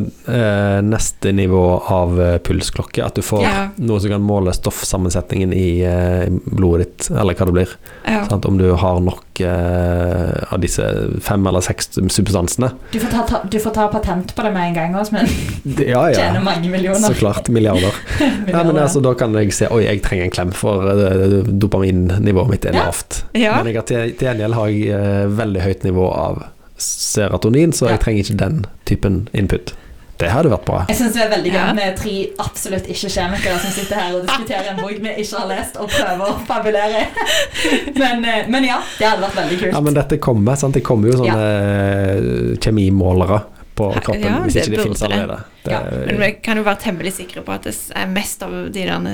neste 0.88 1.36
nivå 1.36 1.64
av 1.84 2.16
uh, 2.16 2.32
pulsklokke. 2.40 3.04
At 3.04 3.20
du 3.20 3.26
får 3.26 3.44
noe 3.76 4.00
som 4.00 4.16
kan 4.16 4.24
måle 4.24 4.56
stoffsammensetningen 4.56 5.52
i 5.52 5.68
Eh, 5.98 6.07
blodet 6.44 6.84
ditt, 6.84 7.08
eller 7.10 7.36
hva 7.36 7.46
det 7.48 7.54
blir. 7.54 7.72
Ja. 8.04 8.24
Om 8.48 8.58
du 8.58 8.66
har 8.80 9.00
nok 9.04 9.40
eh, 9.44 10.52
av 10.52 10.60
disse 10.62 10.84
fem 11.24 11.46
eller 11.46 11.64
seks 11.64 11.96
substansene. 12.14 12.70
Du 12.92 12.98
får, 13.00 13.14
ta, 13.14 13.40
du 13.44 13.58
får 13.60 13.74
ta, 13.76 13.88
patent 13.92 14.34
på 14.36 14.46
det 14.46 14.52
med 14.54 14.70
en 14.70 14.76
gang, 14.76 14.98
Åsmund. 15.00 15.32
men 15.64 15.82
ja, 15.88 16.04
ja. 16.10 16.18
tjener 16.18 16.44
mange 16.44 16.70
millioner. 16.70 17.08
Så 17.08 17.14
klart. 17.18 17.48
Milliarder. 17.48 17.94
milliarder. 18.18 18.52
Ja, 18.52 18.64
men 18.64 18.82
altså, 18.82 19.02
da 19.04 19.14
kan 19.18 19.34
jeg 19.38 19.54
se 19.56 19.70
Oi, 19.72 19.82
jeg 19.86 20.02
trenger 20.04 20.28
en 20.28 20.34
klem, 20.34 20.54
for 20.56 20.84
uh, 20.88 21.40
dopaminnivået 21.48 22.52
mitt 22.52 22.68
er 22.68 22.78
lavt. 22.78 23.22
Men 23.34 23.72
jeg 23.72 23.84
til, 23.90 24.14
til 24.18 24.30
gjengjeld 24.30 24.56
har 24.58 24.72
jeg 24.72 24.94
uh, 24.94 25.38
veldig 25.38 25.66
høyt 25.66 25.84
nivå 25.88 26.08
av 26.14 26.46
serotonin, 26.78 27.74
så 27.74 27.90
jeg 27.90 28.02
trenger 28.04 28.24
ikke 28.24 28.40
den 28.40 28.64
typen 28.86 29.22
input. 29.36 29.74
Det 30.18 30.30
hadde 30.32 30.50
vært 30.50 30.64
bra. 30.66 30.78
Jeg 30.90 30.98
syns 30.98 31.14
det 31.14 31.20
er 31.22 31.28
veldig 31.30 31.50
gøy 31.54 31.68
med 31.78 31.98
tre 32.00 32.14
absolutt 32.42 32.88
ikke-kjemikere 32.90 33.58
som 33.62 33.74
sitter 33.74 34.00
her 34.00 34.16
og 34.16 34.24
diskuterer 34.26 34.72
en 34.72 34.80
bok 34.80 34.96
vi 35.04 35.12
ikke 35.22 35.42
har 35.44 35.50
lest, 35.52 35.78
og 35.78 35.92
prøver 35.92 36.24
å 36.26 36.32
fabulere. 36.48 37.04
men, 38.00 38.24
eh, 38.26 38.48
men, 38.50 38.66
ja, 38.66 38.80
det 38.98 39.06
hadde 39.06 39.22
vært 39.28 39.38
veldig 39.38 39.60
kult. 39.60 39.76
Ja, 39.76 39.84
Men 39.84 39.98
dette 40.00 40.18
kommer, 40.22 40.58
sant? 40.58 40.74
Det 40.74 40.82
kommer 40.86 41.12
jo 41.12 41.20
sånne 41.22 41.38
ja. 41.38 42.16
Eh, 42.18 42.58
kjemimålere 42.58 43.44
på 43.78 43.88
kroppen 44.04 44.26
ja, 44.26 44.40
hvis 44.44 44.58
ikke 44.58 44.74
det, 44.74 44.82
finnes 44.88 45.04
allerede. 45.06 45.38
Det, 45.62 45.72
ja, 45.72 45.80
men 46.08 46.20
vi 46.22 46.30
kan 46.42 46.58
jo 46.58 46.64
være 46.66 46.82
temmelig 46.82 47.14
sikre 47.18 47.44
på 47.46 47.54
at 47.54 47.66
det 47.68 47.74
er 47.96 48.10
mest 48.10 48.42
av 48.46 48.54
de 48.74 48.84
der 48.88 49.08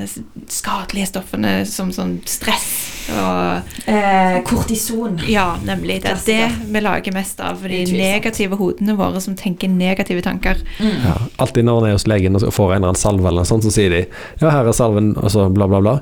skadelige 0.52 1.10
stoffene 1.12 1.54
som 1.68 1.92
sånn 1.94 2.18
stress 2.28 2.72
og 3.12 3.90
eh, 3.90 4.38
Kortison. 4.48 5.18
Ja, 5.28 5.58
nemlig. 5.64 6.00
Det 6.02 6.12
er 6.14 6.22
det 6.26 6.72
vi 6.72 6.80
lager 6.80 7.12
mest 7.12 7.40
av. 7.44 7.60
For 7.60 7.68
de 7.68 7.84
negative 7.92 8.56
hodene 8.60 8.96
våre 8.98 9.20
som 9.20 9.36
tenker 9.36 9.68
negative 9.68 10.24
tanker. 10.24 10.60
Mm. 10.80 10.94
Ja, 11.04 11.16
alltid 11.36 11.68
når 11.68 11.82
en 11.82 11.88
er 11.90 11.98
hos 11.98 12.08
legen 12.08 12.38
og 12.38 12.46
får 12.48 12.72
en 12.72 12.76
eller 12.78 12.94
annen 12.94 13.00
salve, 13.00 13.28
eller 13.28 13.44
noe 13.44 13.50
sånt, 13.50 13.66
så 13.66 13.72
sier 13.74 13.92
de 13.92 14.04
ja, 14.04 14.48
her 14.48 14.64
er 14.64 14.76
salven, 14.76 15.12
og 15.20 15.32
så 15.34 15.50
bla, 15.52 15.68
bla, 15.68 15.82
bla. 15.84 15.98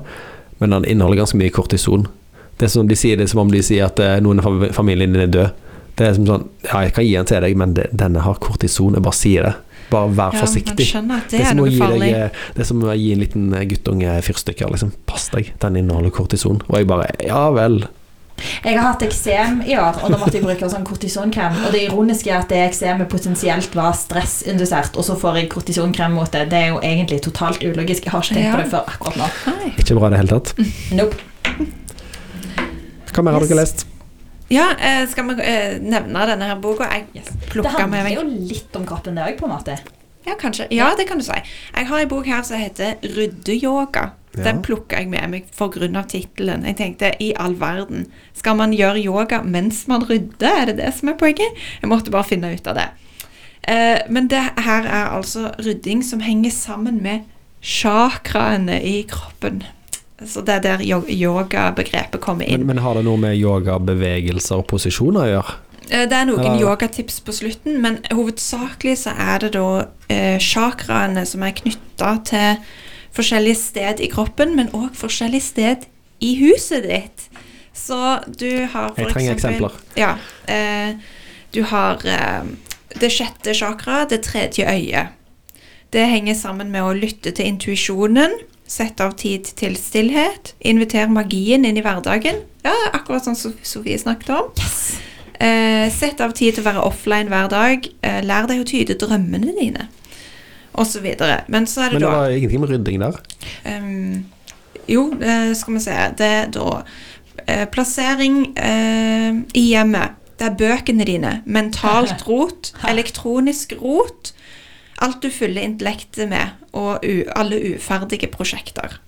Men 0.61 0.77
den 0.77 0.87
inneholder 0.95 1.23
ganske 1.23 1.39
mye 1.39 1.53
kortison. 1.53 2.07
Det 2.57 2.69
er 2.69 2.71
som 2.71 2.87
de 2.87 2.95
sier 2.97 3.19
det 3.19 3.27
som 3.31 3.41
om 3.43 3.51
de 3.51 3.63
sier 3.65 3.89
at 3.89 3.99
eh, 3.99 4.19
noen 4.23 4.39
av 4.39 4.69
familien 4.75 5.15
din 5.15 5.25
er 5.25 5.33
død. 5.33 5.62
Det 5.97 6.07
er 6.07 6.15
som 6.17 6.25
sånn 6.25 6.47
Ja, 6.65 6.81
jeg 6.87 6.95
kan 6.95 7.05
gi 7.05 7.13
den 7.15 7.29
til 7.29 7.45
deg, 7.45 7.55
men 7.59 7.75
det, 7.77 7.87
denne 7.93 8.23
har 8.25 8.39
kortison. 8.41 8.97
Jeg 8.97 9.05
bare 9.05 9.17
sier 9.17 9.49
det. 9.49 9.53
Bare 9.91 10.09
vær 10.09 10.33
ja, 10.33 10.43
forsiktig. 10.45 10.87
Det, 10.89 11.19
det, 11.29 11.41
er 11.45 11.57
noe 11.57 11.73
farlig. 11.75 12.13
Deg, 12.13 12.45
det 12.55 12.63
er 12.63 12.69
som 12.69 12.85
å 12.85 12.95
gi 12.97 13.11
en 13.13 13.21
liten 13.21 13.49
guttunge 13.69 14.15
fyrstikker. 14.25 14.71
Liksom. 14.73 14.93
Pass 15.09 15.27
deg, 15.33 15.51
den 15.61 15.83
inneholder 15.83 16.13
kortison. 16.15 16.63
Og 16.69 16.79
jeg 16.79 16.89
bare 16.89 17.11
Ja 17.23 17.49
vel. 17.53 17.83
Jeg 18.63 18.79
har 18.79 18.87
hatt 18.87 19.03
eksem 19.05 19.59
i 19.69 19.75
år, 19.77 19.99
og 20.01 20.09
da 20.09 20.17
måtte 20.17 20.39
jeg 20.39 20.43
bruke 20.43 20.67
sånn 20.71 20.85
kortisonkrem. 20.87 21.59
Og 21.67 21.75
det 21.75 21.83
ironiske 21.85 22.31
er 22.31 22.39
at 22.39 22.49
det 22.49 22.63
eksemet 22.65 23.11
potensielt 23.11 23.77
var 23.77 23.93
stressindusert, 23.97 24.97
og 24.97 25.05
så 25.05 25.15
får 25.19 25.43
jeg 25.43 25.51
kortisonkrem 25.53 26.17
mot 26.17 26.31
det. 26.33 26.47
Det 26.51 26.59
er 26.59 26.73
jo 26.73 26.81
egentlig 26.81 27.21
totalt 27.27 27.61
ulogisk. 27.63 28.09
Jeg 28.09 28.15
har 28.15 28.25
ikke 28.25 28.39
tenkt 28.39 28.49
ja. 28.49 28.57
på 28.57 28.63
det 28.63 28.73
før 28.73 28.91
akkurat 28.95 29.21
nå. 29.21 29.31
Nei. 29.53 29.71
Ikke 29.77 29.99
bra 29.99 30.09
i 30.09 30.15
det 30.15 30.23
hele 30.23 30.33
tatt. 30.33 30.53
Nope. 30.97 31.69
Hva 33.13 33.27
mer 33.27 33.37
har 33.37 33.45
dere 33.45 33.61
lest? 33.61 33.85
Ja, 34.53 34.69
eh, 34.77 35.03
skal 35.09 35.31
vi 35.31 35.41
eh, 35.41 35.79
nevne 35.81 36.27
denne 36.29 36.47
her 36.51 36.59
boka? 36.61 36.85
Jeg 36.93 37.07
yes. 37.17 37.31
Det 37.53 37.73
handler 37.73 38.11
jo 38.13 38.25
litt 38.29 38.75
om 38.77 38.85
kroppen, 38.85 39.17
det 39.17 39.25
òg, 39.25 39.37
på 39.39 39.49
en 39.49 39.55
måte. 39.55 39.77
Ja, 40.23 40.35
kanskje. 40.39 40.67
Ja, 40.71 40.93
det 40.97 41.07
kan 41.09 41.19
du 41.19 41.25
si. 41.25 41.35
Jeg 41.75 41.87
har 41.89 41.99
en 41.99 42.11
bok 42.11 42.27
her 42.29 42.43
som 42.47 42.61
heter 42.61 42.95
Ryddeyoga. 43.03 44.11
Ja. 44.33 44.43
Den 44.47 44.61
plukka 44.65 44.97
jeg 44.97 45.09
med 45.11 45.29
meg 45.29 45.49
pga. 45.53 46.03
tittelen. 46.09 46.65
Jeg 46.65 46.77
tenkte 46.77 47.11
i 47.19 47.33
all 47.37 47.59
verden, 47.59 48.07
skal 48.33 48.55
man 48.55 48.73
gjøre 48.73 49.03
yoga 49.03 49.41
mens 49.43 49.87
man 49.87 50.03
rydder? 50.09 50.61
Er 50.61 50.65
det 50.65 50.77
det 50.77 50.93
som 50.93 51.09
er 51.09 51.17
poenget? 51.19 51.59
Jeg 51.81 51.89
måtte 51.89 52.11
bare 52.11 52.23
finne 52.23 52.53
ut 52.53 52.67
av 52.67 52.75
det. 52.75 52.89
Eh, 53.67 53.99
men 54.09 54.27
det 54.27 54.41
her 54.57 54.83
er 54.83 55.13
altså 55.13 55.51
rydding 55.59 56.03
som 56.03 56.19
henger 56.19 56.51
sammen 56.51 57.01
med 57.03 57.29
chakraene 57.61 58.81
i 58.83 59.03
kroppen. 59.07 59.63
Så 60.27 60.41
det 60.45 60.55
er 60.59 60.59
der 60.65 60.83
yogabegrepet 60.83 62.21
kommer 62.21 62.45
inn. 62.47 62.63
Men, 62.63 62.75
men 62.75 62.83
har 62.85 62.95
det 62.99 63.05
noe 63.07 63.19
med 63.21 63.37
yogabevegelser 63.39 64.61
og 64.61 64.67
posisjoner 64.71 65.25
å 65.25 65.31
gjøre? 65.33 65.55
Eh, 65.89 66.05
Det 66.09 66.13
er 66.17 66.25
noen 66.25 66.39
Eller- 66.45 66.61
yogatips 66.61 67.19
på 67.21 67.33
slutten, 67.35 67.81
men 67.81 67.99
hovedsakelig 68.11 68.97
så 69.03 69.13
er 69.19 69.39
det 69.39 69.51
da 69.53 69.87
eh, 70.09 70.37
chakraene 70.39 71.25
som 71.25 71.43
er 71.43 71.51
knytta 71.51 72.13
til 72.25 72.57
forskjellige 73.13 73.55
sted 73.59 73.99
i 74.01 74.07
kroppen, 74.09 74.55
men 74.55 74.69
òg 74.73 74.95
forskjellige 74.97 75.41
sted 75.41 75.85
i 76.21 76.35
huset 76.39 76.83
ditt. 76.87 77.27
Så 77.73 77.97
du 78.37 78.65
har 78.69 78.93
for 78.93 79.01
Jeg 79.01 79.13
trenger 79.13 79.33
eksempel 79.35 79.65
eksempler. 79.65 79.97
Ja. 79.97 80.15
Eh, 80.47 80.93
du 81.53 81.63
har 81.63 81.99
eh, 82.05 82.43
det 82.99 83.09
sjette 83.11 83.53
chakra, 83.53 84.05
det 84.09 84.21
tredje 84.23 84.65
øyet. 84.65 85.07
Det 85.93 86.07
henger 86.09 86.33
sammen 86.33 86.71
med 86.71 86.81
å 86.81 86.93
lytte 86.97 87.31
til 87.33 87.45
intuisjonen, 87.45 88.31
sette 88.69 89.05
av 89.05 89.15
tid 89.19 89.49
til 89.59 89.75
stillhet, 89.77 90.53
invitere 90.65 91.11
magien 91.11 91.65
inn 91.67 91.77
i 91.77 91.83
hverdagen. 91.83 92.41
Ja, 92.63 92.73
akkurat 92.93 93.25
sånn 93.27 93.37
som 93.37 93.55
Sofie 93.65 93.99
snakket 93.99 94.31
om. 94.33 94.53
Eh, 95.43 95.89
sett 95.91 96.21
av 96.23 96.31
tid 96.37 96.55
til 96.55 96.63
å 96.63 96.69
være 96.69 96.85
offline 96.87 97.31
hver 97.31 97.49
dag. 97.51 97.89
Eh, 98.01 98.21
lær 98.23 98.47
deg 98.49 98.63
å 98.63 98.67
tyde 98.69 98.97
drømmene 98.99 99.55
dine. 99.57 99.89
Og 100.73 100.87
så 100.89 101.03
videre. 101.03 101.43
Men 101.47 101.67
så 101.69 101.85
er 101.85 101.91
det 101.91 101.99
Men 101.99 102.01
det 102.01 102.07
da 102.07 102.15
var 102.17 102.35
ingenting 102.37 102.63
med 102.63 102.71
rydding 102.73 103.03
der? 103.03 103.19
Um, 103.65 104.25
jo, 104.89 105.11
eh, 105.21 105.53
skal 105.53 105.73
vi 105.73 105.79
se. 105.83 105.97
Det 106.17 106.25
er 106.27 106.47
da 106.53 106.81
eh, 107.45 107.65
plassering 107.69 108.57
eh, 108.57 109.41
i 109.53 109.67
hjemmet. 109.73 110.19
Det 110.39 110.47
er 110.49 110.57
bøkene 110.57 111.05
dine. 111.05 111.33
Mentalt 111.45 112.25
rot. 112.29 112.73
Elektronisk 112.89 113.75
rot. 113.81 114.33
Alt 115.03 115.23
du 115.23 115.29
fyller 115.33 115.65
intellektet 115.67 116.29
med, 116.31 116.53
og 116.73 117.03
u 117.03 117.15
alle 117.35 117.59
uferdige 117.73 118.29
prosjekter. 118.31 118.99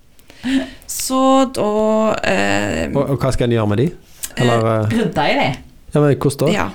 Så 0.87 1.21
da 1.55 1.69
eh, 2.21 2.89
Og, 2.91 3.15
og 3.15 3.21
hva 3.21 3.31
skal 3.33 3.47
en 3.47 3.55
gjøre 3.55 3.69
med 3.71 3.81
de? 3.81 3.87
Eller 4.37 4.67
eh, 4.73 4.91
Rydda 4.91 5.29
i 5.31 5.37
de. 5.39 5.47
ja, 5.95 6.01
men 6.01 6.17
hvordan 6.19 6.41
da? 6.43 6.51
Ja. 6.53 6.67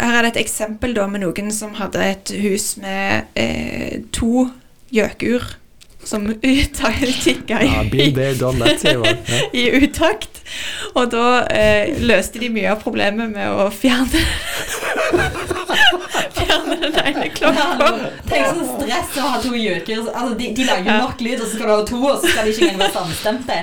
Her 0.00 0.18
er 0.18 0.22
det 0.22 0.34
et 0.36 0.42
eksempel 0.44 0.94
da 0.96 1.06
med 1.10 1.24
noen 1.24 1.50
som 1.52 1.74
hadde 1.80 2.04
et 2.04 2.30
hus 2.40 2.74
med 2.80 3.32
eh, 3.34 3.98
to 4.14 4.46
gjøkur 4.94 5.48
som 6.04 6.24
tikka 7.24 7.60
i, 7.60 7.68
i 9.60 9.66
utakt. 9.82 10.40
Og 10.94 11.10
da 11.12 11.26
eh, 11.52 11.92
løste 12.00 12.40
de 12.42 12.48
mye 12.52 12.70
av 12.72 12.80
problemet 12.82 13.30
med 13.34 13.50
å 13.50 13.68
fjerne 13.74 14.22
Ene 17.10 17.28
klokka. 17.34 17.88
Tenk 18.30 18.48
sånn 18.50 18.68
stress 18.74 19.16
å 19.20 19.26
ha 19.28 19.40
to 19.42 19.52
gjøker. 19.58 20.02
Altså, 20.10 20.34
de, 20.38 20.50
de 20.56 20.66
lager 20.68 20.90
Ja. 20.90 20.98
nok 21.04 21.20
lyd, 21.24 21.40
og 21.40 21.46
så 21.46 21.54
skal 21.56 21.66
du 21.66 21.74
ha 21.74 21.84
to, 21.90 22.00
og 22.10 22.18
så 22.22 22.32
skal 22.32 22.44
de 22.48 22.54
ikke 22.54 22.66
engang 22.68 22.82
være 22.84 22.96
samstemte. 22.98 23.58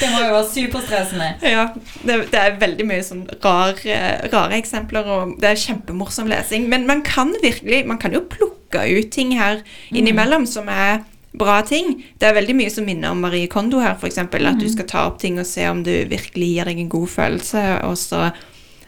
Det 0.00 0.10
må 0.12 0.22
jo 0.26 0.30
være 0.36 0.50
superstressende. 0.52 1.28
Ja, 1.46 1.66
det, 2.04 2.18
det 2.32 2.40
er 2.42 2.56
veldig 2.60 2.86
mye 2.90 3.02
sånn 3.06 3.24
rar, 3.44 3.74
eh, 3.84 4.26
rare 4.32 4.58
eksempler, 4.60 5.06
og 5.16 5.36
det 5.40 5.50
er 5.54 5.60
kjempemorsom 5.66 6.28
lesing. 6.32 6.68
Men 6.72 6.86
man 6.88 7.02
kan 7.06 7.34
virkelig 7.42 7.84
Man 7.86 7.98
kan 8.02 8.12
jo 8.12 8.20
plukke 8.20 8.82
ut 8.98 9.10
ting 9.14 9.30
her 9.38 9.62
innimellom 9.94 10.44
som 10.48 10.68
er 10.68 11.04
bra 11.36 11.60
ting. 11.62 12.02
Det 12.18 12.28
er 12.30 12.34
veldig 12.36 12.54
mye 12.56 12.70
som 12.72 12.84
minner 12.88 13.12
om 13.12 13.20
Marie 13.20 13.46
Kondo 13.52 13.78
her, 13.80 13.94
f.eks. 14.00 14.18
At 14.24 14.58
du 14.60 14.68
skal 14.72 14.86
ta 14.88 15.06
opp 15.10 15.18
ting 15.20 15.38
og 15.38 15.46
se 15.48 15.66
om 15.68 15.82
du 15.84 15.92
virkelig 16.08 16.48
gir 16.54 16.64
deg 16.70 16.80
en 16.80 16.88
god 16.92 17.08
følelse, 17.12 17.64
og 17.84 17.96
så 18.00 18.22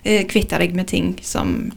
eh, 0.04 0.24
kvitte 0.28 0.58
deg 0.60 0.74
med 0.76 0.88
ting 0.88 1.10
som 1.22 1.72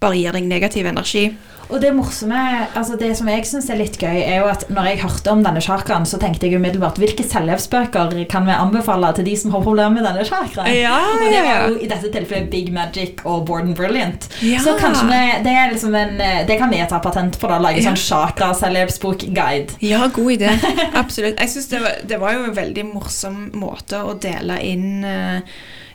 bare 0.00 0.16
gir 0.16 0.32
deg 0.32 0.46
negativ 0.48 0.86
energi. 0.86 1.26
Og 1.68 1.80
det 1.82 1.90
morsomme, 1.92 2.38
altså 2.78 2.96
det 2.96 3.10
som 3.18 3.28
jeg 3.28 3.44
syns 3.44 3.66
er 3.68 3.76
litt 3.76 3.98
gøy, 4.00 4.22
er 4.22 4.38
jo 4.40 4.46
at 4.48 4.62
når 4.72 4.86
jeg 4.88 5.00
hørte 5.02 5.32
om 5.34 5.42
denne 5.44 5.60
chakraen, 5.60 6.06
så 6.08 6.16
tenkte 6.22 6.48
jeg 6.48 6.56
umiddelbart 6.56 6.96
hvilke 6.96 7.26
selvhjelpsbøker 7.28 8.14
kan 8.32 8.46
vi 8.48 8.54
anbefale 8.56 9.10
til 9.18 9.26
de 9.28 9.34
som 9.36 9.52
har 9.52 9.64
problemer 9.66 9.98
med 9.98 10.06
denne 10.08 10.24
chakraen? 10.24 10.70
Ja, 10.72 10.94
Og 11.12 11.26
det 11.26 11.36
er 11.36 11.44
var 11.48 11.68
jo 11.68 11.76
i 11.84 11.90
dette 11.90 12.08
tilfellet 12.14 12.48
Big 12.52 12.72
Magic 12.72 13.20
og 13.28 13.44
Borden 13.50 13.74
Brilliant. 13.76 14.28
Ja. 14.40 14.62
Så 14.64 14.78
kanskje 14.80 15.06
vi, 15.10 15.20
det 15.44 15.52
er 15.60 15.72
liksom 15.74 15.94
en 15.98 16.16
Det 16.48 16.56
kan 16.58 16.72
vi 16.72 16.80
ta 16.88 16.98
patent 17.04 17.36
på, 17.40 17.48
da. 17.52 17.58
Lage 17.60 17.82
Ja. 17.82 17.90
sånn 17.92 18.00
chakra-selvhjelpsbok-guide. 18.06 19.76
Ja, 19.84 20.06
god 20.14 20.32
idé. 20.32 20.54
Absolutt. 21.02 21.38
Jeg 21.40 21.50
synes 21.52 21.68
det, 21.68 21.80
det 22.08 22.20
var 22.20 22.32
jo 22.36 22.44
en 22.48 22.56
veldig 22.56 22.86
morsom 22.94 23.50
måte 23.58 24.00
å 24.04 24.14
dele 24.20 24.56
inn 24.64 25.04
eh, 25.04 25.40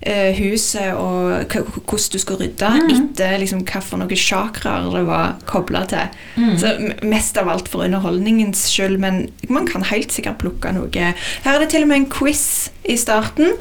eh, 0.06 0.36
huset 0.38 0.94
og 0.96 1.48
hvordan 1.54 2.12
du 2.14 2.20
skal 2.22 2.40
rydde, 2.40 2.70
etter 2.94 3.38
liksom 3.42 3.64
hvilke 3.66 4.18
chakraer 4.20 4.90
det 4.94 5.04
var 5.08 5.38
kobla 5.50 5.84
til. 5.90 6.18
Så 6.60 6.74
Mest 7.04 7.38
av 7.40 7.50
alt 7.52 7.70
for 7.72 7.86
underholdningens 7.86 8.66
skyld, 8.72 9.00
men 9.02 9.28
man 9.52 9.68
kan 9.70 9.86
helt 9.90 10.14
sikkert 10.14 10.42
plukke 10.44 10.74
noe. 10.76 11.14
Her 11.44 11.56
er 11.56 11.64
det 11.64 11.72
til 11.74 11.86
og 11.86 11.92
med 11.92 12.04
en 12.04 12.10
quiz 12.12 12.72
i 12.90 12.98
starten. 13.00 13.56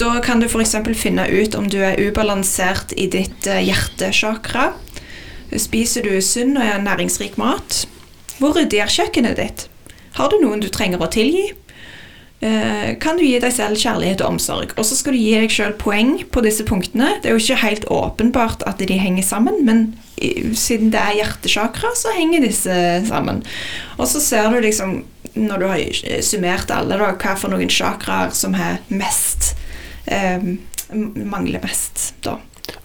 Da 0.00 0.18
kan 0.24 0.42
du 0.42 0.48
f.eks. 0.48 0.76
finne 0.98 1.26
ut 1.28 1.56
om 1.58 1.68
du 1.70 1.80
er 1.84 1.98
ubalansert 2.00 2.94
i 2.96 3.08
ditt 3.10 3.48
eh, 3.48 3.64
hjertechakra. 3.68 4.72
Spiser 5.58 6.06
du 6.06 6.20
sunn 6.22 6.54
og 6.60 6.84
næringsrik 6.84 7.38
mat? 7.40 7.84
Hvor 8.38 8.54
ryddig 8.56 8.80
er 8.80 8.92
kjøkkenet 8.92 9.40
ditt? 9.40 9.66
Har 10.16 10.30
du 10.30 10.40
noen 10.42 10.62
du 10.62 10.68
trenger 10.72 11.02
å 11.02 11.10
tilgi? 11.10 11.50
Eh, 12.40 12.94
kan 12.96 13.18
du 13.18 13.24
gi 13.24 13.36
deg 13.42 13.52
selv 13.52 13.76
kjærlighet 13.76 14.22
og 14.24 14.34
omsorg? 14.34 14.72
Og 14.80 14.86
så 14.88 14.96
skal 14.96 15.12
du 15.12 15.20
gi 15.20 15.34
deg 15.42 15.52
selv 15.52 15.76
poeng 15.82 16.14
på 16.32 16.40
disse 16.44 16.64
punktene. 16.64 17.18
Det 17.20 17.28
er 17.28 17.36
jo 17.36 17.42
ikke 17.42 17.64
helt 17.66 17.84
åpenbart 17.92 18.64
at 18.68 18.80
de 18.80 18.96
henger 18.96 19.26
sammen, 19.26 19.60
men 19.66 19.90
siden 20.56 20.88
det 20.92 21.00
er 21.00 21.18
hjertesjakra, 21.20 21.92
så 21.96 22.12
henger 22.16 22.44
disse 22.44 22.74
sammen. 23.08 23.42
Og 23.98 24.08
så 24.08 24.22
ser 24.24 24.48
du 24.52 24.60
liksom, 24.64 25.02
når 25.36 25.60
du 25.60 25.66
har 25.68 26.22
summert 26.24 26.72
alle, 26.72 26.96
da, 27.00 27.12
hva 27.12 27.36
for 27.40 27.52
noen 27.52 27.72
sjakraer 27.72 28.32
som 28.36 28.56
er 28.56 28.80
mest 28.88 29.54
eh, 30.06 30.40
Mangler 30.90 31.62
mest, 31.62 32.16
da. 32.26 32.32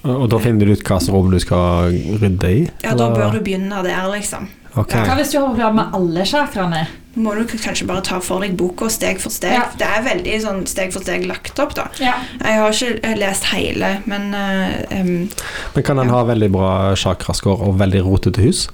Og, 0.06 0.28
da 0.30 0.38
finner 0.38 0.68
du 0.68 0.76
ut 0.76 0.84
hva 0.86 1.00
rom 1.10 1.32
du 1.34 1.40
skal 1.42 1.96
rydde 2.22 2.52
i? 2.52 2.60
Ja, 2.84 2.92
da 2.94 3.08
bør 3.10 3.34
du 3.34 3.40
begynne 3.42 3.82
der, 3.82 4.04
liksom. 4.12 4.46
Okay. 4.76 5.08
Hva 5.08 5.16
hvis 5.18 5.32
du 5.34 5.40
har 5.40 5.48
problemer 5.48 5.80
med 5.80 5.98
alle 5.98 6.26
chakraene? 6.30 6.84
Må 7.16 7.34
du 7.36 7.44
kanskje 7.48 7.88
bare 7.88 8.04
ta 8.06 8.20
for 8.24 8.44
deg 8.44 8.56
boka 8.60 8.90
steg 8.92 9.20
for 9.24 9.34
steg. 9.34 9.56
Ja. 9.56 9.66
Det 9.80 9.88
er 9.88 10.06
veldig 10.06 10.38
sånn 10.44 10.62
steg 10.70 10.94
for 10.94 11.06
steg 11.06 11.26
lagt 11.30 11.60
opp, 11.64 11.76
da. 11.78 11.88
Ja. 12.04 12.18
Jeg 12.42 12.62
har 12.62 12.76
ikke 12.76 13.00
eh, 13.08 13.18
lest 13.20 13.50
hele, 13.54 13.92
men 14.10 14.32
uh, 14.36 15.00
um, 15.00 15.30
Men 15.76 15.88
kan 15.88 16.00
en 16.00 16.12
Ja. 16.12 16.18
ha 16.18 16.24
veldig 16.28 16.52
bra 16.52 16.72
chakrascore 17.00 17.70
og 17.70 17.80
veldig 17.80 18.04
rotete 18.06 18.44
hus? 18.44 18.68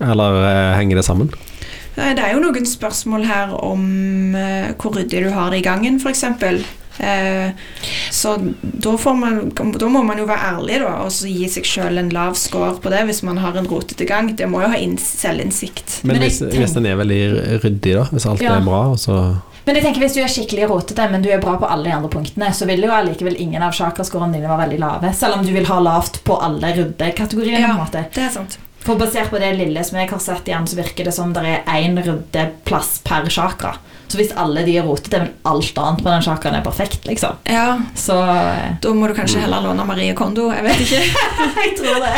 Eller 0.00 0.40
uh, 0.42 0.76
henger 0.78 0.96
det 1.00 1.08
sammen? 1.08 1.32
det 1.92 2.22
er 2.24 2.30
jo 2.32 2.38
noen 2.40 2.64
spørsmål 2.64 3.26
her 3.28 3.50
om 3.52 3.82
uh, 4.32 4.70
hvor 4.80 4.94
ryddig 4.96 5.26
du 5.26 5.30
har 5.34 5.50
det 5.52 5.58
i 5.60 5.66
gangen, 5.66 5.98
f.eks. 6.00 6.24
Eh, 6.98 7.50
så 8.10 8.34
da, 8.62 8.96
får 8.98 9.14
man, 9.14 9.38
da 9.78 9.88
må 9.88 10.02
man 10.04 10.18
jo 10.20 10.26
være 10.28 10.50
ærlig 10.52 10.80
da, 10.82 10.92
og 11.06 11.12
så 11.14 11.30
gi 11.30 11.48
seg 11.50 11.64
sjøl 11.68 11.98
en 12.02 12.10
lav 12.12 12.36
score 12.38 12.74
på 12.82 12.92
det 12.92 13.04
hvis 13.08 13.22
man 13.26 13.40
har 13.42 13.56
en 13.58 13.68
rotete 13.70 14.06
gang. 14.08 14.32
Det 14.36 14.48
må 14.50 14.60
jo 14.64 14.72
ha 14.74 14.80
inn, 14.80 14.98
selvinnsikt. 15.00 16.00
Men, 16.02 16.16
Men 16.18 16.26
hvis, 16.26 16.42
hvis 16.52 16.76
den 16.76 16.86
er 16.90 17.00
veldig 17.00 17.22
ryddig, 17.64 17.96
da? 17.98 18.04
Hvis 18.12 18.28
alt 18.28 18.42
Ja. 18.42 18.56
er 18.58 18.66
bra, 18.66 18.84
og 18.92 18.98
så 19.00 19.18
Men 19.64 19.76
jeg 19.76 19.84
tenker 19.84 20.02
hvis 20.02 20.14
du 20.16 20.20
er 20.20 20.26
skikkelig 20.26 20.68
rotete, 20.68 21.04
men 21.10 21.22
du 21.22 21.28
er 21.30 21.38
bra 21.38 21.54
på 21.56 21.68
alle 21.70 21.84
de 21.86 21.92
andre 21.94 22.08
punktene, 22.10 22.48
så 22.50 22.66
vil 22.66 22.82
jo 22.82 22.90
allikevel 22.90 23.36
ingen 23.38 23.62
av 23.62 23.70
chakrascorene 23.72 24.34
dine 24.34 24.48
være 24.50 24.64
veldig 24.66 24.78
lave. 24.82 25.12
Selv 25.14 25.38
om 25.38 25.46
du 25.46 25.52
vil 25.54 25.68
ha 25.68 25.78
lavt 25.78 26.18
på 26.26 26.34
alle 26.42 26.72
ryddekategoriene. 26.74 27.60
Ja. 27.60 27.86
Det 27.92 28.24
er 28.24 28.32
sant. 28.34 28.58
For 28.82 28.98
basert 28.98 29.30
på 29.30 29.38
det 29.38 29.52
lille 29.60 29.84
som 29.86 29.98
jeg 30.00 30.10
har 30.10 30.18
sett 30.18 30.48
igjen, 30.50 30.66
så 30.66 30.74
virker 30.80 31.06
det 31.06 31.14
som 31.14 31.30
det 31.32 31.44
er 31.46 31.62
én 31.78 31.94
ryddeplass 32.02 32.96
per 33.06 33.28
chakra. 33.30 33.76
Så 34.12 34.18
hvis 34.20 34.34
alle 34.36 34.60
de 34.66 34.74
er 34.76 34.84
rotete, 34.84 35.18
men 35.22 35.30
alt 35.48 35.78
annet 35.80 36.02
på 36.04 36.10
den 36.10 36.22
chakraen 36.26 36.58
er 36.58 36.64
perfekt, 36.66 37.06
liksom. 37.08 37.32
Ja, 37.48 37.78
Så 37.96 38.12
eh, 38.20 38.74
da 38.84 38.90
må 38.92 39.08
du 39.08 39.14
kanskje 39.16 39.40
heller 39.40 39.64
låne 39.64 39.86
Marie 39.88 40.12
Kondo. 40.18 40.50
Jeg 40.52 40.64
vet 40.66 40.80
ikke. 40.84 41.00
jeg 41.62 41.72
tror 41.78 41.96
det. 42.04 42.12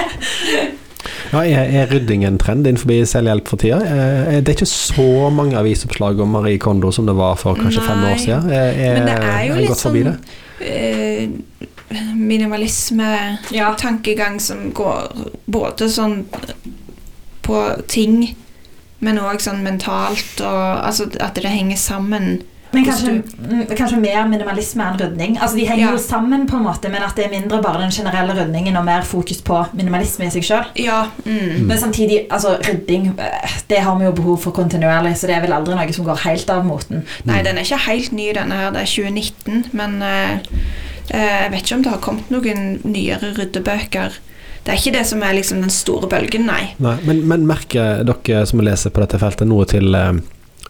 Ja, 1.31 1.39
er, 1.45 1.63
er 1.83 1.87
rydding 1.93 2.25
en 2.27 2.39
trend 2.43 2.67
innenfor 2.67 2.91
selvhjelp 3.07 3.47
for 3.53 3.59
tida? 3.63 3.79
Eh, 3.87 4.43
Det 4.43 4.49
er 4.51 4.57
ikke 4.59 4.67
så 4.73 5.07
mange 5.31 5.55
avisoppslag 5.61 6.19
om 6.25 6.29
Marie 6.35 6.59
Kondo 6.59 6.91
som 6.95 7.07
det 7.07 7.15
var 7.15 7.35
for 7.39 7.55
kanskje 7.55 7.83
fem 7.87 8.03
år 8.11 8.19
siden. 8.19 8.51
Er, 8.51 8.71
er, 8.75 8.95
Men 8.99 9.07
det 9.07 9.15
er 9.31 9.43
jo 9.47 9.55
litt 9.63 9.79
sånn 9.79 10.19
eh, 10.65 11.29
minimalisme-tankegang 12.19 14.41
som 14.43 14.73
går 14.75 15.15
både 15.47 15.89
sånn 15.93 16.25
på 17.45 17.61
ting, 17.93 18.23
men 19.05 19.21
òg 19.21 19.43
sånn 19.45 19.63
mentalt, 19.65 20.41
og 20.41 20.81
altså 20.89 21.11
at 21.21 21.37
det 21.37 21.51
henger 21.53 21.81
sammen. 21.81 22.43
Men 22.75 22.85
kanskje, 22.89 23.11
mm, 23.39 23.67
kanskje 23.79 23.99
mer 24.03 24.25
minimalisme 24.27 24.83
enn 24.83 24.97
rydning. 24.99 25.37
Altså 25.39 25.57
De 25.57 25.67
henger 25.69 25.85
Ja. 25.85 25.91
jo 25.93 25.99
sammen, 26.03 26.47
på 26.51 26.57
en 26.57 26.65
måte 26.65 26.91
men 26.91 27.03
at 27.07 27.15
det 27.15 27.27
er 27.27 27.31
mindre 27.31 27.63
bare 27.63 27.81
den 27.81 27.93
generelle 27.95 28.35
rydningen 28.35 28.77
og 28.77 28.85
mer 28.85 29.03
fokus 29.07 29.41
på 29.47 29.61
minimalisme 29.79 30.27
i 30.27 30.31
seg 30.35 30.43
sjøl. 30.43 30.65
Ja. 30.83 31.05
Mm. 31.25 31.67
Men 31.69 31.79
samtidig, 31.79 32.27
altså 32.31 32.57
rydding 32.67 33.13
eh, 33.19 33.51
Det 33.69 33.79
har 33.79 33.99
vi 33.99 34.05
jo 34.05 34.13
behov 34.13 34.39
for 34.43 34.51
kontinuerlig, 34.51 35.15
så 35.17 35.29
det 35.29 35.37
er 35.37 35.41
vel 35.47 35.53
aldri 35.53 35.77
noe 35.77 35.93
som 35.93 36.05
går 36.05 36.25
helt 36.27 36.51
av 36.51 36.65
moten. 36.67 37.05
Nei, 37.25 37.43
den 37.43 37.59
er 37.59 37.63
ikke 37.63 37.79
helt 37.87 38.13
ny, 38.13 38.33
denne 38.35 38.55
her. 38.55 38.71
Det 38.75 38.83
er 38.83 38.91
2019, 38.91 39.65
men 39.73 40.03
eh, 40.03 40.39
eh, 41.11 41.43
jeg 41.45 41.51
vet 41.53 41.63
ikke 41.63 41.77
om 41.77 41.83
det 41.83 41.93
har 41.93 42.03
kommet 42.11 42.31
noen 42.31 42.81
nyere 42.85 43.35
ryddebøker. 43.39 44.19
Det 44.65 44.73
er 44.73 44.81
ikke 44.81 44.95
det 44.97 45.05
som 45.09 45.23
er 45.25 45.37
liksom 45.37 45.61
den 45.61 45.73
store 45.73 46.09
bølgen, 46.09 46.47
nei. 46.49 46.73
Nei, 46.83 46.97
men, 47.05 47.21
men 47.29 47.45
merker 47.49 48.01
dere 48.09 48.47
som 48.49 48.63
leser 48.65 48.95
på 48.95 49.03
dette 49.03 49.21
feltet 49.21 49.51
noe 49.51 49.67
til 49.69 49.93
eh, 49.99 50.15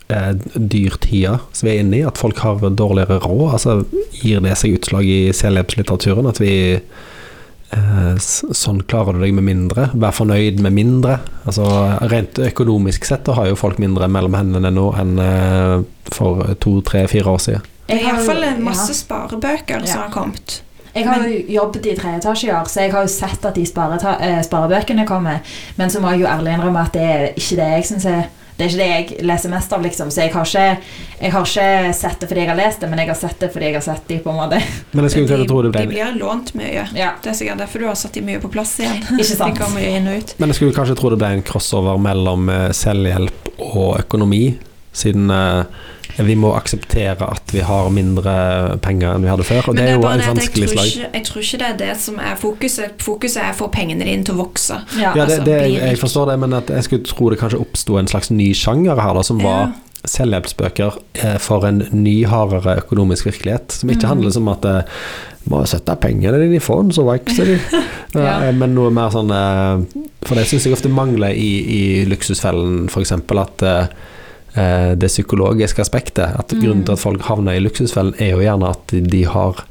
eh, 0.09 0.30
dyrtida 0.55 1.38
som 1.53 1.68
vi 1.68 1.76
er 1.76 1.84
inne 1.84 2.01
i, 2.01 2.07
at 2.07 2.18
folk 2.18 2.42
har 2.42 2.62
dårligere 2.64 3.20
råd? 3.22 3.47
Altså, 3.55 3.76
gir 4.18 4.42
det 4.45 4.57
seg 4.59 4.80
utslag 4.80 5.07
i 5.07 5.20
selvhjelpslitteraturen? 5.36 6.26
At 6.30 6.42
vi 6.42 6.55
eh, 6.74 8.16
Sånn 8.24 8.82
klarer 8.90 9.14
du 9.14 9.22
deg 9.22 9.34
med 9.38 9.47
mindre. 9.47 9.88
Vær 9.95 10.14
fornøyd 10.18 10.59
med 10.64 10.74
mindre. 10.74 11.20
Altså, 11.47 11.68
rent 12.11 12.42
økonomisk 12.42 13.07
sett 13.09 13.30
har 13.30 13.51
jo 13.51 13.59
folk 13.59 13.78
mindre 13.82 14.11
mellom 14.11 14.36
hendene 14.38 14.74
nå 14.74 14.90
enn 15.01 15.16
eh, 15.22 15.78
for 16.11 16.55
to, 16.62 16.80
tre, 16.86 17.07
fire 17.11 17.38
år 17.38 17.47
siden. 17.47 17.70
Er 17.84 18.01
iallfall 18.01 18.47
masse 18.64 18.90
ja. 18.90 19.01
sparebøker 19.05 19.84
som 19.86 20.07
har 20.07 20.14
kommet. 20.14 20.62
Jeg 20.95 21.09
har 21.09 21.24
jo 21.26 21.40
jobbet 21.57 21.86
i 21.90 21.97
tredje 21.99 22.20
etasje 22.22 22.53
år, 22.55 22.68
så 22.70 22.84
jeg 22.84 22.92
har 22.95 23.03
jo 23.03 23.11
sett 23.11 23.45
at 23.45 23.55
de 23.59 23.64
spareta- 23.66 24.20
eh, 24.22 24.40
sparebøkene 24.47 25.07
kommer. 25.09 25.40
Men 25.76 25.90
så 25.90 26.01
må 26.01 26.12
jeg 26.14 26.20
jo 26.22 26.26
ærlig 26.30 26.55
innrømme 26.55 26.84
at 26.86 26.92
det 26.95 27.03
er 27.03 27.28
ikke 27.34 27.57
det 27.59 27.70
jeg 27.74 27.84
syns 27.90 28.07
er 28.07 28.24
det 28.55 28.68
er 28.68 28.68
ikke 28.70 28.78
det 28.78 29.16
jeg 29.18 29.24
leser 29.26 29.51
mest 29.51 29.72
av, 29.74 29.80
liksom. 29.82 30.11
Så 30.14 30.20
jeg 30.22 30.30
har, 30.30 30.45
ikke, 30.47 30.78
jeg 31.24 31.32
har 31.34 31.42
ikke 31.49 31.95
sett 31.99 32.20
det 32.20 32.28
fordi 32.30 32.40
jeg 32.45 32.51
har 32.53 32.59
lest 32.61 32.80
det, 32.84 32.90
men 32.92 33.01
jeg 33.03 33.09
har 33.11 33.16
sett 33.18 33.40
det 33.42 33.49
fordi 33.51 33.66
jeg 33.66 33.74
har 33.74 33.82
sett 33.82 34.05
de, 34.07 34.18
på 34.22 34.30
en 34.30 34.36
måte. 34.38 34.61
Men 34.95 35.09
jeg 35.09 35.11
skulle 35.16 35.38
de, 35.40 35.47
tro 35.51 35.62
det 35.66 35.72
ble 35.74 35.80
de 35.82 35.90
blir 35.90 36.12
lånt 36.20 36.53
mye. 36.55 36.84
Ja, 36.95 37.09
Det 37.24 37.32
er 37.32 37.34
sikkert 37.40 37.59
derfor 37.64 37.82
du 37.82 37.88
har 37.90 37.99
satt 37.99 38.14
de 38.14 38.22
mye 38.22 38.38
på 38.38 38.53
plass 38.55 38.76
igjen. 38.78 39.01
ikke 39.18 39.26
sant? 39.40 39.59
De 39.59 39.64
kommer 39.64 39.82
jo 39.82 39.97
inn 39.99 40.07
og 40.07 40.20
ut. 40.22 40.34
Men 40.38 40.53
jeg 40.55 40.61
skulle 40.61 40.76
kanskje 40.78 40.95
tro 41.01 41.11
det 41.11 41.18
ble 41.18 41.32
en 41.34 41.42
crossover 41.51 41.99
mellom 42.07 42.47
eh, 42.55 42.68
selvhjelp 42.70 43.51
og 43.59 43.99
økonomi, 44.05 44.45
siden 44.95 45.34
eh, 45.34 45.64
vi 46.22 46.34
må 46.38 46.52
akseptere 46.54 47.26
at 47.26 47.50
vi 47.54 47.62
har 47.66 47.88
mindre 47.90 48.34
penger 48.84 49.16
enn 49.16 49.24
vi 49.26 49.30
hadde 49.32 49.46
før. 49.48 49.70
Og 49.72 49.76
det, 49.78 49.82
det 49.82 49.92
er 49.92 49.96
jo 49.98 50.08
en 50.10 50.22
vanskelig 50.36 50.68
slag. 50.70 50.92
jeg 51.14 51.24
tror 51.26 51.42
ikke 51.42 51.58
det 51.62 51.68
er 51.72 51.78
det 51.80 51.94
som 52.00 52.18
er 52.22 52.36
fokuset. 52.38 52.94
Fokuset 53.02 53.42
er 53.42 53.50
å 53.54 53.58
få 53.58 53.68
pengene 53.74 54.06
dine 54.06 54.22
til 54.26 54.36
å 54.36 54.44
vokse. 54.44 54.78
Ja. 54.98 55.10
Ja, 55.16 55.24
det, 55.26 55.40
altså, 55.40 55.44
det, 55.48 55.58
jeg 55.74 55.98
forstår 55.98 56.30
det, 56.30 56.38
men 56.44 56.54
at 56.60 56.70
jeg 56.70 56.86
skulle 56.86 57.08
tro 57.10 57.30
det 57.34 57.40
kanskje 57.42 57.58
oppsto 57.64 57.98
en 57.98 58.10
slags 58.10 58.30
ny 58.30 58.52
sjanger 58.54 59.00
her, 59.02 59.14
da, 59.18 59.24
som 59.26 59.42
var 59.42 59.72
selvhjelpsbøker 60.04 60.98
eh, 61.24 61.36
for 61.40 61.64
en 61.66 61.78
ny, 61.96 62.18
hardere 62.28 62.76
økonomisk 62.82 63.26
virkelighet. 63.30 63.72
Som 63.72 63.90
ikke 63.90 64.04
Mm. 64.06 64.10
handler 64.12 64.38
om 64.38 64.48
at 64.52 64.64
eh, 64.70 64.98
må 65.50 65.62
sette 65.68 65.96
pengene 66.00 66.38
dine 66.40 66.56
i 66.58 66.62
fond, 66.62 66.92
så 66.94 67.04
vokser 67.08 67.44
de. 67.54 67.58
Ja. 68.14 68.44
Eh, 68.46 68.52
Men 68.54 68.76
noe 68.76 68.92
mer 68.94 69.10
sånn 69.10 69.32
eh, 69.34 70.02
For 70.22 70.38
det 70.38 70.44
syns 70.46 70.68
jeg 70.68 70.76
ofte 70.76 70.86
mangler 70.92 71.34
i, 71.34 71.48
i 71.66 71.80
Luksusfellen, 72.06 72.84
f.eks. 72.86 73.10
at 73.16 73.64
det 74.55 75.09
psykologiske 75.11 75.82
aspektet. 75.82 76.36
At 76.38 76.52
Mm. 76.55 76.61
Grunnen 76.62 76.84
til 76.84 76.92
at 76.92 76.98
folk 77.02 77.22
havner 77.22 77.57
i 77.57 77.61
Luksusfellen, 77.64 78.14
er 78.18 78.30
jo 78.36 78.38
gjerne 78.44 78.68
at 78.70 78.86
de 79.11 79.24
har 79.24 79.64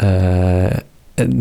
eh, 0.00 0.78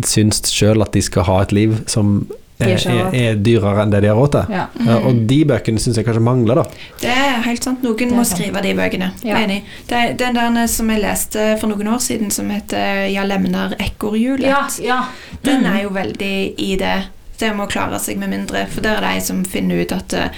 syns 0.07 0.41
sjøl 0.51 0.81
at 0.81 0.91
de 0.95 1.01
skal 1.05 1.23
ha 1.27 1.41
et 1.45 1.51
liv 1.55 1.77
som 1.89 2.27
er, 2.59 2.71
er, 2.89 3.11
er 3.13 3.35
dyrere 3.45 3.83
enn 3.83 3.91
det 3.93 3.99
de 4.01 4.09
har 4.09 4.17
råd 4.17 4.31
til. 4.33 4.53
Ja. 4.55 4.63
Ja, 4.87 4.95
og 5.05 5.19
de 5.29 5.37
bøkene 5.45 5.77
syns 5.79 5.99
jeg 5.99 6.07
kanskje 6.07 6.23
mangler, 6.25 6.57
da. 6.57 6.63
Det 7.03 7.11
er 7.13 7.43
helt 7.45 7.63
sant. 7.67 7.83
Noen 7.85 8.15
må 8.17 8.23
sant. 8.25 8.39
skrive 8.39 8.63
de 8.65 8.71
bøkene. 8.79 9.11
Ja. 9.27 9.37
Enig. 9.43 9.59
Det, 9.87 10.01
den 10.17 10.33
der 10.39 10.65
som 10.73 10.89
jeg 10.89 11.03
leste 11.03 11.45
for 11.61 11.69
noen 11.69 11.91
år 11.93 12.01
siden, 12.01 12.31
som 12.33 12.49
heter 12.49 13.05
'Jeg 13.13 13.27
lemner 13.29 13.75
ekorrhjulet', 13.77 14.49
ja, 14.49 14.63
ja. 14.81 15.03
den 15.43 15.61
Mm. 15.61 15.65
er 15.75 15.81
jo 15.83 15.89
veldig 15.89 16.53
i 16.57 16.75
det. 16.75 17.03
Det 17.39 17.55
med 17.55 17.67
å 17.67 17.69
klare 17.69 17.99
seg 17.99 18.17
med 18.17 18.29
mindre. 18.29 18.65
For 18.67 18.81
der 18.81 18.97
er 19.03 19.13
de 19.13 19.21
som 19.21 19.45
finner 19.45 19.75
ut 19.83 19.91
at 19.91 20.13
eh, 20.13 20.29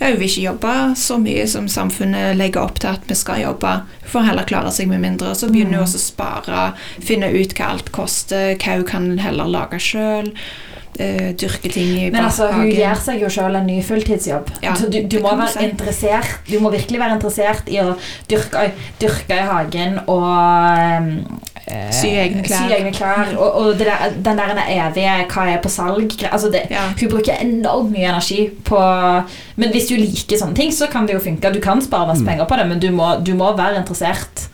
hun 0.00 0.18
vil 0.18 0.28
ikke 0.28 0.42
jobbe 0.48 0.72
så 0.96 1.16
mye 1.22 1.46
som 1.48 1.68
samfunnet 1.70 2.36
legger 2.36 2.60
opp 2.66 2.78
til 2.82 2.90
at 2.90 3.04
vi 3.08 3.14
skal 3.14 3.40
jobbe. 3.44 3.72
Hun 4.02 4.10
får 4.10 4.26
heller 4.28 4.44
klare 4.44 4.72
seg 4.74 4.88
med 4.90 5.00
mindre. 5.00 5.34
Så 5.34 5.48
begynner 5.48 5.78
hun 5.78 5.84
Mm. 5.84 5.86
også 5.86 6.00
å 6.00 6.04
spare, 6.04 6.74
finne 7.00 7.30
ut 7.32 7.54
hva 7.54 7.70
alt 7.70 7.92
koster, 7.92 8.54
hva 8.56 8.76
hun 8.76 8.84
kan 8.84 9.18
heller 9.18 9.44
lage 9.46 9.78
sjøl. 9.80 10.32
dyrke 10.94 11.68
ting 11.72 11.88
i 11.98 12.10
Men 12.10 12.24
altså, 12.24 12.46
hun 12.52 12.68
bakhagen. 12.70 12.76
gjør 12.78 13.00
seg 13.02 13.20
jo 13.24 13.28
selv 13.28 13.56
en 13.58 13.66
ny 13.66 13.80
fulltidsjobb. 13.82 14.50
Ja, 14.62 14.74
du, 14.78 15.00
du 15.10 15.16
må 15.20 15.32
være 15.36 15.48
si. 15.56 15.64
interessert 15.66 16.46
Du 16.46 16.60
må 16.60 16.70
virkelig 16.70 17.00
være 17.00 17.16
interessert 17.16 17.66
i 17.66 17.80
å 17.82 17.96
dyrke, 18.30 18.68
dyrke 19.00 19.34
i 19.40 19.48
hagen 19.48 19.98
og 20.06 21.24
eh, 21.66 21.90
Sy 21.92 22.08
egne 22.08 22.42
klær. 22.44 22.58
Sy 22.68 22.72
egne 22.76 22.92
klær 22.92 23.34
og, 23.38 23.54
og 23.60 23.78
det 23.78 23.86
der, 23.86 24.10
den 24.24 24.36
der 24.38 24.62
evige 24.68 25.26
'hva 25.28 25.46
er 25.52 25.60
på 25.62 25.68
salg' 25.68 26.26
altså 26.30 26.50
det, 26.52 26.66
Ja. 26.70 26.88
Hun 27.00 27.08
bruker 27.10 27.32
enormt 27.40 27.90
mye 27.92 28.08
energi 28.08 28.50
på 28.64 28.80
Men 29.56 29.70
hvis 29.70 29.88
du 29.88 29.96
liker 29.96 30.36
sånne 30.36 30.54
ting, 30.54 30.70
så 30.72 30.86
kan 30.90 31.06
det 31.06 31.14
jo 31.14 31.20
funke. 31.20 31.52
Du 31.52 31.60
kan 31.60 31.80
spare 31.82 32.06
masse 32.06 32.22
Mm. 32.22 32.26
penger 32.28 32.44
på 32.44 32.56
det, 32.56 32.66
men 32.68 32.78
du 32.80 32.90
må, 32.90 33.24
du 33.24 33.34
må 33.34 33.56
være 33.56 33.76
interessert. 33.78 34.48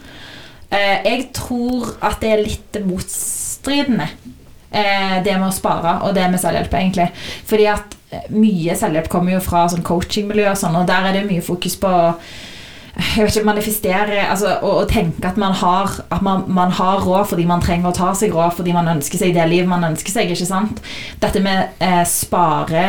Eh, 0.72 1.02
jeg 1.04 1.32
tror 1.32 1.96
at 2.02 2.20
det 2.20 2.30
er 2.30 2.44
litt 2.44 2.86
motstridende, 2.86 4.08
eh, 4.72 5.22
det 5.24 5.32
med 5.38 5.48
å 5.48 5.52
spare 5.52 6.02
og 6.02 6.14
det 6.14 6.30
med 6.30 6.38
selvhjelp, 6.40 6.70
egentlig. 6.74 7.08
Fordi 7.44 7.66
at 7.66 7.96
eh, 8.12 8.28
mye 8.30 8.76
selvhjelp 8.76 9.08
kommer 9.08 9.32
jo 9.32 9.40
fra 9.40 9.66
sånn 9.68 9.82
coachingmiljø 9.82 10.50
og 10.50 10.56
sånn, 10.56 10.76
og 10.76 10.86
der 10.86 11.08
er 11.08 11.12
det 11.12 11.24
mye 11.30 11.42
fokus 11.42 11.74
på 11.76 12.14
jeg 13.00 13.24
vet 13.24 13.36
ikke, 13.36 13.46
manifestere 13.48 14.24
altså, 14.26 14.56
og, 14.60 14.82
og 14.82 14.90
tenke 14.90 15.28
at 15.28 15.38
man 15.40 15.54
har, 15.56 15.96
at 16.10 16.22
man, 16.26 16.44
man 16.48 16.74
har 16.76 17.02
råd 17.04 17.30
fordi 17.32 17.46
man 17.48 17.62
trenger 17.64 17.90
å 17.90 17.96
ta 17.96 18.12
seg 18.18 18.34
råd 18.34 18.58
fordi 18.58 18.74
man 18.76 18.90
ønsker 18.96 19.20
seg 19.22 19.34
det 19.36 19.48
livet 19.50 19.70
man 19.70 19.88
ønsker 19.92 20.14
seg. 20.14 20.30
ikke 20.30 20.48
sant? 20.48 20.82
Dette 21.22 21.42
med 21.44 21.82
eh, 21.82 22.04
spare 22.08 22.84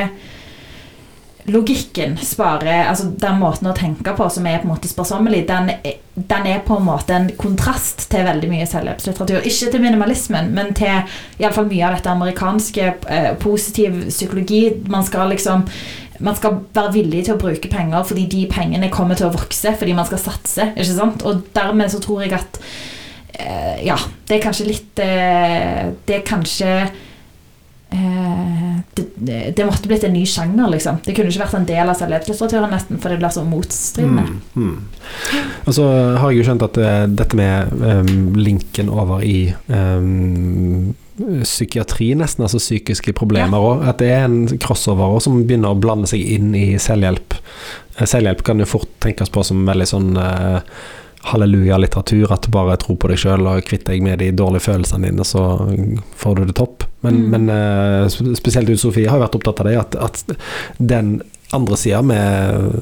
Logikken, 1.49 2.20
spare, 2.22 2.84
altså 2.86 3.07
den 3.18 3.39
måten 3.41 3.66
å 3.72 3.74
tenke 3.74 4.14
på 4.14 4.28
som 4.30 4.45
er 4.45 4.59
på 4.62 4.68
en 4.68 4.76
måte 4.76 4.89
sparsommelig, 4.91 5.39
den, 5.49 5.72
den 6.14 6.45
er 6.47 6.59
på 6.62 6.76
en 6.78 6.86
måte 6.86 7.16
en 7.18 7.32
kontrast 7.39 8.05
til 8.12 8.28
veldig 8.28 8.49
mye 8.51 8.68
selvhjelpslitteratur. 8.70 9.47
Ikke 9.49 9.72
til 9.74 9.82
minimalismen, 9.82 10.51
men 10.53 10.70
til 10.78 11.01
i 11.41 11.47
alle 11.47 11.55
fall 11.55 11.66
mye 11.72 11.88
av 11.88 11.97
dette 11.97 12.14
amerikanske 12.14 12.91
eh, 12.93 13.32
positiv 13.41 13.97
psykologi. 14.12 14.62
Man 14.93 15.07
skal 15.07 15.34
liksom 15.34 15.66
man 16.22 16.38
skal 16.38 16.61
være 16.76 16.93
villig 16.95 17.26
til 17.26 17.36
å 17.36 17.41
bruke 17.41 17.72
penger 17.72 18.07
fordi 18.07 18.26
de 18.32 18.45
pengene 18.51 18.91
kommer 18.93 19.17
til 19.19 19.30
å 19.30 19.36
vokse 19.36 19.76
fordi 19.80 19.95
man 19.97 20.07
skal 20.09 20.22
satse. 20.22 20.72
ikke 20.76 20.89
sant? 20.93 21.26
Og 21.28 21.45
dermed 21.55 21.91
så 21.93 22.01
tror 22.03 22.26
jeg 22.26 22.36
at 22.38 22.59
eh, 23.39 23.86
Ja, 23.88 23.97
det 24.28 24.38
er 24.38 24.43
kanskje 24.43 24.69
litt 24.69 25.01
eh, 25.01 25.91
Det 26.05 26.19
er 26.19 26.28
kanskje 26.28 26.72
eh, 26.82 28.72
det, 28.95 29.53
det, 29.57 29.65
måtte 29.65 29.89
blitt 29.89 30.05
en 30.07 30.13
ny 30.15 30.24
sjanger, 30.28 30.69
liksom. 30.74 31.01
Det 31.05 31.13
kunne 31.15 31.32
ikke 31.32 31.43
vært 31.43 31.57
en 31.59 31.67
del 31.69 31.91
av 31.91 31.97
selvhjelpslitteraturen, 31.99 32.72
nesten, 32.74 32.99
for 33.01 33.13
det 33.13 33.19
blir 33.22 33.34
så 33.34 33.43
motstridende. 33.45 34.24
Mm, 34.55 34.63
mm. 34.63 35.38
Og 35.69 35.76
så 35.78 35.86
har 36.17 36.32
jeg 36.32 36.41
jo 36.41 36.47
skjønt 36.49 36.65
at 36.65 36.80
eh, 36.82 37.03
dette 37.11 37.38
med 37.38 37.76
um, 37.78 38.34
linken 38.39 38.89
over 38.89 39.24
i 39.26 39.51
em, 39.69 40.91
psykiatri, 41.43 42.11
nesten, 42.19 42.43
altså 42.45 42.59
psykiske 42.61 43.13
problemer 43.17 43.61
òg, 43.61 43.86
at 43.89 44.01
det 44.01 44.09
er 44.13 44.26
en 44.28 44.43
crossover 44.61 45.15
også, 45.17 45.30
som 45.30 45.43
begynner 45.43 45.74
å 45.76 45.80
blande 45.82 46.09
seg 46.09 46.24
inn 46.38 46.53
i 46.57 46.78
selvhjelp. 46.82 47.38
Eh, 47.97 48.05
Selvhjelp 48.07 48.43
kan 48.47 48.59
jo 48.59 48.69
fort 48.69 48.89
tenkes 49.03 49.30
på 49.34 49.43
som 49.45 49.63
veldig 49.67 49.88
sånn 49.89 50.11
uh, 50.17 50.59
halleluja-litteratur, 51.32 52.32
at 52.34 52.47
du 52.47 52.53
bare 52.53 52.78
tro 52.82 52.95
på 52.97 53.11
deg 53.11 53.19
sjøl 53.22 53.45
og 53.45 53.65
kvitter 53.67 53.93
deg 53.93 54.05
med 54.05 54.19
de 54.24 54.32
dårlige 54.34 54.65
følelsene 54.69 55.11
dine, 55.11 55.26
så 55.28 55.43
får 56.17 56.39
du 56.39 56.45
det 56.49 56.57
topp. 56.57 56.88
Men, 57.01 57.15
Mm. 57.22 57.30
men 57.34 57.49
uh, 57.49 58.34
spesielt 58.38 58.67
du, 58.69 58.76
Sofie, 58.78 59.09
har 59.09 59.22
vært 59.22 59.36
opptatt 59.39 59.61
av 59.61 59.69
det, 59.69 59.78
at, 59.80 59.95
at 59.95 60.38
den 60.78 61.22
andre 61.53 61.77
sida 61.77 62.01
med 62.01 62.81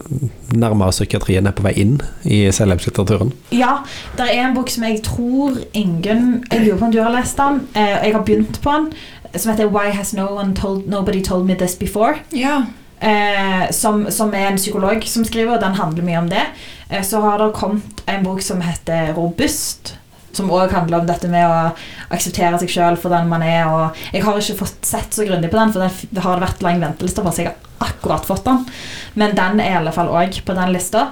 nærmere 0.55 0.93
psykiatrien 0.93 1.47
er 1.47 1.55
på 1.57 1.65
vei 1.65 1.73
inn 1.81 1.97
i 2.23 2.41
selvhjelpslitteraturen. 2.53 3.31
Ja, 3.55 3.79
det 4.17 4.29
er 4.29 4.43
en 4.45 4.57
bok 4.57 4.71
som 4.73 4.85
jeg 4.87 5.01
tror 5.05 5.57
ingen 5.73 6.43
Jeg 6.51 6.65
lurer 6.65 6.79
på 6.79 6.89
om 6.89 6.93
du 6.93 7.01
har 7.01 7.13
lest 7.13 7.37
den. 7.37 7.63
Eh, 7.73 7.95
jeg 8.07 8.13
har 8.15 8.25
begynt 8.25 8.61
på 8.61 8.75
den. 8.75 8.91
Som 9.35 9.51
heter 9.51 9.69
'Why 9.69 9.91
Has 9.91 10.13
no 10.13 10.27
one 10.35 10.55
told, 10.55 10.87
Nobody 10.87 11.21
Told 11.23 11.45
Me 11.45 11.55
This 11.55 11.77
Before'. 11.77 12.17
Ja. 12.31 12.65
Eh, 12.99 13.71
som, 13.71 14.11
som 14.11 14.33
er 14.33 14.47
en 14.47 14.57
psykolog 14.57 15.03
som 15.05 15.25
skriver, 15.25 15.55
og 15.55 15.61
den 15.61 15.75
handler 15.75 16.03
mye 16.03 16.17
om 16.17 16.29
det. 16.29 16.45
Eh, 16.89 17.03
så 17.03 17.21
har 17.21 17.37
det 17.37 17.53
kommet 17.53 18.03
en 18.07 18.23
bok 18.23 18.41
som 18.41 18.61
heter 18.61 19.13
'Robust'. 19.13 19.93
Som 20.31 20.51
òg 20.51 20.71
handler 20.71 20.99
om 20.99 21.07
dette 21.07 21.27
med 21.27 21.45
å 21.45 21.71
akseptere 22.11 22.59
seg 22.59 22.69
sjøl 22.69 22.97
for 22.97 23.09
den 23.09 23.29
man 23.29 23.41
er. 23.41 23.65
Og 23.65 23.89
jeg 24.13 24.23
har 24.23 24.37
ikke 24.37 24.59
fått 24.59 24.85
sett 24.85 25.13
så 25.13 25.25
grundig 25.25 25.49
på 25.51 25.57
den, 25.57 25.73
for 25.73 25.79
den 25.79 25.89
det 26.11 26.21
har 26.21 26.39
vært 26.39 26.61
lang 26.61 26.79
venteliste 26.81 27.21
på, 27.21 27.31
så 27.31 27.41
jeg 27.41 27.45
har 27.47 27.68
akkurat 27.79 28.27
fått 28.27 28.45
den. 28.45 28.65
Men 29.13 29.35
den 29.35 29.59
er 29.63 29.73
i 29.73 29.79
alle 29.79 29.93
fall 29.95 30.11
òg 30.11 30.41
på 30.45 30.55
den 30.57 30.73
lista. 30.75 31.09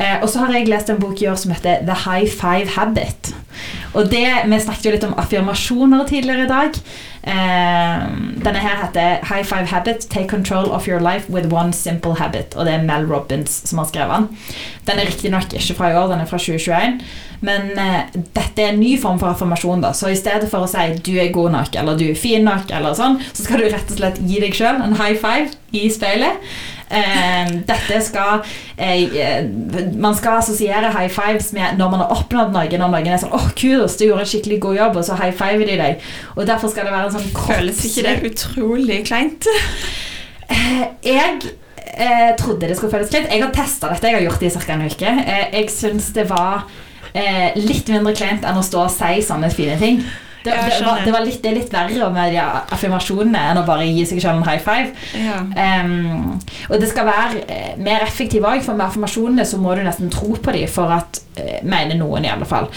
Eh, 0.00 0.16
og 0.22 0.28
så 0.32 0.44
har 0.44 0.56
jeg 0.56 0.70
lest 0.70 0.88
en 0.90 1.00
bok 1.00 1.20
i 1.20 1.28
år 1.28 1.36
som 1.36 1.52
heter 1.52 1.84
The 1.84 1.98
High 2.06 2.28
Five 2.30 2.72
Habit. 2.78 3.34
Og 3.92 4.10
det, 4.10 4.26
Vi 4.46 4.60
snakket 4.60 4.86
jo 4.86 4.92
litt 4.94 5.04
om 5.04 5.16
affirmasjoner 5.18 6.06
tidligere 6.08 6.46
i 6.46 6.50
dag. 6.50 6.76
Eh, 7.22 8.04
denne 8.40 8.62
her 8.62 8.78
heter 8.80 9.18
High 9.28 9.44
Five 9.44 9.66
Habit 9.68 10.06
Take 10.08 10.28
Control 10.28 10.70
of 10.70 10.88
Your 10.88 11.00
Life 11.00 11.28
with 11.28 11.52
One 11.52 11.72
Simple 11.72 12.14
Habit. 12.14 12.56
Og 12.56 12.64
det 12.64 12.74
er 12.74 12.86
Mel 12.86 13.04
Robbins 13.10 13.60
som 13.68 13.82
har 13.82 13.90
skrevet 13.90 14.16
den. 14.16 14.38
Den 14.86 15.02
er 15.02 15.10
riktignok 15.10 15.52
ikke 15.52 15.76
fra 15.76 15.90
i 15.90 15.98
år, 15.98 16.08
den 16.14 16.24
er 16.24 16.30
fra 16.30 16.38
2021. 16.38 17.00
Men 17.44 17.70
eh, 17.76 18.00
dette 18.14 18.62
er 18.62 18.72
en 18.72 18.80
ny 18.80 18.94
form 19.00 19.20
for 19.20 19.32
affirmasjon. 19.34 19.82
da 19.84 19.92
Så 19.92 20.12
i 20.12 20.16
stedet 20.16 20.48
for 20.50 20.64
å 20.64 20.70
si 20.70 20.96
'du 20.96 21.18
er 21.18 21.32
god 21.32 21.52
nok' 21.52 21.76
eller 21.76 21.96
'du 21.96 22.10
er 22.10 22.14
fin 22.14 22.44
nok', 22.44 22.70
eller 22.70 22.94
sånn, 22.94 23.20
så 23.32 23.44
skal 23.44 23.58
du 23.58 23.64
rett 23.68 23.90
og 23.90 23.96
slett 23.96 24.20
gi 24.20 24.40
deg 24.40 24.54
sjøl 24.54 24.80
en 24.82 24.96
high 24.96 25.16
five 25.16 25.50
i 25.72 25.88
speilet. 25.90 26.40
Eh, 26.90 27.50
dette 27.68 28.00
skal 28.02 28.40
eh, 28.76 29.44
Man 29.94 30.16
skal 30.18 30.40
assosiere 30.40 30.90
high 30.90 31.06
fives 31.12 31.52
med 31.54 31.78
når 31.78 31.92
man 31.92 32.02
har 32.02 32.14
oppnådd 32.16 32.50
noe. 32.54 32.66
Når 32.66 32.90
noen 32.90 33.06
er 33.12 33.20
sånn 33.22 33.30
'Å, 33.36 33.52
kudos, 33.54 33.96
du 33.96 34.06
gjorde 34.08 34.26
en 34.26 34.32
skikkelig 34.32 34.60
god 34.60 34.76
jobb', 34.80 34.96
og 34.98 35.04
så 35.06 35.14
high 35.20 35.32
fiver 35.36 35.66
de 35.66 35.76
deg. 35.78 36.00
Og 36.36 36.46
derfor 36.46 36.68
skal 36.72 36.84
det 36.88 36.92
være 36.92 37.06
en 37.06 37.16
sånn 37.18 37.30
Føles 37.50 37.84
ikke 37.86 38.02
det 38.08 38.32
utrolig 38.32 39.00
kleint? 39.06 39.46
Eh, 40.50 40.86
Jeg 41.04 41.40
eh, 41.96 42.30
trodde 42.38 42.66
det 42.68 42.76
skulle 42.76 42.92
føles 42.92 43.10
kleint. 43.12 43.30
Jeg 43.30 43.42
har 43.42 43.52
testa 43.54 43.88
dette, 43.88 44.06
jeg 44.10 44.16
har 44.18 44.26
gjort 44.26 44.40
det 44.40 44.50
i 44.50 44.58
ca. 44.58 44.72
en 44.72 44.86
uke. 44.90 45.12
Eh, 45.26 45.46
jeg 45.60 45.70
syns 45.70 46.10
det 46.16 46.26
var 46.30 46.64
eh, 47.14 47.54
litt 47.56 47.88
mindre 47.88 48.14
kleint 48.14 48.44
enn 48.44 48.58
å 48.58 48.62
stå 48.66 48.84
og 48.84 48.90
si 48.90 49.22
sånne 49.22 49.50
fine 49.54 49.78
ting. 49.78 50.02
Det, 50.44 50.52
det, 50.52 50.86
var, 50.86 51.00
det, 51.04 51.12
var 51.12 51.24
litt, 51.26 51.40
det 51.42 51.50
er 51.50 51.56
litt 51.58 51.72
verre 51.74 52.06
med 52.14 52.32
de 52.32 52.40
affirmasjonene 52.40 53.42
enn 53.50 53.60
å 53.60 53.64
bare 53.66 53.88
gi 53.88 54.06
seg 54.08 54.22
selv 54.22 54.40
en 54.40 54.46
high 54.46 54.62
five. 54.64 54.94
Ja. 55.20 55.42
Um, 55.84 56.38
og 56.70 56.80
det 56.80 56.88
skal 56.88 57.08
være 57.08 57.42
eh, 57.44 57.74
mer 57.80 58.06
effektivt 58.06 58.46
òg, 58.48 58.62
for 58.64 58.78
med 58.78 58.86
affirmasjonene 58.86 59.44
så 59.48 59.60
må 59.60 59.76
du 59.76 59.84
nesten 59.84 60.12
tro 60.12 60.32
på 60.40 60.54
dem 60.56 60.70
for 60.70 60.92
at 60.96 61.20
uh, 61.36 61.58
Mener 61.60 61.98
noen, 62.00 62.24
i 62.24 62.32
alle 62.32 62.48
fall. 62.48 62.70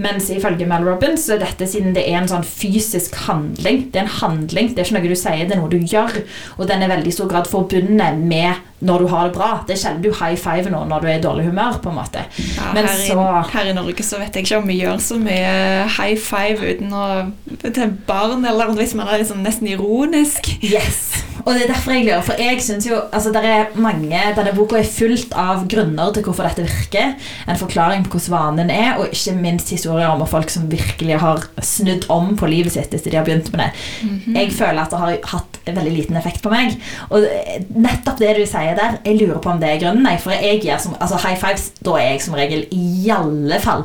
Mens 0.00 0.30
ifølge 0.32 0.68
Mel 0.68 0.86
Robbins 0.86 1.26
så 1.26 1.36
er 1.36 1.44
dette 1.44 1.68
siden 1.68 1.92
det 1.96 2.06
er 2.08 2.22
en 2.22 2.30
sånn 2.30 2.46
fysisk 2.46 3.18
handling. 3.26 3.86
Det 3.92 4.00
er 4.00 4.06
en 4.06 4.16
handling, 4.20 4.72
det 4.72 4.82
er 4.82 4.88
ikke 4.88 4.98
noe 4.98 5.12
du 5.12 5.18
sier, 5.18 5.44
det 5.44 5.56
er 5.56 5.60
noe 5.60 5.72
du 5.72 5.78
gjør. 5.80 6.22
Og 6.56 6.68
den 6.70 6.84
er 6.84 6.92
veldig 6.92 7.12
i 7.12 7.16
stor 7.16 7.28
grad 7.30 7.50
forbundet 7.50 8.20
med 8.24 8.69
når 8.80 8.98
du 9.04 9.06
har 9.12 9.28
det 9.28 9.34
bra. 9.36 9.50
Det 9.66 9.74
er 9.76 9.80
sjelden 9.82 10.02
du 10.02 10.10
high 10.12 10.36
five 10.40 10.70
noen 10.72 10.88
når 10.88 11.00
du 11.04 11.06
er 11.10 11.18
i 11.18 11.22
dårlig 11.24 11.44
humør. 11.50 11.78
på 11.82 11.90
en 11.90 11.96
måte 12.00 12.22
Ja, 12.56 12.72
Men 12.74 12.86
her, 12.86 12.96
så- 13.06 13.18
i, 13.46 13.50
her 13.52 13.70
i 13.70 13.72
Norge 13.76 14.02
så 14.02 14.18
vet 14.18 14.34
jeg 14.34 14.44
ikke 14.46 14.58
om 14.62 14.66
vi 14.68 14.80
gjør 14.80 15.00
så 15.00 15.18
mye 15.20 15.88
high 15.98 16.16
five 16.16 16.58
uten 16.74 16.92
å 16.92 17.32
til 17.60 17.90
barn, 18.06 18.44
eller 18.44 18.72
hvis 18.74 18.94
man 18.94 19.08
er 19.08 19.18
liksom 19.18 19.42
nesten 19.44 19.68
ironisk. 19.68 20.48
Yes. 20.62 21.24
Og 21.46 21.54
det 21.54 21.62
er 21.64 21.70
derfor 21.72 21.92
jeg 21.92 22.04
lurer, 22.04 22.22
for 22.22 22.36
jeg 22.38 22.60
synes 22.62 22.86
jo 22.86 22.98
altså 23.12 23.32
der 23.32 23.42
er 23.48 23.66
mange, 23.80 24.18
Denne 24.36 24.52
boka 24.54 24.76
er 24.76 24.84
fullt 24.84 25.32
av 25.32 25.62
grunner 25.68 26.12
til 26.12 26.22
hvorfor 26.26 26.44
dette 26.48 26.66
virker. 26.66 27.14
En 27.48 27.56
forklaring 27.56 28.04
på 28.04 28.18
hvordan 28.18 28.30
vanen 28.58 28.70
er, 28.70 28.98
og 28.98 29.08
ikke 29.12 29.32
minst 29.40 29.70
historier 29.70 30.08
om 30.12 30.24
folk 30.28 30.50
som 30.52 30.68
virkelig 30.70 31.18
har 31.20 31.40
snudd 31.64 32.04
om 32.12 32.36
på 32.36 32.46
livet 32.50 32.72
sitt 32.72 32.92
etter 32.94 33.10
de 33.10 33.16
har 33.16 33.24
begynt 33.24 33.48
med 33.52 33.60
det. 33.64 34.34
Jeg 34.36 34.52
føler 34.52 34.82
at 34.82 34.90
det 34.90 34.98
har 35.00 35.16
hatt 35.32 35.58
veldig 35.70 35.92
liten 35.96 36.16
effekt 36.20 36.42
på 36.42 36.50
meg. 36.52 36.76
Og 37.10 37.24
nettopp 37.74 38.18
det 38.20 38.36
du 38.36 38.44
sier 38.46 38.69
der, 38.76 38.98
jeg 39.04 39.18
lurer 39.20 39.38
på 39.42 39.50
om 39.50 39.60
det 39.60 39.68
er 39.68 39.80
grunnen. 39.82 40.02
nei, 40.02 40.16
For 40.18 40.30
jeg 40.32 40.60
gir 40.62 40.78
som, 40.78 40.94
altså 41.00 41.16
high 41.26 41.36
fives, 41.40 41.70
da 41.82 41.96
er 41.98 42.12
jeg 42.12 42.22
som 42.22 42.34
regel 42.34 42.66
i 42.72 43.08
alle 43.10 43.58
fall 43.60 43.84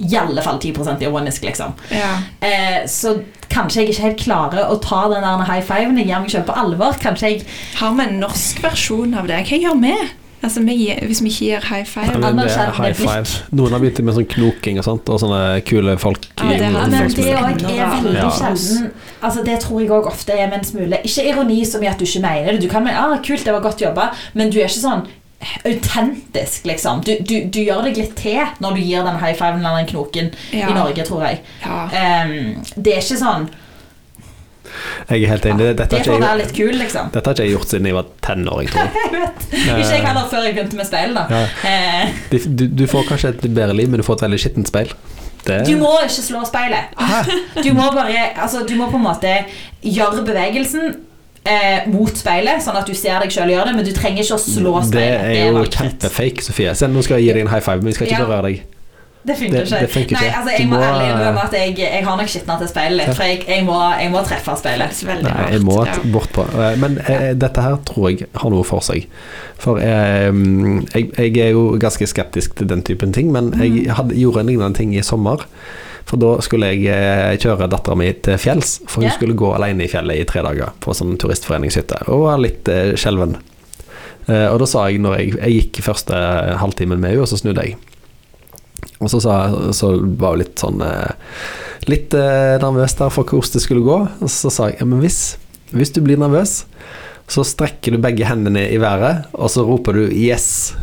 i 0.00 0.14
alle 0.16 0.40
fall 0.40 0.56
10% 0.58 1.02
ironisk, 1.04 1.42
liksom. 1.44 1.74
Ja. 1.92 2.14
Eh, 2.40 2.86
så 2.88 3.18
kanskje 3.52 3.82
jeg 3.82 3.90
ikke 3.90 4.02
helt 4.06 4.22
klarer 4.22 4.70
å 4.72 4.78
ta 4.80 5.02
den 5.12 5.20
der 5.20 5.42
high 5.44 5.60
fiven. 5.60 5.98
Jeg 5.98 6.06
gir 6.08 6.22
meg 6.22 6.30
selv 6.32 6.46
på 6.48 6.54
alvor. 6.56 6.96
Kanskje 7.02 7.28
jeg 7.34 7.42
Har 7.76 7.92
vi 7.98 8.06
en 8.06 8.18
norsk 8.22 8.62
versjon 8.64 9.12
av 9.14 9.28
det? 9.28 9.42
Hva 9.50 9.58
gjør 9.60 9.76
vi? 9.82 9.92
Altså, 10.42 10.62
vi 10.64 10.72
gir, 10.86 11.02
hvis 11.04 11.20
vi 11.20 11.28
ikke 11.28 11.44
gir 11.50 11.66
high 11.68 11.84
five? 11.84 12.16
Men 12.18 12.38
det 12.40 12.46
er 12.48 12.72
high 12.78 12.94
five. 12.96 13.42
Noen 13.52 13.72
har 13.76 13.82
begynt 13.84 14.00
med 14.08 14.14
sånn 14.16 14.28
knoking 14.38 14.78
og 14.80 14.86
sånt, 14.88 15.10
og 15.12 15.20
sånne 15.20 15.60
kule 15.68 15.98
folk. 16.00 16.24
Ja, 16.40 16.48
det 16.48 16.60
i- 16.60 16.64
har 16.64 16.88
men 16.88 16.90
det 16.90 17.26
òg 17.26 17.28
er 17.28 18.00
veldig 18.00 18.14
Ja. 18.16 18.30
sjelden 18.30 18.90
Altså 19.22 19.42
Det 19.44 19.58
tror 19.60 19.80
jeg 19.82 19.90
òg 19.90 20.06
ofte 20.10 20.32
er 20.32 20.48
med 20.48 20.58
en 20.62 20.64
smule 20.64 20.98
Ikke 21.04 21.24
ironi 21.28 21.64
som 21.68 21.82
i 21.82 21.88
at 21.90 21.98
du 22.00 22.04
ikke 22.06 22.22
mener 22.24 22.52
det. 22.52 22.62
Du 22.62 22.68
kan 22.72 22.84
mene 22.84 22.96
ah, 22.98 23.16
'kult, 23.20 23.44
det 23.44 23.52
var 23.52 23.60
godt 23.64 23.82
jobba', 23.82 24.10
men 24.34 24.50
du 24.50 24.58
er 24.60 24.68
ikke 24.68 24.80
sånn 24.84 25.06
autentisk, 25.64 26.66
liksom. 26.68 27.00
Du, 27.04 27.14
du, 27.24 27.34
du 27.48 27.60
gjør 27.62 27.86
deg 27.86 27.96
litt 27.96 28.14
til 28.18 28.42
når 28.60 28.74
du 28.76 28.80
gir 28.84 29.06
den 29.06 29.16
high 29.22 29.32
fiven 29.38 29.62
eller 29.64 29.80
den 29.80 29.88
knoken 29.88 30.30
Ja. 30.52 30.68
i 30.68 30.74
Norge, 30.76 31.04
tror 31.08 31.24
jeg. 31.24 31.40
Ja. 31.64 31.86
Um, 32.26 32.62
det 32.76 32.92
er 32.96 33.00
ikke 33.04 33.16
sånn 33.22 33.46
Jeg 35.10 35.24
er 35.24 35.30
helt 35.32 35.46
enig. 35.48 35.70
Dette 35.78 35.88
Det 35.88 35.98
har 35.98 36.04
får 36.04 36.12
ikke 36.14 36.26
være 36.26 36.34
jeg, 36.36 36.42
litt 36.44 36.52
kul, 36.58 36.74
liksom. 36.78 37.08
dette 37.14 37.26
har 37.30 37.34
ikke 37.38 37.46
jeg 37.48 37.54
gjort 37.56 37.72
siden 37.72 37.88
jeg 37.88 37.96
var 37.96 38.10
tenåring, 38.22 38.68
tror 38.70 38.84
jeg. 38.84 39.12
Vet. 39.16 39.46
Ikke 39.64 39.94
jeg 39.96 40.04
heller 40.06 40.28
før 40.30 40.44
jeg 40.46 40.54
begynte 40.58 40.76
med 40.78 40.86
speil, 40.90 41.16
da. 41.16 41.24
Ja. 41.32 41.40
Eh, 41.70 42.20
Du, 42.46 42.66
du, 42.68 42.84
får 42.86 43.08
kanskje 43.08 43.32
et 43.34 43.48
bedre 43.48 43.74
liv, 43.74 43.88
men 43.90 43.98
du 44.00 44.06
får 44.06 44.20
et 44.20 44.26
veldig 44.28 44.38
skittent 44.44 44.68
speil. 44.70 44.92
Det, 45.46 45.60
Du 45.66 45.76
må 45.80 45.92
ikke 46.04 46.24
slå 46.26 46.42
speilet. 46.48 46.96
Du 47.64 47.70
må 47.76 47.86
bare 47.94 48.26
Altså, 48.36 48.64
du 48.68 48.74
må 48.76 48.90
på 48.90 48.98
en 49.00 49.06
måte 49.06 49.36
gjøre 49.82 50.24
bevegelsen 50.26 50.90
eh, 51.44 51.86
mot 51.92 52.12
speilet, 52.16 52.60
sånn 52.64 52.76
at 52.80 52.86
du 52.88 52.94
ser 52.94 53.22
deg 53.24 53.32
sjøl 53.32 53.52
gjøre 53.54 53.70
det, 53.70 53.76
men 53.78 53.86
du 53.88 53.92
trenger 53.96 54.24
ikke 54.24 54.36
å 54.36 54.42
slå 54.42 54.74
speilet. 54.84 55.24
det 55.24 55.40
er 55.46 55.54
jo 55.54 55.64
kjempefake, 55.64 56.44
Sofie. 56.44 56.74
Nå 56.92 57.02
skal 57.06 57.18
jeg 57.20 57.30
gi 57.30 57.32
deg 57.38 57.46
en 57.46 57.52
high 57.54 57.64
five, 57.64 57.80
men 57.80 57.92
vi 57.92 57.96
skal 57.96 58.10
ikke 58.10 58.20
Ja. 58.20 58.28
røre 58.28 58.50
deg. 58.50 58.62
Det 59.22 59.34
funker 59.36 59.64
ikke. 59.66 59.78
det 59.84 59.90
funker 59.92 60.16
Nei, 60.16 60.20
ikke. 60.26 60.36
altså, 60.38 60.52
jeg 60.56 60.68
må 60.70 60.76
må, 60.76 60.84
ærlig 60.86 61.02
eh, 61.04 61.10
innrømme 61.12 61.42
at 61.44 61.56
jeg, 61.58 61.74
jeg 61.82 62.04
har 62.06 62.16
nok 62.16 62.30
skitna 62.32 62.54
til 62.62 62.70
speilet 62.70 62.96
litt, 63.02 63.10
for 63.18 63.26
jeg, 63.28 63.42
jeg, 63.50 63.64
må, 63.66 63.76
jeg 64.00 64.12
må 64.14 64.22
treffe 64.24 64.54
Det 64.54 64.60
speilet. 64.62 65.02
veldig 65.10 65.26
Nei, 65.28 65.50
jeg 65.52 65.64
må 65.66 65.76
ja. 65.84 65.96
bort 66.14 66.32
på. 66.32 66.46
Eh, 66.48 66.78
Men 66.80 66.96
ja. 67.04 67.18
dette 67.36 67.66
her 67.66 67.76
tror 67.90 68.08
jeg 68.10 68.30
har 68.40 68.54
noe 68.54 68.64
for 68.64 68.80
seg. 68.86 69.04
For 69.60 69.76
eh, 69.84 70.30
jeg, 70.32 71.10
jeg 71.18 71.36
er 71.44 71.52
jo 71.52 71.66
ganske 71.82 72.08
skeptisk 72.08 72.56
til 72.62 72.70
den 72.72 72.82
typen 72.86 73.12
ting, 73.12 73.28
men 73.34 73.50
Mm. 73.50 73.60
jeg 73.66 73.92
hadde, 73.98 74.14
gjorde 74.16 74.40
en 74.40 74.46
lignende 74.46 74.78
ting 74.78 74.94
i 74.96 75.02
sommer. 75.04 75.44
For 76.08 76.16
da 76.18 76.30
skulle 76.42 76.72
jeg 76.72 76.86
eh, 76.88 77.36
kjøre 77.38 77.68
dattera 77.70 77.94
mi 77.98 78.08
til 78.24 78.38
fjells, 78.40 78.78
for 78.88 79.02
hun 79.04 79.10
yeah. 79.10 79.14
skulle 79.18 79.36
gå 79.38 79.52
alene 79.54 79.84
i 79.84 79.90
fjellet 79.92 80.16
i 80.18 80.24
tre 80.26 80.40
dager 80.42 80.72
på 80.80 80.94
sånn 80.96 81.12
turistforeningshytte, 81.20 82.00
og 82.08 82.24
var 82.24 82.40
litt 82.42 82.66
eh, 82.72 82.94
skjelven. 82.98 83.36
Eh, 84.26 84.48
og 84.48 84.58
da 84.62 84.66
sa 84.70 84.88
jeg, 84.88 84.98
når 85.04 85.18
jeg, 85.20 85.36
jeg 85.38 85.58
gikk 85.60 85.82
første 85.86 86.16
halvtimen 86.62 86.98
med 86.98 87.12
henne, 87.12 87.22
og 87.22 87.30
så 87.30 87.38
snudde 87.38 87.68
jeg. 87.68 87.76
Og 89.00 89.08
så, 89.08 89.20
sa, 89.24 89.36
så 89.72 89.94
var 90.20 90.36
jeg 90.36 90.44
litt 90.44 90.60
sånn 90.60 90.82
eh, 90.84 91.12
Litt 91.88 92.12
eh, 92.12 92.58
nervøs 92.60 92.92
der 92.98 93.12
for 93.12 93.24
hvordan 93.24 93.54
det 93.56 93.62
skulle 93.64 93.84
gå. 93.86 93.98
Og 94.20 94.28
så 94.32 94.52
sa 94.52 94.68
jeg 94.68 94.82
ja, 94.82 94.88
men 94.88 95.00
hvis, 95.00 95.20
hvis 95.72 95.94
du 95.96 96.02
blir 96.04 96.20
nervøs, 96.20 96.64
så 97.30 97.44
strekker 97.46 97.94
du 97.94 98.02
begge 98.02 98.26
hendene 98.28 98.66
i 98.68 98.78
været, 98.82 99.30
og 99.32 99.48
så 99.54 99.64
roper 99.64 99.96
du 99.96 100.08
'yes'. 100.10 100.74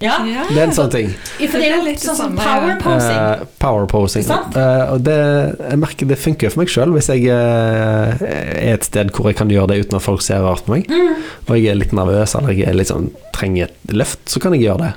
Ja, 0.00 0.22
Ja. 0.22 0.44
Det 0.46 0.56
er 0.56 0.68
en 0.68 0.72
sånn 0.72 0.90
ting. 0.90 1.08
for 1.50 1.58
det 1.58 1.72
er 1.74 1.82
litt 1.82 1.98
sånn 1.98 2.14
sånn 2.14 2.36
power 2.38 2.76
posing. 2.78 3.18
Uh, 3.18 3.46
power 3.58 3.86
posing. 3.90 4.28
Eh, 4.30 4.92
og 4.94 5.02
det, 5.02 5.16
jeg 5.58 5.78
merker 5.82 6.06
det 6.06 6.18
funker 6.22 6.54
for 6.54 6.62
meg 6.62 6.70
sjøl 6.70 6.94
hvis 6.94 7.10
jeg 7.10 7.26
uh, 7.26 8.14
er 8.22 8.76
et 8.76 8.86
sted 8.86 9.10
hvor 9.10 9.26
jeg 9.26 9.40
kan 9.40 9.50
gjøre 9.50 9.72
det 9.72 9.80
uten 9.82 9.98
at 9.98 10.06
folk 10.06 10.22
ser 10.22 10.46
rart 10.46 10.62
på 10.64 10.76
meg. 10.76 10.86
Mm. 10.86 11.18
Og 11.48 11.58
jeg 11.58 11.72
er 11.72 11.80
litt 11.80 11.92
nervøs 11.92 12.36
eller 12.38 12.54
jeg 12.54 12.78
liksom, 12.78 13.10
trenger 13.34 13.66
et 13.66 13.92
løft, 13.98 14.22
så 14.30 14.38
kan 14.38 14.54
jeg 14.54 14.68
gjøre 14.68 14.86
det. 14.86 14.94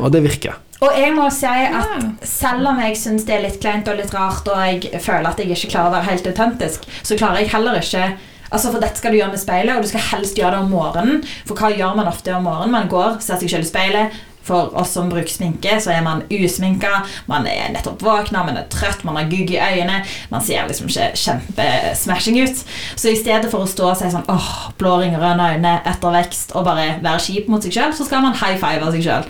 Og 0.00 0.12
det 0.14 0.24
virker. 0.26 0.58
Og 0.80 0.96
jeg 0.96 1.12
må 1.12 1.26
si 1.34 1.44
at 1.50 2.24
selv 2.24 2.70
om 2.70 2.80
jeg 2.80 2.96
syns 2.96 3.26
det 3.28 3.36
er 3.36 3.44
litt 3.44 3.60
kleint 3.60 3.88
og 3.90 3.98
litt 4.00 4.14
rart, 4.16 4.48
og 4.48 4.62
jeg 4.64 5.02
føler 5.04 5.28
at 5.28 5.40
jeg 5.42 5.52
ikke 5.52 5.74
klarer 5.74 5.92
å 5.92 5.96
være 5.98 6.08
helt 6.08 6.30
autentisk, 6.32 6.86
så 7.04 7.18
klarer 7.20 7.42
jeg 7.42 7.52
heller 7.54 7.80
ikke 7.82 8.10
Altså 8.50 8.72
For 8.72 8.82
dette 8.82 8.98
skal 8.98 9.14
du 9.14 9.20
gjøre 9.20 9.30
med 9.30 9.38
speilet, 9.38 9.76
og 9.76 9.84
du 9.84 9.90
skal 9.92 10.02
helst 10.08 10.38
gjøre 10.38 10.56
det 10.56 10.64
om 10.64 10.72
morgenen. 10.74 11.20
For 11.46 11.54
hva 11.54 11.70
gjør 11.70 11.94
man 12.00 12.10
ofte 12.10 12.34
om 12.34 12.48
morgenen? 12.48 12.74
Man 12.74 12.90
går, 12.90 13.20
ser 13.22 13.38
seg 13.38 13.52
selv 13.52 13.68
i 13.68 13.70
speilet. 13.70 14.16
For 14.42 14.72
oss 14.80 14.94
som 14.96 15.10
bruker 15.12 15.30
sminke, 15.30 15.76
så 15.84 15.92
er 15.94 16.02
man 16.02 16.24
usminka. 16.32 17.04
Man 17.30 17.46
er 17.46 17.70
nettopp 17.74 18.02
våkna, 18.02 18.42
man 18.48 18.58
er 18.58 18.66
trøtt, 18.72 19.04
man 19.06 19.20
har 19.20 19.28
gugg 19.30 19.52
i 19.52 19.60
øynene. 19.60 20.00
Man 20.32 20.42
ser 20.42 20.66
liksom 20.66 20.90
ikke 20.90 21.12
kjempesmashing 21.22 22.40
ut. 22.42 22.64
Så 22.96 23.12
i 23.12 23.20
stedet 23.20 23.52
for 23.52 23.62
å 23.62 23.70
stå 23.70 23.92
og 23.92 23.98
si 24.00 24.10
sånn 24.10 24.26
åh, 24.32 24.52
blå 24.80 24.96
ringer 25.02 25.22
øyne, 25.22 25.52
øynene, 25.54 25.76
ettervekst, 25.92 26.56
og 26.56 26.66
bare 26.66 26.96
være 27.04 27.22
kjip 27.28 27.52
mot 27.52 27.62
seg 27.62 27.76
sjøl, 27.76 27.94
så 27.94 28.08
skal 28.08 28.24
man 28.26 28.38
high 28.40 28.58
five 28.58 28.82
av 28.82 28.96
seg 28.96 29.06
sjøl. 29.06 29.28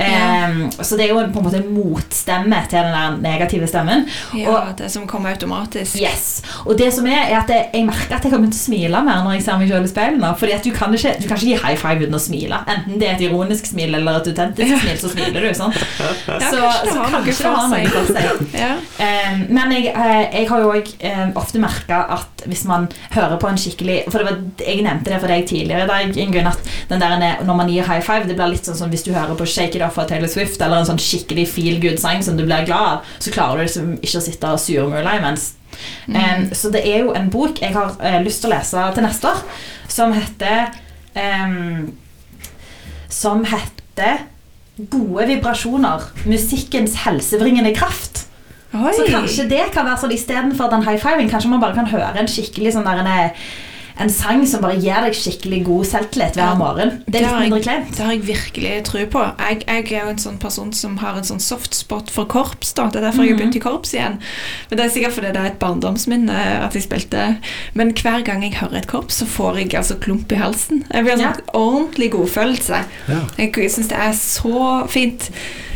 Ja. 0.00 0.84
så 0.84 0.96
det 0.96 1.04
er 1.06 1.12
jo 1.14 1.20
på 1.32 1.40
en 1.40 1.44
måte 1.46 1.60
en 1.60 1.72
motstemme 1.74 2.60
til 2.70 2.78
den 2.78 2.94
der 2.96 3.16
negative 3.22 3.66
stemmen. 3.70 4.06
Ja, 4.34 4.48
Og- 4.50 4.76
det 4.78 4.90
som 4.90 5.06
kommer 5.06 5.30
automatisk. 5.34 5.96
Yes. 6.00 6.42
Og 6.66 6.76
det 6.78 6.92
som 6.94 7.06
er, 7.06 7.26
er 7.30 7.38
at 7.40 7.48
jeg, 7.50 7.84
merker 7.86 8.16
at 8.16 8.24
jeg 8.24 8.32
kommer 8.32 8.50
til 8.50 8.58
å 8.58 8.64
smile 8.64 9.02
mer 9.04 9.22
når 9.24 9.32
jeg 9.38 9.42
ser 9.44 9.58
meg 9.58 9.68
selv 9.68 9.84
i 9.84 9.92
speilet. 9.92 10.38
Fordi 10.38 10.52
at 10.56 10.64
du 10.64 10.70
kan, 10.70 10.94
ikke, 10.94 11.14
du 11.22 11.28
kan 11.28 11.36
ikke 11.36 11.46
gi 11.50 11.56
high 11.64 11.76
five 11.76 12.00
uten 12.06 12.14
å 12.14 12.22
smile. 12.22 12.60
Enten 12.66 12.98
det 13.00 13.08
er 13.08 13.14
et 13.18 13.24
ironisk 13.28 13.66
smil 13.66 13.94
eller 13.94 14.20
et 14.20 14.30
autentisk 14.32 14.80
smil, 14.82 14.96
så 14.98 15.10
smiler 15.12 15.40
du. 15.48 15.54
sant? 15.54 15.76
Ja, 16.28 16.50
så 16.50 17.04
kanskje 17.10 17.36
det 17.36 17.54
har 17.54 17.68
noe 17.68 17.86
for 17.94 18.14
seg. 18.14 18.54
Ja. 18.60 18.72
Eh, 18.98 19.38
men 19.48 19.72
jeg, 19.76 19.86
eh, 19.94 20.40
jeg 20.40 20.48
har 20.48 20.60
jo 20.64 20.72
òg 20.74 20.90
ofte 21.36 21.58
merka 21.62 22.00
at 22.16 22.44
hvis 22.48 22.64
man 22.64 22.88
hører 23.14 23.36
på 23.40 23.48
en 23.50 23.56
skikkelig 23.60 24.04
For 24.10 24.18
det 24.18 24.26
var, 24.30 24.38
Jeg 24.66 24.82
nevnte 24.84 25.10
det 25.12 25.18
for 25.20 25.28
deg 25.28 25.46
tidligere 25.48 25.84
i 25.84 25.86
dag, 25.90 26.16
Ingunn, 26.16 26.46
at 26.46 26.58
den 26.88 27.00
der, 27.00 27.42
når 27.44 27.56
man 27.56 27.68
gir 27.68 27.84
high 27.84 28.00
five, 28.00 28.26
det 28.28 28.36
blir 28.36 28.50
litt 28.54 28.64
sånn 28.66 28.76
som 28.76 28.90
hvis 28.90 29.04
du 29.04 29.12
hører 29.12 29.34
på 29.36 29.46
Shake 29.46 29.76
It 29.76 29.82
Off 29.82 29.89
av 29.98 30.08
Taylor 30.10 30.30
Swift, 30.30 30.60
eller 30.62 30.82
en 30.82 30.90
sånn 30.92 31.00
skikkelig 31.02 31.46
feel 31.50 31.80
good-sang 31.82 32.22
som 32.26 32.38
du 32.38 32.44
blir 32.44 32.66
glad 32.68 33.00
av, 33.00 33.14
så 33.18 33.32
klarer 33.34 33.60
du 33.60 33.66
liksom 33.66 33.96
ikke 33.98 34.20
å 34.20 34.24
sitte 34.24 34.52
og 34.54 34.62
surmule 34.62 35.16
imens. 35.18 35.54
Eh, 36.12 36.50
så 36.52 36.70
det 36.74 36.82
er 36.86 37.04
jo 37.04 37.14
en 37.16 37.30
bok 37.32 37.60
jeg 37.62 37.74
har 37.74 37.94
uh, 37.98 38.18
lyst 38.24 38.42
til 38.42 38.50
å 38.50 38.56
lese 38.56 38.86
til 38.94 39.06
neste 39.06 39.30
år, 39.30 39.42
som 39.90 40.12
heter 40.14 40.74
um, 41.14 41.90
Som 43.10 43.46
heter 43.48 44.26
Gode 44.90 45.26
vibrasjoner. 45.28 46.06
Musikkens 46.24 46.94
helsebringende 47.02 47.74
kraft. 47.76 48.22
Oi. 48.72 48.92
Så 48.96 49.04
kanskje 49.10 49.48
det 49.50 49.66
kan 49.74 49.84
være 49.84 49.98
sånn 50.00 50.14
istedenfor 50.14 50.70
den 50.72 50.86
high 50.86 51.00
fiving, 51.02 51.28
kanskje 51.28 51.50
man 51.50 51.60
bare 51.60 51.76
kan 51.76 51.90
høre 51.90 52.22
en 52.22 52.30
skikkelig 52.30 52.76
sånn 52.76 52.86
der 52.86 53.02
en, 53.02 53.10
en 54.00 54.10
sang 54.10 54.46
som 54.48 54.62
bare 54.64 54.78
gir 54.80 55.00
deg 55.04 55.12
skikkelig 55.14 55.64
god 55.66 55.84
selvtillit 55.86 56.34
hver 56.38 56.56
morgen. 56.58 57.02
Det 57.06 57.20
er 57.20 57.26
har 57.28 57.40
litt 57.40 57.50
mindre 57.50 57.58
jeg- 57.60 57.66
kleint. 57.68 57.96
Det 57.96 58.04
har 58.06 58.12
jeg 58.12 58.22
virkelig 58.26 58.84
tro 58.84 59.06
på. 59.06 59.24
Jeg, 59.38 59.64
jeg 59.66 59.92
er 59.92 60.04
jo 60.04 60.10
en 60.10 60.16
sånn 60.24 60.38
person 60.40 60.72
som 60.72 60.96
har 60.98 61.16
en 61.16 61.22
sånn 61.24 61.40
soft 61.40 61.74
spot 61.74 62.10
for 62.10 62.24
korps. 62.24 62.72
da. 62.74 62.88
Det 62.88 62.96
er 63.02 63.06
derfor 63.10 63.24
jeg 63.24 63.34
har 63.34 63.38
Mhm. 63.38 63.50
begynt 63.52 63.56
i 63.56 63.60
korps 63.60 63.92
igjen. 63.94 64.18
Men 64.70 64.76
Det 64.78 64.80
er 64.86 64.90
sikkert 64.90 65.12
fordi 65.12 65.32
det 65.32 65.36
er 65.36 65.46
et 65.46 65.58
barndomsminne 65.58 66.30
at 66.64 66.72
jeg 66.72 66.82
spilte. 66.82 67.38
Men 67.74 67.92
hver 67.92 68.24
gang 68.24 68.42
jeg 68.42 68.54
hører 68.54 68.76
et 68.78 68.86
korps, 68.86 69.14
så 69.22 69.26
får 69.26 69.56
jeg 69.58 69.74
altså 69.74 69.94
klump 70.00 70.32
i 70.32 70.36
halsen. 70.36 70.84
Jeg 70.92 71.04
blir 71.04 71.12
en 71.12 71.20
Ja. 71.20 71.32
sånn 71.32 71.54
ordentlig 71.54 72.10
godfølelse. 72.12 72.84
Ja. 73.08 73.20
Jeg 73.38 73.52
syns 73.70 73.88
det 73.88 73.98
er 73.98 74.12
så 74.12 74.88
fint. 74.88 75.30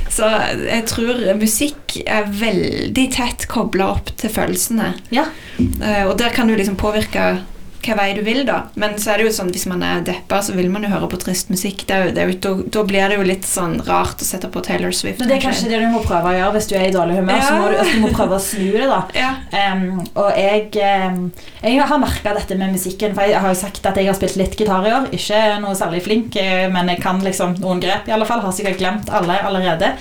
Så 0.08 0.22
jeg 0.68 0.84
tror 0.86 1.34
musikk 1.38 2.02
er 2.06 2.24
veldig 2.24 3.12
tett 3.12 3.48
kobla 3.48 3.88
opp 3.96 4.16
til 4.16 4.30
følelsene. 4.30 4.94
Ja. 5.10 5.24
Uh, 5.58 6.06
Og 6.08 6.18
der 6.18 6.30
kan 6.30 6.46
du 6.46 6.54
liksom 6.56 6.76
påvirke 6.76 7.40
hva 7.84 7.96
vei 7.98 8.08
du 8.16 8.22
vil, 8.26 8.42
da. 8.48 8.64
Men 8.80 8.96
så 9.00 9.12
er 9.12 9.20
det 9.20 9.28
jo 9.28 9.34
sånn 9.36 9.52
hvis 9.54 9.66
man 9.70 9.82
er 9.86 10.04
deppa, 10.06 10.40
så 10.44 10.54
vil 10.56 10.70
man 10.72 10.84
jo 10.86 10.92
høre 10.92 11.08
på 11.12 11.20
trist 11.22 11.50
musikk. 11.52 11.84
Det 11.88 11.96
er 11.96 12.12
det 12.14 12.22
er 12.22 12.32
jo, 12.32 12.54
da, 12.72 12.84
blir 12.86 13.08
det 13.10 13.18
jo 13.18 13.26
litt 13.26 13.46
sånn 13.48 13.76
rart 13.86 14.22
å 14.22 14.26
sette 14.26 14.50
på 14.52 14.62
Taylor 14.64 14.94
Swift. 14.94 15.20
Men 15.20 15.30
det 15.30 15.38
er 15.38 15.44
kanskje 15.44 15.70
det 15.72 15.80
du 15.82 15.88
må 15.92 16.02
prøve 16.04 16.30
å 16.30 16.36
gjøre 16.36 16.54
hvis 16.56 16.68
du 16.70 16.74
er 16.78 16.88
i 16.88 16.94
dårlig 16.94 17.18
humør. 17.20 17.42
Så 17.44 17.56
må 17.58 17.70
du, 17.70 17.78
altså, 17.78 17.94
du 17.94 18.04
må 18.04 18.12
prøve 18.14 18.38
å 18.38 18.44
snu 18.44 18.68
det, 18.74 18.88
da. 18.90 19.00
Ja. 19.24 19.30
Um, 19.54 20.02
og 20.20 20.36
jeg, 20.36 20.68
um, 20.82 21.20
jeg 21.62 21.88
har 21.88 22.00
merka 22.02 22.34
dette 22.36 22.58
med 22.60 22.74
musikken, 22.74 23.14
for 23.16 23.30
jeg 23.30 23.40
har 23.40 23.52
jo 23.52 23.58
sagt 23.58 23.86
at 23.88 23.98
jeg 24.00 24.10
har 24.10 24.18
spilt 24.18 24.38
litt 24.40 24.56
gitar 24.58 24.86
i 24.86 24.94
år. 24.94 25.10
Ikke 25.16 25.40
noe 25.62 25.76
særlig 25.78 26.02
flink, 26.04 26.38
eh, 26.40 26.66
men 26.72 26.90
jeg 26.92 27.02
kan 27.04 27.22
liksom 27.24 27.58
noen 27.62 27.82
grep, 27.82 28.08
i 28.08 28.14
alle 28.16 28.28
fall. 28.28 28.42
Har 28.44 28.54
sikkert 28.56 28.80
glemt 28.82 29.12
alle 29.14 29.38
allerede. 29.46 29.94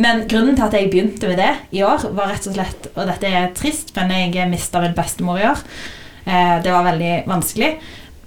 Men 0.00 0.24
grunnen 0.30 0.54
til 0.54 0.66
at 0.68 0.74
jeg 0.76 0.90
begynte 0.90 1.30
med 1.30 1.40
det 1.40 1.54
i 1.74 1.82
år, 1.86 2.10
var 2.14 2.30
rett 2.30 2.46
og 2.46 2.54
slett 2.54 2.90
Og 2.94 3.08
dette 3.08 3.26
er 3.26 3.48
trist, 3.56 3.90
men 3.96 4.12
jeg 4.14 4.50
mista 4.50 4.82
min 4.82 4.94
bestemor 4.96 5.40
i 5.40 5.48
år. 5.50 5.64
Eh, 6.26 6.56
det 6.64 6.72
var 6.72 6.86
veldig 6.90 7.14
vanskelig. 7.30 7.74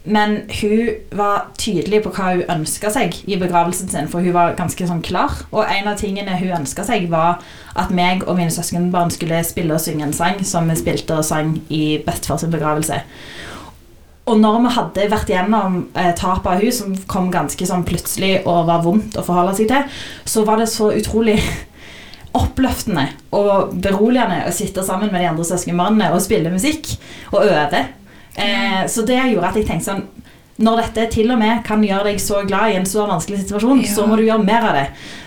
Men 0.03 0.41
hun 0.61 0.89
var 1.15 1.45
tydelig 1.57 2.01
på 2.03 2.11
hva 2.11 2.33
hun 2.33 2.49
ønska 2.51 2.89
seg 2.91 3.15
i 3.23 3.37
begravelsen 3.39 3.87
sin, 3.87 4.09
for 4.11 4.19
hun 4.19 4.35
var 4.35 4.57
ganske 4.59 4.87
sånn 4.87 5.03
klar. 5.05 5.31
Og 5.53 5.63
en 5.63 5.87
av 5.87 5.95
tingene 6.01 6.35
hun 6.41 6.57
ønska 6.57 6.83
seg, 6.87 7.07
var 7.11 7.39
at 7.79 7.93
meg 7.95 8.25
og 8.27 8.35
mine 8.39 8.51
søskenbarn 8.51 9.13
skulle 9.15 9.39
spille 9.47 9.77
og 9.77 9.83
synge 9.83 10.09
en 10.09 10.15
sang 10.15 10.43
som 10.47 10.67
vi 10.67 10.75
spilte 10.81 11.15
og 11.15 11.27
sang 11.27 11.55
i 11.71 12.01
bestefars 12.03 12.43
begravelse. 12.51 12.99
Og 14.23 14.39
når 14.39 14.59
vi 14.63 14.75
hadde 14.77 15.09
vært 15.11 15.31
gjennom 15.31 15.81
eh, 15.99 16.11
tapet 16.15 16.51
av 16.51 16.61
hun, 16.63 16.75
som 16.75 16.95
kom 17.11 17.31
ganske 17.31 17.67
sånn 17.67 17.83
plutselig 17.87 18.37
og 18.43 18.67
var 18.69 18.83
vondt 18.83 19.17
å 19.19 19.23
forholde 19.23 19.55
seg 19.57 19.71
til, 19.71 20.03
så 20.27 20.43
var 20.47 20.59
det 20.59 20.69
så 20.71 20.91
utrolig 20.95 21.39
oppløftende 22.33 23.07
og 23.35 23.75
beroligende 23.83 24.43
å 24.47 24.53
sitte 24.55 24.83
sammen 24.85 25.11
med 25.13 25.21
de 25.21 25.29
andre 25.29 25.45
søskenbarna 25.47 26.11
og 26.13 26.23
spille 26.23 26.51
musikk 26.53 26.89
og 27.33 27.45
øve. 27.45 27.83
Eh, 28.33 28.81
så 28.89 29.05
det 29.05 29.19
gjorde 29.19 29.51
at 29.51 29.59
jeg 29.59 29.67
tenkte 29.69 29.91
sånn 29.91 30.05
Når 30.61 30.83
dette 30.83 31.07
til 31.15 31.31
og 31.33 31.39
med 31.41 31.63
kan 31.65 31.81
gjøre 31.81 32.03
deg 32.11 32.19
så 32.21 32.43
glad 32.45 32.69
i 32.69 32.75
en 32.77 32.83
så 32.85 33.07
vanskelig 33.09 33.39
situasjon, 33.41 33.79
Ja. 33.81 33.89
så 33.95 34.03
må 34.05 34.15
du 34.19 34.21
gjøre 34.27 34.43
mer 34.45 34.67
av 34.69 34.75
det. 34.77 34.83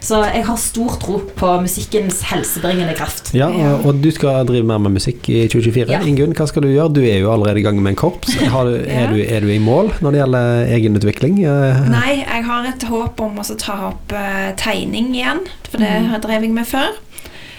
Så 0.07 0.21
jeg 0.23 0.45
har 0.47 0.57
stor 0.63 0.95
tro 1.03 1.17
på 1.35 1.49
musikkens 1.65 2.21
helsebringende 2.31 2.95
kraft. 2.95 3.33
Ja, 3.35 3.49
og, 3.51 3.89
og 3.91 3.99
du 4.05 4.07
skal 4.15 4.47
drive 4.47 4.63
mer 4.69 4.79
med 4.79 4.95
musikk 5.01 5.27
i 5.35 5.41
2024. 5.51 5.91
Ja. 5.91 5.99
Ingunn, 6.07 6.31
hva 6.39 6.47
skal 6.47 6.63
du 6.63 6.69
gjøre? 6.71 6.93
Du 6.95 7.01
er 7.03 7.19
jo 7.25 7.33
allerede 7.33 7.59
i 7.59 7.65
gang 7.67 7.81
med 7.83 7.97
en 7.97 7.99
korps. 7.99 8.37
Har 8.55 8.71
du, 8.71 8.77
er, 8.77 8.87
Ja. 8.87 9.11
du, 9.11 9.19
er 9.27 9.41
du 9.43 9.51
i 9.51 9.59
mål 9.59 9.91
når 10.01 10.15
det 10.15 10.21
gjelder 10.23 10.71
egenutvikling? 10.79 11.43
Eh, 11.43 11.83
Nei, 11.91 12.13
jeg 12.23 12.47
har 12.47 12.71
et 12.71 12.87
håp 12.87 13.21
om 13.27 13.43
å 13.43 13.49
ta 13.59 13.77
opp 13.91 14.15
eh, 14.15 14.53
tegning 14.63 15.11
igjen, 15.17 15.43
for 15.67 15.83
det 15.83 15.91
har 16.07 16.23
drev 16.23 16.47
jeg 16.47 16.55
med 16.55 16.71
før. 16.71 16.95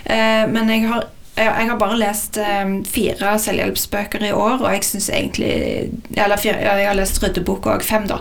Eh, 0.07 0.47
men 0.47 0.71
jeg 0.71 0.87
har, 0.87 1.03
jeg, 1.37 1.47
jeg 1.47 1.69
har 1.69 1.79
bare 1.79 1.99
lest 2.01 2.37
eh, 2.41 2.71
fire 2.89 3.35
selvhjelpsbøker 3.39 4.25
i 4.27 4.33
år, 4.35 4.61
og 4.61 4.71
jeg 4.73 4.87
syns 4.87 5.09
egentlig 5.13 5.91
Eller 6.17 6.41
fire, 6.41 6.57
jeg 6.63 6.87
har 6.87 6.97
lest 6.97 7.21
ryddebok 7.23 7.69
òg, 7.69 7.85
fem, 7.85 8.07
da. 8.09 8.19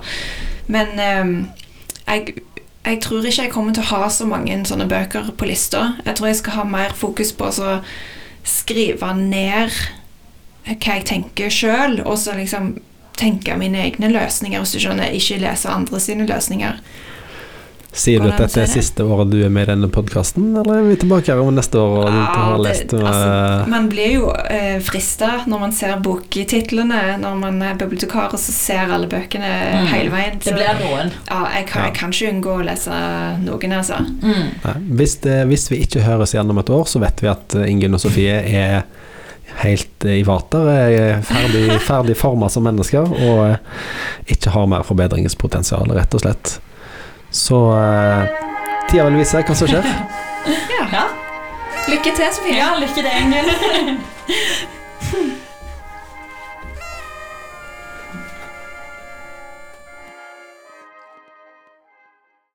Men 0.73 1.01
eh, 1.01 1.33
jeg, 2.07 2.43
jeg 2.87 3.01
tror 3.03 3.27
ikke 3.27 3.49
jeg 3.49 3.55
kommer 3.55 3.75
til 3.75 3.87
å 3.87 3.93
ha 3.95 4.11
så 4.13 4.27
mange 4.29 4.59
sånne 4.69 4.89
bøker 4.91 5.33
på 5.39 5.49
lista. 5.49 5.95
Jeg 6.05 6.19
tror 6.19 6.31
jeg 6.31 6.41
skal 6.43 6.61
ha 6.61 6.67
mer 6.71 6.95
fokus 6.95 7.33
på 7.35 7.51
å 7.51 7.79
skrive 8.47 9.13
ned 9.19 9.73
hva 10.67 10.77
jeg 10.99 11.07
tenker 11.07 11.51
sjøl, 11.53 12.01
og 12.05 12.19
så 12.19 12.35
liksom 12.39 12.77
tenke 13.17 13.55
mine 13.59 13.81
egne 13.87 14.11
løsninger, 14.13 14.61
hvis 14.61 14.77
du 14.77 14.83
skjønner, 14.83 15.15
ikke 15.15 15.41
lese 15.41 15.71
andre 15.73 16.01
sine 16.03 16.27
løsninger. 16.29 16.81
Sier 17.97 18.21
du 18.21 18.27
at 18.29 18.37
det 18.37 18.45
dette 18.51 18.61
er 18.61 18.69
siste 18.69 19.05
året 19.09 19.31
du 19.33 19.39
er 19.41 19.49
med 19.53 19.65
i 19.65 19.71
denne 19.71 19.89
podkasten, 19.93 20.51
eller 20.61 20.83
er 20.83 20.89
vi 20.91 20.97
tilbake 21.01 21.33
her 21.33 21.41
om 21.41 21.55
neste 21.57 21.79
år 21.81 21.95
og 22.03 22.11
du 22.13 22.19
Ja, 22.19 22.25
har 22.37 22.59
lest 22.61 22.91
det, 22.93 23.01
altså, 23.01 23.71
man 23.73 23.87
blir 23.89 24.11
jo 24.19 24.27
eh, 24.53 24.77
frista 24.85 25.31
når 25.49 25.63
man 25.63 25.73
ser 25.73 25.95
boktitlene, 26.05 27.01
når 27.23 27.39
man 27.41 27.57
er 27.65 27.79
bibliotekar 27.81 28.35
og 28.37 28.43
så 28.43 28.53
ser 28.53 28.93
alle 28.93 29.09
bøkene 29.09 29.53
Mm. 29.67 29.87
hele 29.91 30.11
veien. 30.13 30.37
Det 30.45 30.53
blir 30.55 30.79
noen. 30.83 31.11
ja, 31.31 31.41
jeg, 31.57 31.67
kan, 31.71 31.85
jeg 31.89 31.95
kan 31.97 32.13
ikke 32.13 32.31
unngå 32.35 32.53
å 32.61 32.65
lese 32.69 33.01
noen, 33.47 33.73
altså. 33.79 33.99
Mm. 34.21 34.47
Nei, 34.67 34.75
hvis, 35.01 35.17
det, 35.25 35.39
hvis 35.51 35.67
vi 35.73 35.81
ikke 35.87 36.05
høres 36.05 36.35
igjen 36.37 36.51
om 36.53 36.61
et 36.61 36.71
år, 36.71 36.85
så 36.91 37.01
vet 37.03 37.23
vi 37.25 37.31
at 37.33 37.57
eh, 37.57 37.71
Ingunn 37.73 37.97
og 37.97 38.03
Sofie 38.05 38.37
er 38.45 38.85
helt 39.63 40.05
eh, 40.05 40.19
i 40.21 40.23
vater, 40.27 40.69
er 40.69 41.23
ferdig, 41.27 41.65
ferdig 41.91 42.17
forma 42.21 42.49
som 42.53 42.67
mennesker 42.69 43.09
og 43.09 43.43
eh, 43.49 43.59
ikke 44.37 44.53
har 44.55 44.69
mer 44.71 44.85
forbedringspotensial, 44.87 45.89
rett 45.97 46.15
og 46.21 46.25
slett. 46.27 46.57
Så 47.37 47.59
uh, 47.77 48.25
tida 48.89 49.05
vil 49.11 49.21
vise 49.21 49.43
hva 49.45 49.59
som 49.59 49.69
skjer. 49.71 49.87
Ja. 50.47 50.85
Ja. 50.93 51.05
Lykke 51.91 52.13
til, 52.15 52.27
Sofie. 52.33 52.55
ja, 52.55 52.69
lykke 52.79 52.95
til, 52.95 53.07
Ingunn. 53.19 53.99